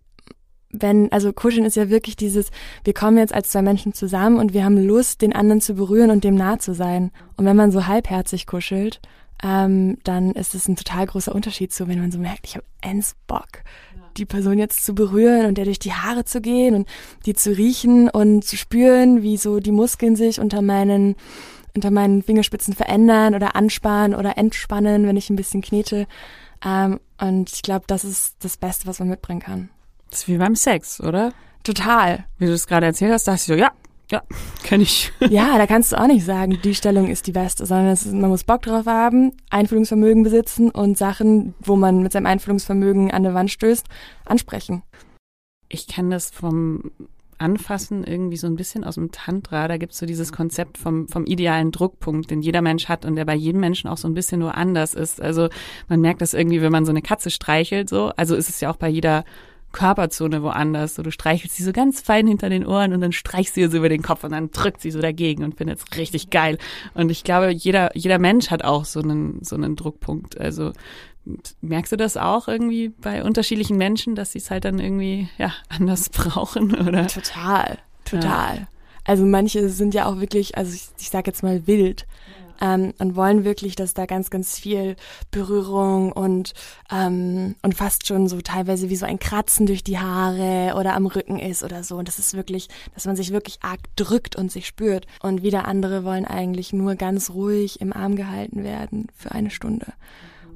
wenn, 0.71 1.13
also 1.13 1.33
Kuscheln 1.33 1.67
ist 1.67 1.77
ja 1.77 1.91
wirklich 1.91 2.17
dieses, 2.17 2.51
wir 2.85 2.95
kommen 2.95 3.19
jetzt 3.19 3.35
als 3.35 3.51
zwei 3.51 3.63
Menschen 3.63 3.93
zusammen 3.93 4.39
und 4.39 4.55
wir 4.55 4.65
haben 4.65 4.79
Lust, 4.79 5.23
den 5.23 5.35
anderen 5.35 5.61
zu 5.61 5.75
berühren 5.75 6.11
und 6.11 6.25
dem 6.25 6.35
nah 6.35 6.59
zu 6.59 6.75
sein. 6.75 7.13
Und 7.37 7.45
wenn 7.45 7.57
man 7.57 7.71
so 7.71 7.87
halbherzig 7.87 8.47
kuschelt, 8.47 9.01
ähm, 9.43 9.99
dann 10.05 10.33
ist 10.33 10.55
es 10.55 10.69
ein 10.69 10.77
total 10.77 11.07
großer 11.07 11.35
Unterschied 11.35 11.73
zu, 11.73 11.89
wenn 11.89 12.01
man 12.01 12.11
so 12.11 12.19
merkt, 12.19 12.47
ich 12.47 12.57
habe 12.57 12.67
ends 12.81 13.17
Bock 13.27 13.63
die 14.17 14.25
Person 14.25 14.59
jetzt 14.59 14.85
zu 14.85 14.95
berühren 14.95 15.47
und 15.47 15.59
der 15.59 15.65
durch 15.65 15.79
die 15.79 15.93
Haare 15.93 16.25
zu 16.25 16.41
gehen 16.41 16.75
und 16.75 16.89
die 17.27 17.35
zu 17.35 17.53
riechen 17.53 18.09
und 18.09 18.45
zu 18.45 18.57
spüren, 18.57 19.23
wie 19.23 19.37
so 19.37 19.61
die 19.61 19.73
Muskeln 19.73 20.17
sich 20.17 20.41
unter 20.41 20.63
meinen 20.63 21.17
unter 21.75 21.91
meinen 21.91 22.23
Fingerspitzen 22.23 22.75
verändern 22.75 23.35
oder 23.35 23.55
anspannen 23.55 24.19
oder 24.19 24.39
entspannen, 24.39 25.07
wenn 25.07 25.19
ich 25.19 25.29
ein 25.29 25.37
bisschen 25.37 25.61
knete. 25.61 26.07
Ähm, 26.65 27.01
und 27.21 27.53
ich 27.53 27.61
glaube, 27.61 27.85
das 27.87 28.03
ist 28.03 28.37
das 28.41 28.57
Beste, 28.57 28.87
was 28.87 28.99
man 28.99 29.09
mitbringen 29.09 29.41
kann. 29.41 29.69
Das 30.11 30.21
ist 30.21 30.29
wie 30.29 30.39
beim 30.39 30.57
Sex, 30.57 31.01
oder? 31.03 31.35
Total. 31.65 32.25
Wie 32.39 32.47
du 32.47 32.53
es 32.53 32.67
gerade 32.67 32.87
erzählt 32.87 33.13
hast, 33.13 33.29
dachte 33.29 33.37
ich 33.37 33.43
so, 33.43 33.55
ja, 33.55 33.73
ja, 34.11 34.23
kenne 34.63 34.85
ich. 34.85 35.13
ja, 35.31 35.59
da 35.59 35.67
kannst 35.67 35.93
du 35.93 36.01
auch 36.01 36.07
nicht 36.07 36.25
sagen, 36.25 36.59
die 36.63 36.75
Stellung 36.75 37.09
ist 37.09 37.27
die 37.27 37.33
beste, 37.33 37.67
sondern 37.67 37.93
ist, 37.93 38.07
man 38.07 38.31
muss 38.31 38.45
Bock 38.45 38.63
drauf 38.63 38.87
haben, 38.87 39.33
Einfühlungsvermögen 39.51 40.23
besitzen 40.23 40.71
und 40.71 40.97
Sachen, 40.97 41.55
wo 41.61 41.77
man 41.77 42.03
mit 42.03 42.13
seinem 42.13 42.27
Einfühlungsvermögen 42.27 43.11
an 43.11 43.25
der 43.25 43.35
Wand 43.35 43.51
stößt, 43.51 43.87
ansprechen. 44.25 44.83
Ich 45.69 45.89
kenne 45.89 46.11
das 46.11 46.31
vom 46.31 46.93
Anfassen 47.39 48.05
irgendwie 48.05 48.37
so 48.37 48.47
ein 48.47 48.57
bisschen 48.57 48.85
aus 48.85 48.95
dem 48.95 49.11
Tantra. 49.11 49.69
Da 49.69 49.77
gibt's 49.77 49.99
so 49.99 50.07
dieses 50.07 50.33
Konzept 50.33 50.79
vom, 50.79 51.09
vom 51.09 51.27
idealen 51.27 51.71
Druckpunkt, 51.71 52.31
den 52.31 52.41
jeder 52.41 52.63
Mensch 52.63 52.89
hat 52.89 53.05
und 53.05 53.17
der 53.17 53.25
bei 53.25 53.35
jedem 53.35 53.61
Menschen 53.61 53.89
auch 53.89 53.99
so 53.99 54.09
ein 54.09 54.15
bisschen 54.15 54.39
nur 54.39 54.55
anders 54.55 54.95
ist. 54.95 55.21
Also 55.21 55.49
man 55.89 56.01
merkt 56.01 56.23
das 56.23 56.33
irgendwie, 56.33 56.63
wenn 56.63 56.73
man 56.73 56.87
so 56.87 56.93
eine 56.93 57.03
Katze 57.03 57.31
streichelt, 57.31 57.89
so. 57.89 58.13
Also 58.17 58.37
ist 58.37 58.49
es 58.49 58.61
ja 58.61 58.71
auch 58.71 58.77
bei 58.77 58.89
jeder 58.89 59.25
Körperzone 59.77 60.43
woanders. 60.43 60.95
So, 60.95 61.03
du 61.03 61.13
streichelst 61.13 61.57
sie 61.57 61.63
so 61.63 61.73
ganz 61.73 62.01
fein 62.01 62.27
hinter 62.27 62.49
den 62.49 62.67
Ohren 62.67 62.95
und 62.95 63.01
dann 63.03 63.13
streichst 63.13 63.57
du 63.57 63.61
ihr 63.61 63.71
so 63.71 63.77
über 63.77 63.91
den 63.91 64.03
Kopf 64.03 64.25
und 64.25 64.33
dann 64.33 64.51
drückt 64.51 64.81
sie 64.81 64.91
so 64.91 65.01
dagegen 65.01 65.45
und 65.45 65.57
findet 65.57 65.79
es 65.79 65.99
richtig 65.99 66.31
geil. 66.31 66.59
Und 66.95 67.11
ich 67.11 67.23
glaube, 67.23 67.51
jeder, 67.53 67.95
jeder 67.95 68.19
Mensch 68.19 68.51
hat 68.51 68.65
auch 68.65 68.87
so 68.87 69.01
einen, 69.01 69.45
so 69.45 69.55
einen 69.55 69.77
Druckpunkt. 69.77 70.41
Also 70.41 70.73
merkst 71.61 71.93
du 71.93 71.97
das 71.97 72.17
auch 72.17 72.49
irgendwie 72.49 72.89
bei 72.89 73.23
unterschiedlichen 73.23 73.77
Menschen, 73.77 74.15
dass 74.15 74.33
sie 74.33 74.39
es 74.39 74.51
halt 74.51 74.65
dann 74.65 74.79
irgendwie, 74.79 75.29
ja, 75.37 75.53
anders 75.69 76.09
brauchen, 76.09 76.75
oder? 76.75 77.07
Total, 77.07 77.79
total. 78.05 78.57
Ja. 78.57 78.69
Also 79.07 79.25
manche 79.25 79.69
sind 79.69 79.95
ja 79.95 80.07
auch 80.07 80.19
wirklich, 80.21 80.57
also 80.57 80.75
ich, 80.75 80.89
ich 80.99 81.11
sag 81.11 81.27
jetzt 81.27 81.43
mal 81.43 81.67
wild 81.67 82.07
ähm, 82.61 82.93
und 82.99 83.17
wollen 83.17 83.45
wirklich, 83.45 83.77
dass 83.77 83.95
da 83.95 84.07
ganz, 84.07 84.31
ganz 84.31 84.59
viel 84.59 84.97
Berührung 85.31 86.13
und, 86.13 86.55
ähm, 86.91 87.57
und 87.63 87.75
fast 87.75 88.07
schon 88.07 88.29
so 88.29 88.41
teilweise 88.41 88.91
wie 88.91 88.97
so 88.97 89.07
ein 89.07 89.19
Kratzen 89.19 89.67
durch 89.67 89.85
die 89.85 89.99
Haare 89.99 90.75
oder 90.79 90.95
am 90.95 91.07
Rücken 91.07 91.39
ist 91.39 91.63
oder 91.63 91.85
so. 91.85 91.97
Und 91.97 92.09
das 92.09 92.19
ist 92.19 92.35
wirklich, 92.35 92.69
dass 92.95 93.07
man 93.07 93.17
sich 93.17 93.33
wirklich 93.33 93.59
arg 93.63 93.81
drückt 93.97 94.37
und 94.37 94.51
sich 94.51 94.67
spürt. 94.67 95.07
Und 95.21 95.43
wieder 95.43 95.67
andere 95.67 96.05
wollen 96.05 96.25
eigentlich 96.25 96.73
nur 96.73 96.95
ganz 96.95 97.31
ruhig 97.31 97.81
im 97.81 97.93
Arm 97.93 98.17
gehalten 98.17 98.65
werden 98.65 99.09
für 99.15 99.33
eine 99.33 99.51
Stunde 99.51 99.93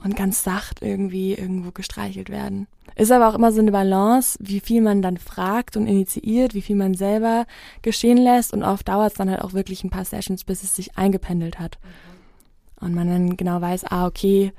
und 0.03 0.17
ganz 0.17 0.43
sacht 0.43 0.83
irgendwie 0.83 1.35
irgendwo 1.35 1.71
gestreichelt 1.71 2.31
werden. 2.31 2.67
Ist 2.97 3.13
aber 3.13 3.29
auch 3.29 3.35
immer 3.35 3.53
so 3.53 3.61
eine 3.61 3.73
Balance, 3.73 4.39
wie 4.41 4.61
viel 4.61 4.81
man 4.81 5.03
dann 5.03 5.17
fragt 5.17 5.77
und 5.77 5.87
initiiert, 5.87 6.55
wie 6.55 6.63
viel 6.63 6.77
man 6.77 6.95
selber 6.95 7.47
geschehen 7.83 8.19
lässt 8.19 8.53
und 8.53 8.63
oft 8.63 8.89
dauert 8.89 9.13
es 9.13 9.19
dann 9.19 9.31
halt 9.31 9.43
auch 9.43 9.53
wirklich 9.53 9.85
ein 9.85 9.91
paar 9.91 10.05
Sessions, 10.05 10.45
bis 10.45 10.63
es 10.63 10.75
sich 10.75 10.97
eingependelt 10.97 11.59
hat. 11.59 11.79
Und 12.81 12.95
man 12.95 13.09
dann 13.09 13.37
genau 13.37 13.61
weiß, 13.61 13.85
ah, 13.85 14.07
okay, 14.07 14.53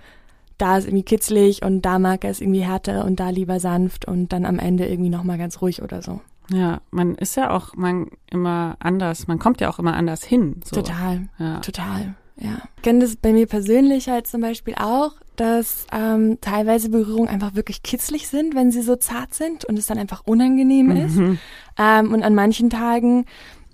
da 0.58 0.78
ist 0.78 0.86
irgendwie 0.86 1.04
kitzlig 1.04 1.64
und 1.64 1.82
da 1.82 1.98
mag 1.98 2.24
er 2.24 2.30
es 2.30 2.40
irgendwie 2.40 2.64
härter 2.64 3.06
und 3.06 3.20
da 3.20 3.30
lieber 3.30 3.60
sanft 3.60 4.06
und 4.06 4.32
dann 4.32 4.46
am 4.46 4.60
Ende 4.60 4.88
irgendwie 4.88 5.10
nochmal 5.10 5.40
ganz 5.40 5.62
ruhig 5.62 5.82
oder 5.82 6.04
so. 6.04 6.22
Ja, 6.52 6.82
man 6.92 7.16
ist 7.16 7.36
ja 7.36 7.50
auch 7.52 7.76
man 7.76 8.08
immer 8.30 8.76
anders, 8.80 9.28
man 9.28 9.40
kommt 9.40 9.62
ja 9.62 9.70
auch 9.70 9.80
immer 9.80 9.96
anders 9.96 10.24
hin. 10.24 10.62
So. 10.66 10.78
Total, 10.78 11.30
ja. 11.40 11.60
total. 11.60 12.16
Ja. 12.42 12.62
Ich 12.78 12.82
kenne 12.82 13.00
das 13.00 13.16
bei 13.16 13.34
mir 13.34 13.46
persönlich 13.46 14.10
halt 14.10 14.28
zum 14.28 14.42
Beispiel 14.42 14.74
auch, 14.76 15.14
dass 15.36 15.86
ähm, 15.92 16.40
teilweise 16.42 16.90
Berührungen 16.90 17.30
einfach 17.30 17.56
wirklich 17.56 17.84
kitzlig 17.84 18.28
sind, 18.28 18.56
wenn 18.56 18.72
sie 18.72 18.82
so 18.82 18.96
zart 18.96 19.34
sind 19.34 19.66
und 19.66 19.78
es 19.78 19.86
dann 19.86 19.98
einfach 19.98 20.24
unangenehm 20.26 20.88
mhm. 20.88 20.98
ist. 20.98 21.40
Ähm, 21.78 22.14
und 22.14 22.24
an 22.24 22.36
manchen 22.36 22.70
Tagen 22.70 23.26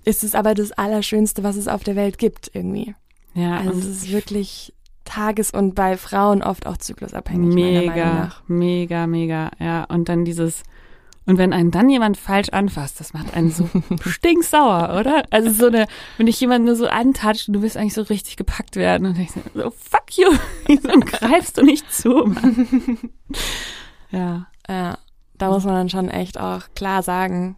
ist 0.04 0.22
es 0.22 0.34
aber 0.34 0.54
das 0.54 0.72
Allerschönste, 0.72 1.42
was 1.42 1.56
es 1.56 1.68
auf 1.68 1.82
der 1.82 1.96
Welt 1.96 2.18
gibt, 2.18 2.50
irgendwie. 2.54 2.94
Ja. 3.34 3.58
Also 3.58 3.78
es 3.78 3.86
ist 3.86 4.12
wirklich 4.12 4.72
tages- 5.04 5.50
und 5.50 5.74
bei 5.74 5.96
Frauen 5.96 6.42
oft 6.42 6.66
auch 6.66 6.76
zyklusabhängig. 6.76 7.54
Mega, 7.54 8.32
mega, 8.46 9.06
mega, 9.06 9.50
ja. 9.58 9.84
Und 9.84 10.08
dann 10.08 10.24
dieses 10.24 10.62
Und 11.28 11.36
wenn 11.36 11.52
einen 11.52 11.70
dann 11.70 11.90
jemand 11.90 12.16
falsch 12.16 12.48
anfasst, 12.48 13.00
das 13.00 13.12
macht 13.12 13.34
einen 13.34 13.50
so 13.50 13.68
stinksauer, 14.00 14.98
oder? 14.98 15.24
Also 15.28 15.50
so 15.50 15.66
eine, 15.66 15.86
wenn 16.16 16.24
dich 16.24 16.40
jemand 16.40 16.64
nur 16.64 16.74
so 16.74 16.88
antatscht 16.88 17.48
und 17.48 17.52
du 17.54 17.60
willst 17.60 17.76
eigentlich 17.76 17.92
so 17.92 18.00
richtig 18.00 18.38
gepackt 18.38 18.76
werden 18.76 19.06
und 19.06 19.18
denkst 19.18 19.34
so, 19.54 19.70
fuck 19.70 20.16
you, 20.16 20.30
wieso 20.66 20.88
greifst 21.00 21.58
du 21.58 21.62
nicht 21.64 21.92
zu, 21.92 22.10
Mann? 22.24 22.98
Ja. 24.10 24.46
Ja, 24.66 24.96
da 25.36 25.50
muss 25.50 25.64
man 25.64 25.74
dann 25.74 25.90
schon 25.90 26.08
echt 26.08 26.40
auch 26.40 26.62
klar 26.74 27.02
sagen, 27.02 27.56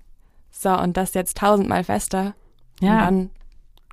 so, 0.50 0.76
und 0.76 0.96
das 0.96 1.14
jetzt 1.14 1.37
tausendmal 1.37 1.85
fester. 1.85 2.35
Ja. 2.80 2.94
Und 2.94 2.98
dann 2.98 3.30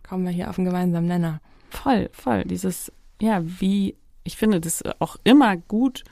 kommen 0.01 0.25
wir 0.25 0.31
hier 0.31 0.49
auf 0.49 0.57
einen 0.57 0.65
gemeinsamen 0.65 1.07
Nenner. 1.07 1.39
Voll, 1.69 2.09
voll. 2.13 2.45
Dieses, 2.45 2.91
ja, 3.21 3.41
wie, 3.43 3.95
ich 4.23 4.37
finde 4.37 4.59
das 4.59 4.81
auch 4.97 5.17
immer 5.23 5.55
gut, 5.55 6.03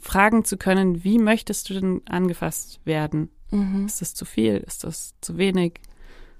fragen 0.00 0.44
zu 0.44 0.56
können, 0.56 1.04
wie 1.04 1.18
möchtest 1.18 1.70
du 1.70 1.74
denn 1.74 2.02
angefasst 2.06 2.80
werden? 2.84 3.30
Mhm. 3.50 3.86
Ist 3.86 4.00
das 4.00 4.14
zu 4.14 4.24
viel? 4.24 4.56
Ist 4.66 4.84
das 4.84 5.14
zu 5.20 5.38
wenig? 5.38 5.80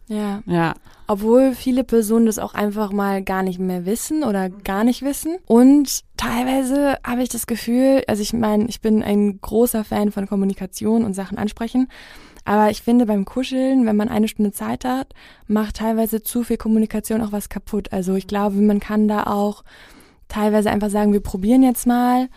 Ja. 0.09 0.43
Ja. 0.47 0.75
Obwohl 1.09 1.55
viele 1.55 1.85
Personen 1.85 2.27
das 2.27 2.39
auch 2.39 2.55
einfach 2.55 2.93
mal 2.93 3.23
gar 3.23 3.43
nicht 3.43 3.59
mehr 3.59 3.87
wissen 3.87 4.25
oder 4.25 4.49
gar 4.51 4.85
nicht 4.85 5.03
wissen. 5.03 5.37
Und 5.47 6.03
teilweise 6.17 6.97
habe 7.05 7.23
ich 7.23 7.29
das 7.29 7.47
Gefühl, 7.47 8.03
also 8.07 8.23
ich 8.23 8.33
meine, 8.33 8.67
ich 8.67 8.81
bin 8.81 9.03
ein 9.03 9.41
großer 9.41 9.85
Fan 9.85 10.13
von 10.13 10.29
Kommunikation 10.29 11.05
und 11.05 11.15
Sachen 11.15 11.39
ansprechen. 11.39 11.89
Aber 12.45 12.71
ich 12.71 12.83
finde 12.83 13.07
beim 13.07 13.25
Kuscheln, 13.25 13.87
wenn 13.87 13.97
man 13.97 14.09
eine 14.09 14.29
Stunde 14.29 14.53
Zeit 14.53 14.85
hat, 14.85 15.13
macht 15.49 15.77
teilweise 15.77 16.23
zu 16.23 16.45
viel 16.45 16.57
Kommunikation 16.57 17.21
auch 17.21 17.33
was 17.33 17.49
kaputt. 17.49 17.93
Also 17.93 18.15
ich 18.15 18.29
glaube, 18.29 18.57
man 18.57 18.79
kann 18.79 19.09
da 19.09 19.25
auch 19.25 19.65
teilweise 20.29 20.71
einfach 20.71 20.91
sagen, 20.91 21.13
wir 21.13 21.21
probieren 21.21 21.65
jetzt 21.65 21.87
mal 21.87 22.29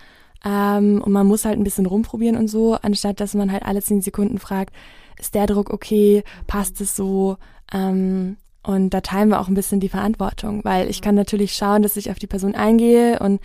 ähm, 0.45 1.01
und 1.01 1.11
man 1.11 1.27
muss 1.27 1.45
halt 1.45 1.57
ein 1.57 1.63
bisschen 1.63 1.85
rumprobieren 1.85 2.37
und 2.37 2.47
so, 2.47 2.75
anstatt 2.75 3.19
dass 3.19 3.33
man 3.33 3.51
halt 3.51 3.63
alle 3.63 3.81
zehn 3.81 4.01
Sekunden 4.01 4.39
fragt, 4.39 4.73
ist 5.19 5.35
der 5.35 5.47
Druck 5.47 5.71
okay, 5.71 6.23
passt 6.47 6.79
es 6.81 6.95
so? 6.95 7.37
Ähm, 7.73 8.37
und 8.63 8.91
da 8.91 9.01
teilen 9.01 9.29
wir 9.29 9.39
auch 9.39 9.47
ein 9.47 9.53
bisschen 9.53 9.79
die 9.79 9.89
Verantwortung, 9.89 10.63
weil 10.63 10.89
ich 10.89 11.01
kann 11.01 11.15
natürlich 11.15 11.53
schauen, 11.53 11.81
dass 11.81 11.97
ich 11.97 12.11
auf 12.11 12.19
die 12.19 12.27
Person 12.27 12.55
eingehe 12.55 13.19
und 13.19 13.41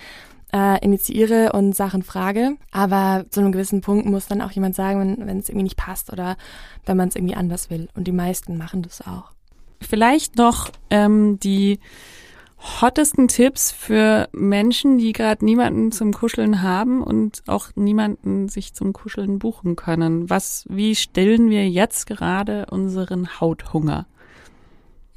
äh, 0.52 0.78
initiiere 0.84 1.52
und 1.52 1.74
Sachen 1.74 2.02
frage. 2.02 2.56
Aber 2.70 3.24
zu 3.30 3.40
einem 3.40 3.52
gewissen 3.52 3.80
Punkt 3.80 4.06
muss 4.06 4.26
dann 4.26 4.40
auch 4.40 4.52
jemand 4.52 4.74
sagen, 4.74 5.16
wenn 5.26 5.38
es 5.38 5.48
irgendwie 5.48 5.64
nicht 5.64 5.76
passt 5.76 6.12
oder 6.12 6.36
wenn 6.86 6.96
man 6.96 7.08
es 7.08 7.16
irgendwie 7.16 7.34
anders 7.34 7.70
will. 7.70 7.88
Und 7.94 8.04
die 8.04 8.12
meisten 8.12 8.56
machen 8.56 8.82
das 8.82 9.00
auch. 9.00 9.30
Vielleicht 9.80 10.36
noch 10.36 10.70
ähm, 10.90 11.38
die 11.40 11.80
hottesten 12.64 13.28
Tipps 13.28 13.70
für 13.70 14.28
Menschen, 14.32 14.98
die 14.98 15.12
gerade 15.12 15.44
niemanden 15.44 15.92
zum 15.92 16.12
Kuscheln 16.12 16.62
haben 16.62 17.02
und 17.02 17.42
auch 17.46 17.68
niemanden 17.74 18.48
sich 18.48 18.74
zum 18.74 18.92
Kuscheln 18.92 19.38
buchen 19.38 19.76
können. 19.76 20.30
Was, 20.30 20.64
wie 20.68 20.94
stillen 20.94 21.50
wir 21.50 21.68
jetzt 21.68 22.06
gerade 22.06 22.66
unseren 22.70 23.40
Hauthunger? 23.40 24.06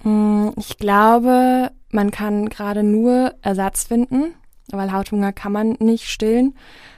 Hm, 0.04 0.54
ich 0.58 0.78
glaube, 0.78 1.72
man 1.90 2.12
kann 2.12 2.50
gerade 2.50 2.84
nur 2.84 3.34
Ersatz 3.42 3.86
finden, 3.86 4.34
weil 4.72 4.92
Hauthunger 4.92 5.32
kann 5.32 5.54
man 5.54 5.78
nicht 5.80 6.10
stillen. 6.10 6.54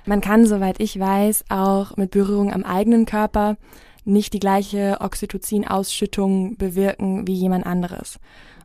Man 0.06 0.22
kann, 0.22 0.46
soweit 0.46 0.80
ich 0.80 1.00
weiß, 1.00 1.46
auch 1.50 1.96
mit 1.96 2.12
Berührung 2.12 2.52
am 2.52 2.64
eigenen 2.64 3.06
Körper 3.06 3.58
nicht 4.04 4.34
die 4.34 4.40
gleiche 4.40 4.98
Oxytocin-Ausschüttung 5.02 6.58
bewirken 6.58 7.28
wie 7.28 7.36
jemand 7.36 7.66
anderes. 7.68 8.20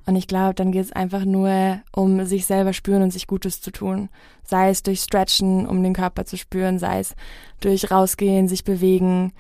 Und 0.06 0.16
ich 0.16 0.26
glaube, 0.26 0.54
dann 0.54 0.72
geht 0.72 0.84
es 0.84 0.92
einfach 0.92 1.24
nur 1.24 1.80
um 1.92 2.24
sich 2.26 2.46
selber 2.46 2.72
spüren 2.72 3.02
und 3.02 3.10
sich 3.10 3.26
Gutes 3.26 3.60
zu 3.60 3.70
tun. 3.70 4.10
Sei 4.42 4.68
es 4.68 4.82
durch 4.82 5.00
Stretchen, 5.00 5.66
um 5.66 5.82
den 5.82 5.94
Körper 5.94 6.26
zu 6.26 6.36
spüren, 6.36 6.78
sei 6.78 7.00
es 7.00 7.14
durch 7.60 7.90
rausgehen, 7.90 8.48
sich 8.48 8.64
bewegen, 8.64 9.32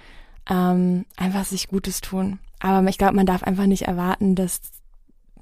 ähm, 0.48 1.04
einfach 1.16 1.44
sich 1.44 1.68
Gutes 1.68 2.00
tun. 2.00 2.38
Aber 2.60 2.88
ich 2.88 2.96
glaube, 2.96 3.14
man 3.14 3.26
darf 3.26 3.42
einfach 3.42 3.66
nicht 3.66 3.82
erwarten, 3.82 4.34
dass 4.34 4.60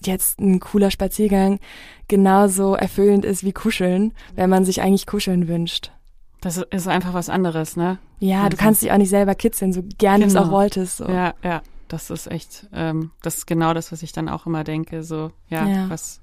jetzt 0.05 0.41
ein 0.41 0.59
cooler 0.59 0.91
Spaziergang 0.91 1.61
genauso 2.09 2.75
erfüllend 2.75 3.25
ist 3.25 3.45
wie 3.45 3.53
Kuscheln, 3.53 4.13
wenn 4.35 4.51
man 4.51 4.65
sich 4.65 4.83
eigentlich 4.83 5.07
Kuscheln 5.07 5.47
wünscht. 5.47 5.93
Das 6.41 6.57
ist 6.57 6.89
einfach 6.89 7.15
was 7.15 7.29
anderes, 7.29 7.77
ne? 7.77 7.99
Ja, 8.19 8.39
also. 8.39 8.51
du 8.51 8.57
kannst 8.57 8.83
dich 8.83 8.91
auch 8.91 8.97
nicht 8.97 9.11
selber 9.11 9.37
kitzeln, 9.37 9.73
so 9.73 9.83
gerne 9.99 10.27
genau. 10.27 10.35
du 10.35 10.41
es 10.41 10.49
auch 10.49 10.51
wolltest. 10.51 10.97
So. 10.97 11.09
Ja, 11.09 11.35
ja 11.45 11.63
das 11.93 12.11
ist 12.11 12.31
echt, 12.31 12.67
ähm, 12.73 13.11
das 13.23 13.39
ist 13.39 13.47
genau 13.47 13.75
das, 13.75 13.93
was 13.93 14.03
ich 14.03 14.13
dann 14.13 14.29
auch 14.29 14.47
immer 14.47 14.65
denke. 14.65 15.03
So, 15.03 15.31
ja, 15.49 15.67
ja. 15.67 15.91
was 15.91 16.21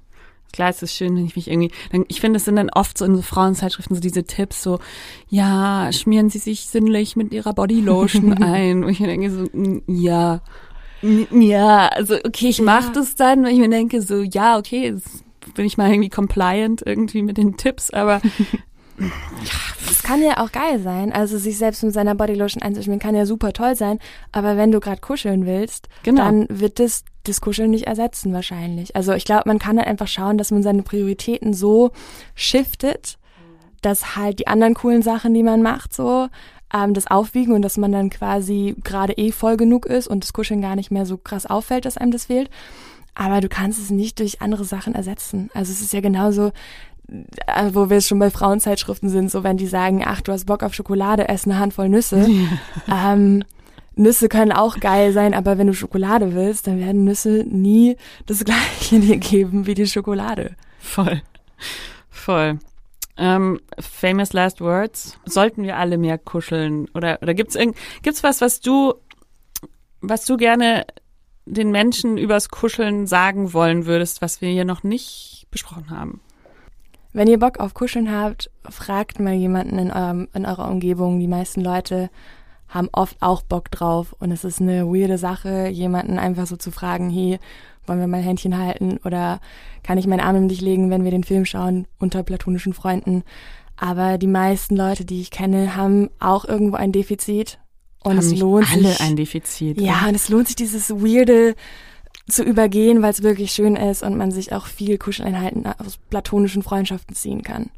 klar, 0.52 0.70
es 0.70 0.82
ist 0.82 0.94
schön, 0.94 1.16
wenn 1.16 1.24
ich 1.24 1.36
mich 1.36 1.48
irgendwie, 1.48 1.70
dann, 1.92 2.04
ich 2.08 2.20
finde, 2.20 2.38
es 2.38 2.44
sind 2.44 2.56
dann 2.56 2.70
oft 2.70 2.98
so 2.98 3.04
in 3.04 3.14
so 3.14 3.22
Frauenzeitschriften 3.22 3.94
so 3.94 4.00
diese 4.00 4.24
Tipps, 4.24 4.62
so, 4.62 4.80
ja, 5.28 5.92
schmieren 5.92 6.28
Sie 6.28 6.38
sich 6.38 6.62
sinnlich 6.62 7.14
mit 7.14 7.32
Ihrer 7.32 7.54
Bodylotion 7.54 8.32
ein. 8.42 8.82
Und 8.82 8.90
ich 8.90 9.00
mir 9.00 9.06
denke 9.06 9.30
so, 9.30 9.46
ja, 9.86 10.40
ja, 11.02 11.88
also 11.88 12.16
okay, 12.16 12.48
ich 12.48 12.60
mache 12.60 12.88
ja. 12.88 12.92
das 12.92 13.14
dann, 13.14 13.44
weil 13.44 13.52
ich 13.52 13.58
mir 13.58 13.70
denke 13.70 14.02
so, 14.02 14.22
ja, 14.22 14.58
okay, 14.58 14.96
bin 15.54 15.64
ich 15.64 15.78
mal 15.78 15.90
irgendwie 15.90 16.10
compliant 16.10 16.82
irgendwie 16.84 17.22
mit 17.22 17.38
den 17.38 17.56
Tipps, 17.56 17.90
aber 17.90 18.20
das 19.88 20.02
kann 20.02 20.22
ja 20.22 20.42
auch 20.42 20.52
geil 20.52 20.80
sein. 20.80 21.12
Also 21.12 21.38
sich 21.38 21.58
selbst 21.58 21.82
mit 21.82 21.94
seiner 21.94 22.14
Bodylotion 22.14 22.62
einzuschmieren 22.62 23.00
kann 23.00 23.14
ja 23.14 23.26
super 23.26 23.52
toll 23.52 23.74
sein. 23.74 23.98
Aber 24.32 24.56
wenn 24.56 24.72
du 24.72 24.80
gerade 24.80 25.00
kuscheln 25.00 25.46
willst, 25.46 25.88
genau. 26.02 26.24
dann 26.24 26.46
wird 26.48 26.78
das 26.78 27.04
das 27.24 27.40
Kuscheln 27.40 27.70
nicht 27.70 27.86
ersetzen 27.86 28.32
wahrscheinlich. 28.32 28.96
Also 28.96 29.12
ich 29.12 29.24
glaube, 29.24 29.42
man 29.46 29.58
kann 29.58 29.76
halt 29.76 29.88
einfach 29.88 30.08
schauen, 30.08 30.38
dass 30.38 30.50
man 30.50 30.62
seine 30.62 30.82
Prioritäten 30.82 31.52
so 31.52 31.90
shiftet, 32.34 33.18
dass 33.82 34.16
halt 34.16 34.38
die 34.38 34.46
anderen 34.46 34.74
coolen 34.74 35.02
Sachen, 35.02 35.34
die 35.34 35.42
man 35.42 35.62
macht, 35.62 35.94
so 35.94 36.28
ähm, 36.74 36.94
das 36.94 37.06
aufwiegen 37.06 37.54
und 37.54 37.62
dass 37.62 37.76
man 37.76 37.92
dann 37.92 38.10
quasi 38.10 38.74
gerade 38.84 39.14
eh 39.14 39.32
voll 39.32 39.56
genug 39.56 39.86
ist 39.86 40.08
und 40.08 40.24
das 40.24 40.32
Kuscheln 40.32 40.62
gar 40.62 40.76
nicht 40.76 40.90
mehr 40.90 41.06
so 41.06 41.16
krass 41.16 41.46
auffällt, 41.46 41.84
dass 41.84 41.98
einem 41.98 42.10
das 42.10 42.26
fehlt. 42.26 42.50
Aber 43.14 43.40
du 43.40 43.48
kannst 43.48 43.78
es 43.78 43.90
nicht 43.90 44.18
durch 44.20 44.40
andere 44.40 44.64
Sachen 44.64 44.94
ersetzen. 44.94 45.50
Also 45.52 45.72
es 45.72 45.80
ist 45.80 45.92
ja 45.92 46.00
genauso, 46.00 46.52
wo 47.72 47.90
wir 47.90 48.00
schon 48.00 48.18
bei 48.18 48.30
Frauenzeitschriften 48.30 49.08
sind, 49.08 49.30
so 49.30 49.42
wenn 49.42 49.56
die 49.56 49.66
sagen, 49.66 50.02
ach, 50.04 50.20
du 50.20 50.32
hast 50.32 50.46
Bock 50.46 50.62
auf 50.62 50.74
Schokolade, 50.74 51.28
ess 51.28 51.44
eine 51.44 51.58
Handvoll 51.58 51.88
Nüsse. 51.88 52.28
ähm, 52.92 53.44
Nüsse 53.96 54.28
können 54.28 54.52
auch 54.52 54.78
geil 54.78 55.12
sein, 55.12 55.34
aber 55.34 55.58
wenn 55.58 55.66
du 55.66 55.74
Schokolade 55.74 56.34
willst, 56.34 56.66
dann 56.66 56.78
werden 56.78 57.04
Nüsse 57.04 57.44
nie 57.48 57.96
das 58.26 58.44
gleiche 58.44 59.00
dir 59.00 59.16
geben 59.18 59.66
wie 59.66 59.74
die 59.74 59.86
Schokolade. 59.86 60.56
Voll. 60.78 61.22
Voll. 62.08 62.58
Ähm, 63.16 63.60
famous 63.78 64.32
last 64.32 64.60
words. 64.60 65.18
Sollten 65.26 65.64
wir 65.64 65.76
alle 65.76 65.98
mehr 65.98 66.16
kuscheln? 66.16 66.88
Oder, 66.94 67.18
oder 67.20 67.34
gibt's 67.34 67.54
irgend, 67.54 67.76
gibt's 68.02 68.22
was, 68.22 68.40
was 68.40 68.60
du, 68.60 68.94
was 70.00 70.24
du 70.24 70.36
gerne 70.36 70.86
den 71.44 71.70
Menschen 71.70 72.16
übers 72.16 72.48
Kuscheln 72.48 73.06
sagen 73.06 73.52
wollen 73.52 73.86
würdest, 73.86 74.22
was 74.22 74.40
wir 74.40 74.50
hier 74.50 74.64
noch 74.64 74.84
nicht 74.84 75.46
besprochen 75.50 75.90
haben? 75.90 76.20
Wenn 77.12 77.28
ihr 77.28 77.38
Bock 77.38 77.58
auf 77.58 77.74
Kuscheln 77.74 78.10
habt, 78.10 78.50
fragt 78.68 79.18
mal 79.18 79.34
jemanden 79.34 79.78
in, 79.78 79.90
eurem, 79.90 80.28
in 80.32 80.46
eurer 80.46 80.68
Umgebung. 80.70 81.18
Die 81.18 81.26
meisten 81.26 81.60
Leute 81.60 82.08
haben 82.68 82.88
oft 82.92 83.16
auch 83.20 83.42
Bock 83.42 83.70
drauf 83.70 84.14
und 84.20 84.30
es 84.30 84.44
ist 84.44 84.60
eine 84.60 84.86
weirde 84.86 85.18
Sache, 85.18 85.68
jemanden 85.68 86.18
einfach 86.18 86.46
so 86.46 86.56
zu 86.56 86.70
fragen, 86.70 87.10
hey, 87.10 87.40
wollen 87.86 87.98
wir 87.98 88.06
mal 88.06 88.22
Händchen 88.22 88.56
halten 88.56 88.98
oder 89.04 89.40
kann 89.82 89.98
ich 89.98 90.06
meinen 90.06 90.20
Arm 90.20 90.36
um 90.36 90.48
dich 90.48 90.60
legen, 90.60 90.90
wenn 90.90 91.02
wir 91.02 91.10
den 91.10 91.24
Film 91.24 91.44
schauen 91.44 91.88
unter 91.98 92.22
platonischen 92.22 92.72
Freunden. 92.72 93.24
Aber 93.76 94.18
die 94.18 94.28
meisten 94.28 94.76
Leute, 94.76 95.04
die 95.04 95.20
ich 95.20 95.32
kenne, 95.32 95.74
haben 95.74 96.10
auch 96.20 96.44
irgendwo 96.44 96.76
ein 96.76 96.92
Defizit 96.92 97.58
und 98.04 98.12
haben 98.12 98.18
es 98.18 98.38
lohnt 98.38 98.70
alle 98.72 98.88
sich. 98.88 99.00
ein 99.00 99.16
Defizit. 99.16 99.80
Ja, 99.80 100.06
und 100.06 100.14
es 100.14 100.28
lohnt 100.28 100.46
sich 100.46 100.56
dieses 100.56 100.90
weirde 100.90 101.56
zu 102.30 102.42
übergehen, 102.42 103.02
weil 103.02 103.10
es 103.10 103.22
wirklich 103.22 103.52
schön 103.52 103.76
ist 103.76 104.02
und 104.02 104.16
man 104.16 104.30
sich 104.30 104.52
auch 104.52 104.66
viel 104.66 104.98
Kuscheleinheiten 104.98 105.66
aus 105.66 105.98
platonischen 106.08 106.62
Freundschaften 106.62 107.14
ziehen 107.14 107.42
kann. 107.42 107.70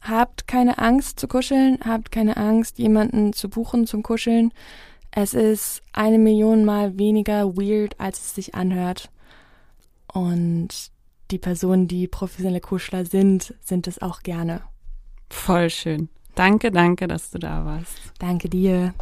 Habt 0.00 0.48
keine 0.48 0.78
Angst 0.78 1.20
zu 1.20 1.28
kuscheln, 1.28 1.78
habt 1.84 2.10
keine 2.10 2.36
Angst, 2.36 2.78
jemanden 2.78 3.32
zu 3.32 3.48
buchen 3.48 3.86
zum 3.86 4.02
Kuscheln. 4.02 4.52
Es 5.12 5.34
ist 5.34 5.82
eine 5.92 6.18
Million 6.18 6.64
Mal 6.64 6.98
weniger 6.98 7.56
weird, 7.56 8.00
als 8.00 8.20
es 8.20 8.34
sich 8.34 8.54
anhört. 8.54 9.10
Und 10.12 10.90
die 11.30 11.38
Personen, 11.38 11.86
die 11.86 12.08
professionelle 12.08 12.60
Kuschler 12.60 13.04
sind, 13.04 13.54
sind 13.60 13.86
es 13.86 14.02
auch 14.02 14.22
gerne. 14.22 14.62
Voll 15.30 15.70
schön. 15.70 16.08
Danke, 16.34 16.70
danke, 16.70 17.06
dass 17.06 17.30
du 17.30 17.38
da 17.38 17.64
warst. 17.64 17.98
Danke 18.18 18.48
dir. 18.48 18.94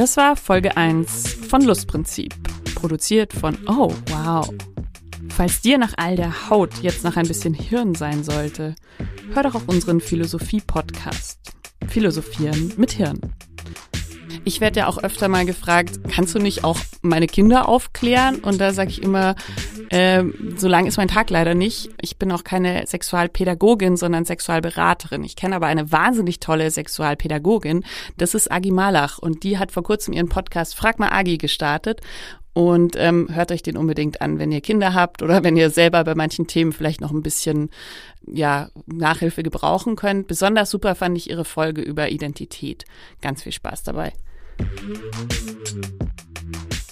Das 0.00 0.16
war 0.16 0.34
Folge 0.34 0.78
1 0.78 1.34
von 1.46 1.60
Lustprinzip, 1.60 2.34
produziert 2.74 3.34
von 3.34 3.58
Oh, 3.68 3.92
wow. 4.06 4.48
Falls 5.28 5.60
dir 5.60 5.76
nach 5.76 5.92
all 5.98 6.16
der 6.16 6.48
Haut 6.48 6.72
jetzt 6.80 7.04
noch 7.04 7.16
ein 7.16 7.28
bisschen 7.28 7.52
Hirn 7.52 7.94
sein 7.94 8.24
sollte, 8.24 8.76
hör 9.34 9.42
doch 9.42 9.54
auf 9.54 9.68
unseren 9.68 10.00
Philosophie-Podcast. 10.00 11.38
Philosophieren 11.86 12.72
mit 12.78 12.92
Hirn. 12.92 13.20
Ich 14.46 14.62
werde 14.62 14.80
ja 14.80 14.86
auch 14.86 14.96
öfter 14.96 15.28
mal 15.28 15.44
gefragt, 15.44 16.00
kannst 16.08 16.34
du 16.34 16.38
nicht 16.38 16.64
auch 16.64 16.78
meine 17.02 17.26
Kinder 17.26 17.68
aufklären? 17.68 18.36
Und 18.36 18.58
da 18.58 18.72
sage 18.72 18.88
ich 18.88 19.02
immer, 19.02 19.34
Ähm, 19.90 20.54
so 20.56 20.68
lang 20.68 20.86
ist 20.86 20.96
mein 20.96 21.08
Tag 21.08 21.30
leider 21.30 21.54
nicht. 21.54 21.90
Ich 22.00 22.16
bin 22.16 22.30
auch 22.30 22.44
keine 22.44 22.86
Sexualpädagogin, 22.86 23.96
sondern 23.96 24.24
Sexualberaterin. 24.24 25.24
Ich 25.24 25.34
kenne 25.34 25.56
aber 25.56 25.66
eine 25.66 25.90
wahnsinnig 25.90 26.38
tolle 26.38 26.70
Sexualpädagogin. 26.70 27.84
Das 28.16 28.34
ist 28.34 28.50
Agi 28.50 28.70
Malach 28.70 29.18
und 29.18 29.42
die 29.42 29.58
hat 29.58 29.72
vor 29.72 29.82
kurzem 29.82 30.14
ihren 30.14 30.28
Podcast 30.28 30.76
Frag 30.76 31.00
mal 31.00 31.10
Agi 31.10 31.38
gestartet. 31.38 32.00
Und 32.52 32.94
ähm, 32.96 33.28
hört 33.32 33.52
euch 33.52 33.62
den 33.62 33.76
unbedingt 33.76 34.20
an, 34.20 34.38
wenn 34.38 34.50
ihr 34.50 34.60
Kinder 34.60 34.92
habt 34.92 35.22
oder 35.22 35.44
wenn 35.44 35.56
ihr 35.56 35.70
selber 35.70 36.02
bei 36.02 36.14
manchen 36.14 36.46
Themen 36.46 36.72
vielleicht 36.72 37.00
noch 37.00 37.12
ein 37.12 37.22
bisschen 37.22 37.70
ja, 38.26 38.70
Nachhilfe 38.86 39.42
gebrauchen 39.42 39.96
könnt. 39.96 40.26
Besonders 40.26 40.70
super 40.70 40.94
fand 40.94 41.16
ich 41.16 41.30
ihre 41.30 41.44
Folge 41.44 41.80
über 41.80 42.10
Identität. 42.10 42.84
Ganz 43.20 43.42
viel 43.42 43.52
Spaß 43.52 43.84
dabei. 43.84 44.12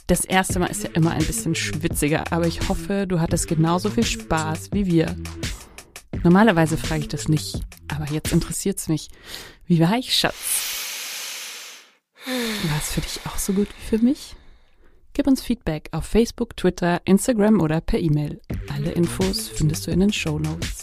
Das 0.08 0.24
erste 0.24 0.58
Mal 0.58 0.68
ist 0.68 0.84
ja 0.84 0.90
immer 0.94 1.10
ein 1.10 1.26
bisschen 1.26 1.54
schwitziger, 1.54 2.32
aber 2.32 2.46
ich 2.46 2.66
hoffe, 2.70 3.06
du 3.06 3.20
hattest 3.20 3.46
genauso 3.46 3.90
viel 3.90 4.06
Spaß 4.06 4.70
wie 4.72 4.86
wir. 4.86 5.14
Normalerweise 6.24 6.78
frage 6.78 7.02
ich 7.02 7.08
das 7.08 7.28
nicht, 7.28 7.60
aber 7.88 8.10
jetzt 8.10 8.32
interessiert 8.32 8.78
es 8.78 8.88
mich. 8.88 9.10
Wie 9.66 9.80
war 9.80 9.98
ich, 9.98 10.14
Schatz? 10.14 10.34
War 12.24 12.78
es 12.78 12.90
für 12.90 13.02
dich 13.02 13.20
auch 13.26 13.36
so 13.36 13.52
gut 13.52 13.68
wie 13.68 13.96
für 13.96 14.02
mich? 14.02 14.34
Gib 15.12 15.26
uns 15.26 15.42
Feedback 15.42 15.90
auf 15.92 16.06
Facebook, 16.06 16.56
Twitter, 16.56 17.02
Instagram 17.04 17.60
oder 17.60 17.82
per 17.82 17.98
E-Mail. 17.98 18.40
Alle 18.74 18.92
Infos 18.92 19.48
findest 19.48 19.86
du 19.86 19.90
in 19.90 20.00
den 20.00 20.12
Show 20.12 20.38
Notes. 20.38 20.77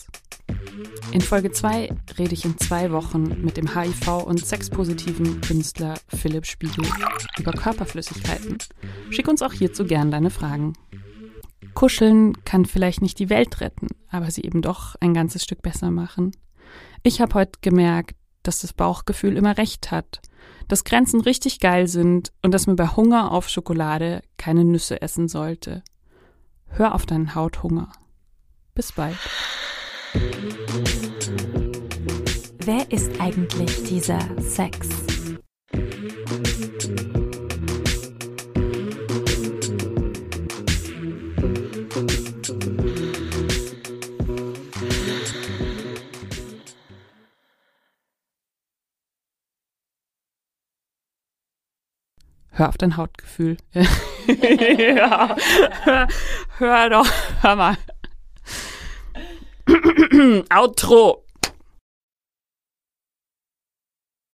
In 1.15 1.21
Folge 1.21 1.49
2 1.49 1.95
rede 2.19 2.33
ich 2.33 2.43
in 2.43 2.57
zwei 2.57 2.91
Wochen 2.91 3.41
mit 3.41 3.55
dem 3.55 3.69
HIV- 3.69 4.25
und 4.25 4.45
sexpositiven 4.45 5.39
Künstler 5.39 5.93
Philipp 6.09 6.45
Spiegel 6.45 6.85
über 7.39 7.53
Körperflüssigkeiten. 7.53 8.57
Schick 9.11 9.29
uns 9.29 9.41
auch 9.41 9.53
hierzu 9.53 9.85
gern 9.85 10.11
deine 10.11 10.29
Fragen. 10.29 10.73
Kuscheln 11.73 12.43
kann 12.43 12.65
vielleicht 12.65 13.01
nicht 13.01 13.17
die 13.17 13.29
Welt 13.29 13.61
retten, 13.61 13.87
aber 14.09 14.29
sie 14.29 14.41
eben 14.41 14.61
doch 14.61 14.95
ein 14.99 15.13
ganzes 15.13 15.41
Stück 15.41 15.61
besser 15.61 15.89
machen. 15.89 16.35
Ich 17.01 17.21
habe 17.21 17.35
heute 17.35 17.59
gemerkt, 17.61 18.17
dass 18.43 18.59
das 18.59 18.73
Bauchgefühl 18.73 19.37
immer 19.37 19.57
recht 19.57 19.91
hat, 19.91 20.19
dass 20.67 20.83
Grenzen 20.83 21.21
richtig 21.21 21.61
geil 21.61 21.87
sind 21.87 22.33
und 22.41 22.53
dass 22.53 22.67
man 22.67 22.75
bei 22.75 22.87
Hunger 22.87 23.31
auf 23.31 23.47
Schokolade 23.47 24.21
keine 24.35 24.65
Nüsse 24.65 25.01
essen 25.01 25.29
sollte. 25.29 25.81
Hör 26.67 26.93
auf 26.93 27.05
deinen 27.05 27.35
Hauthunger. 27.35 27.93
Bis 28.73 28.91
bald. 28.91 29.15
Wer 32.67 32.91
ist 32.91 33.11
eigentlich 33.21 33.83
dieser 33.83 34.19
Sex? 34.41 34.89
Hör 52.49 52.69
auf 52.69 52.77
dein 52.77 52.97
Hautgefühl. 52.97 53.57
ja. 53.75 55.35
hör, 55.83 56.07
hör 56.57 56.89
doch, 56.89 57.07
hör 57.43 57.55
mal. 57.55 57.77
Outro. 60.49 61.24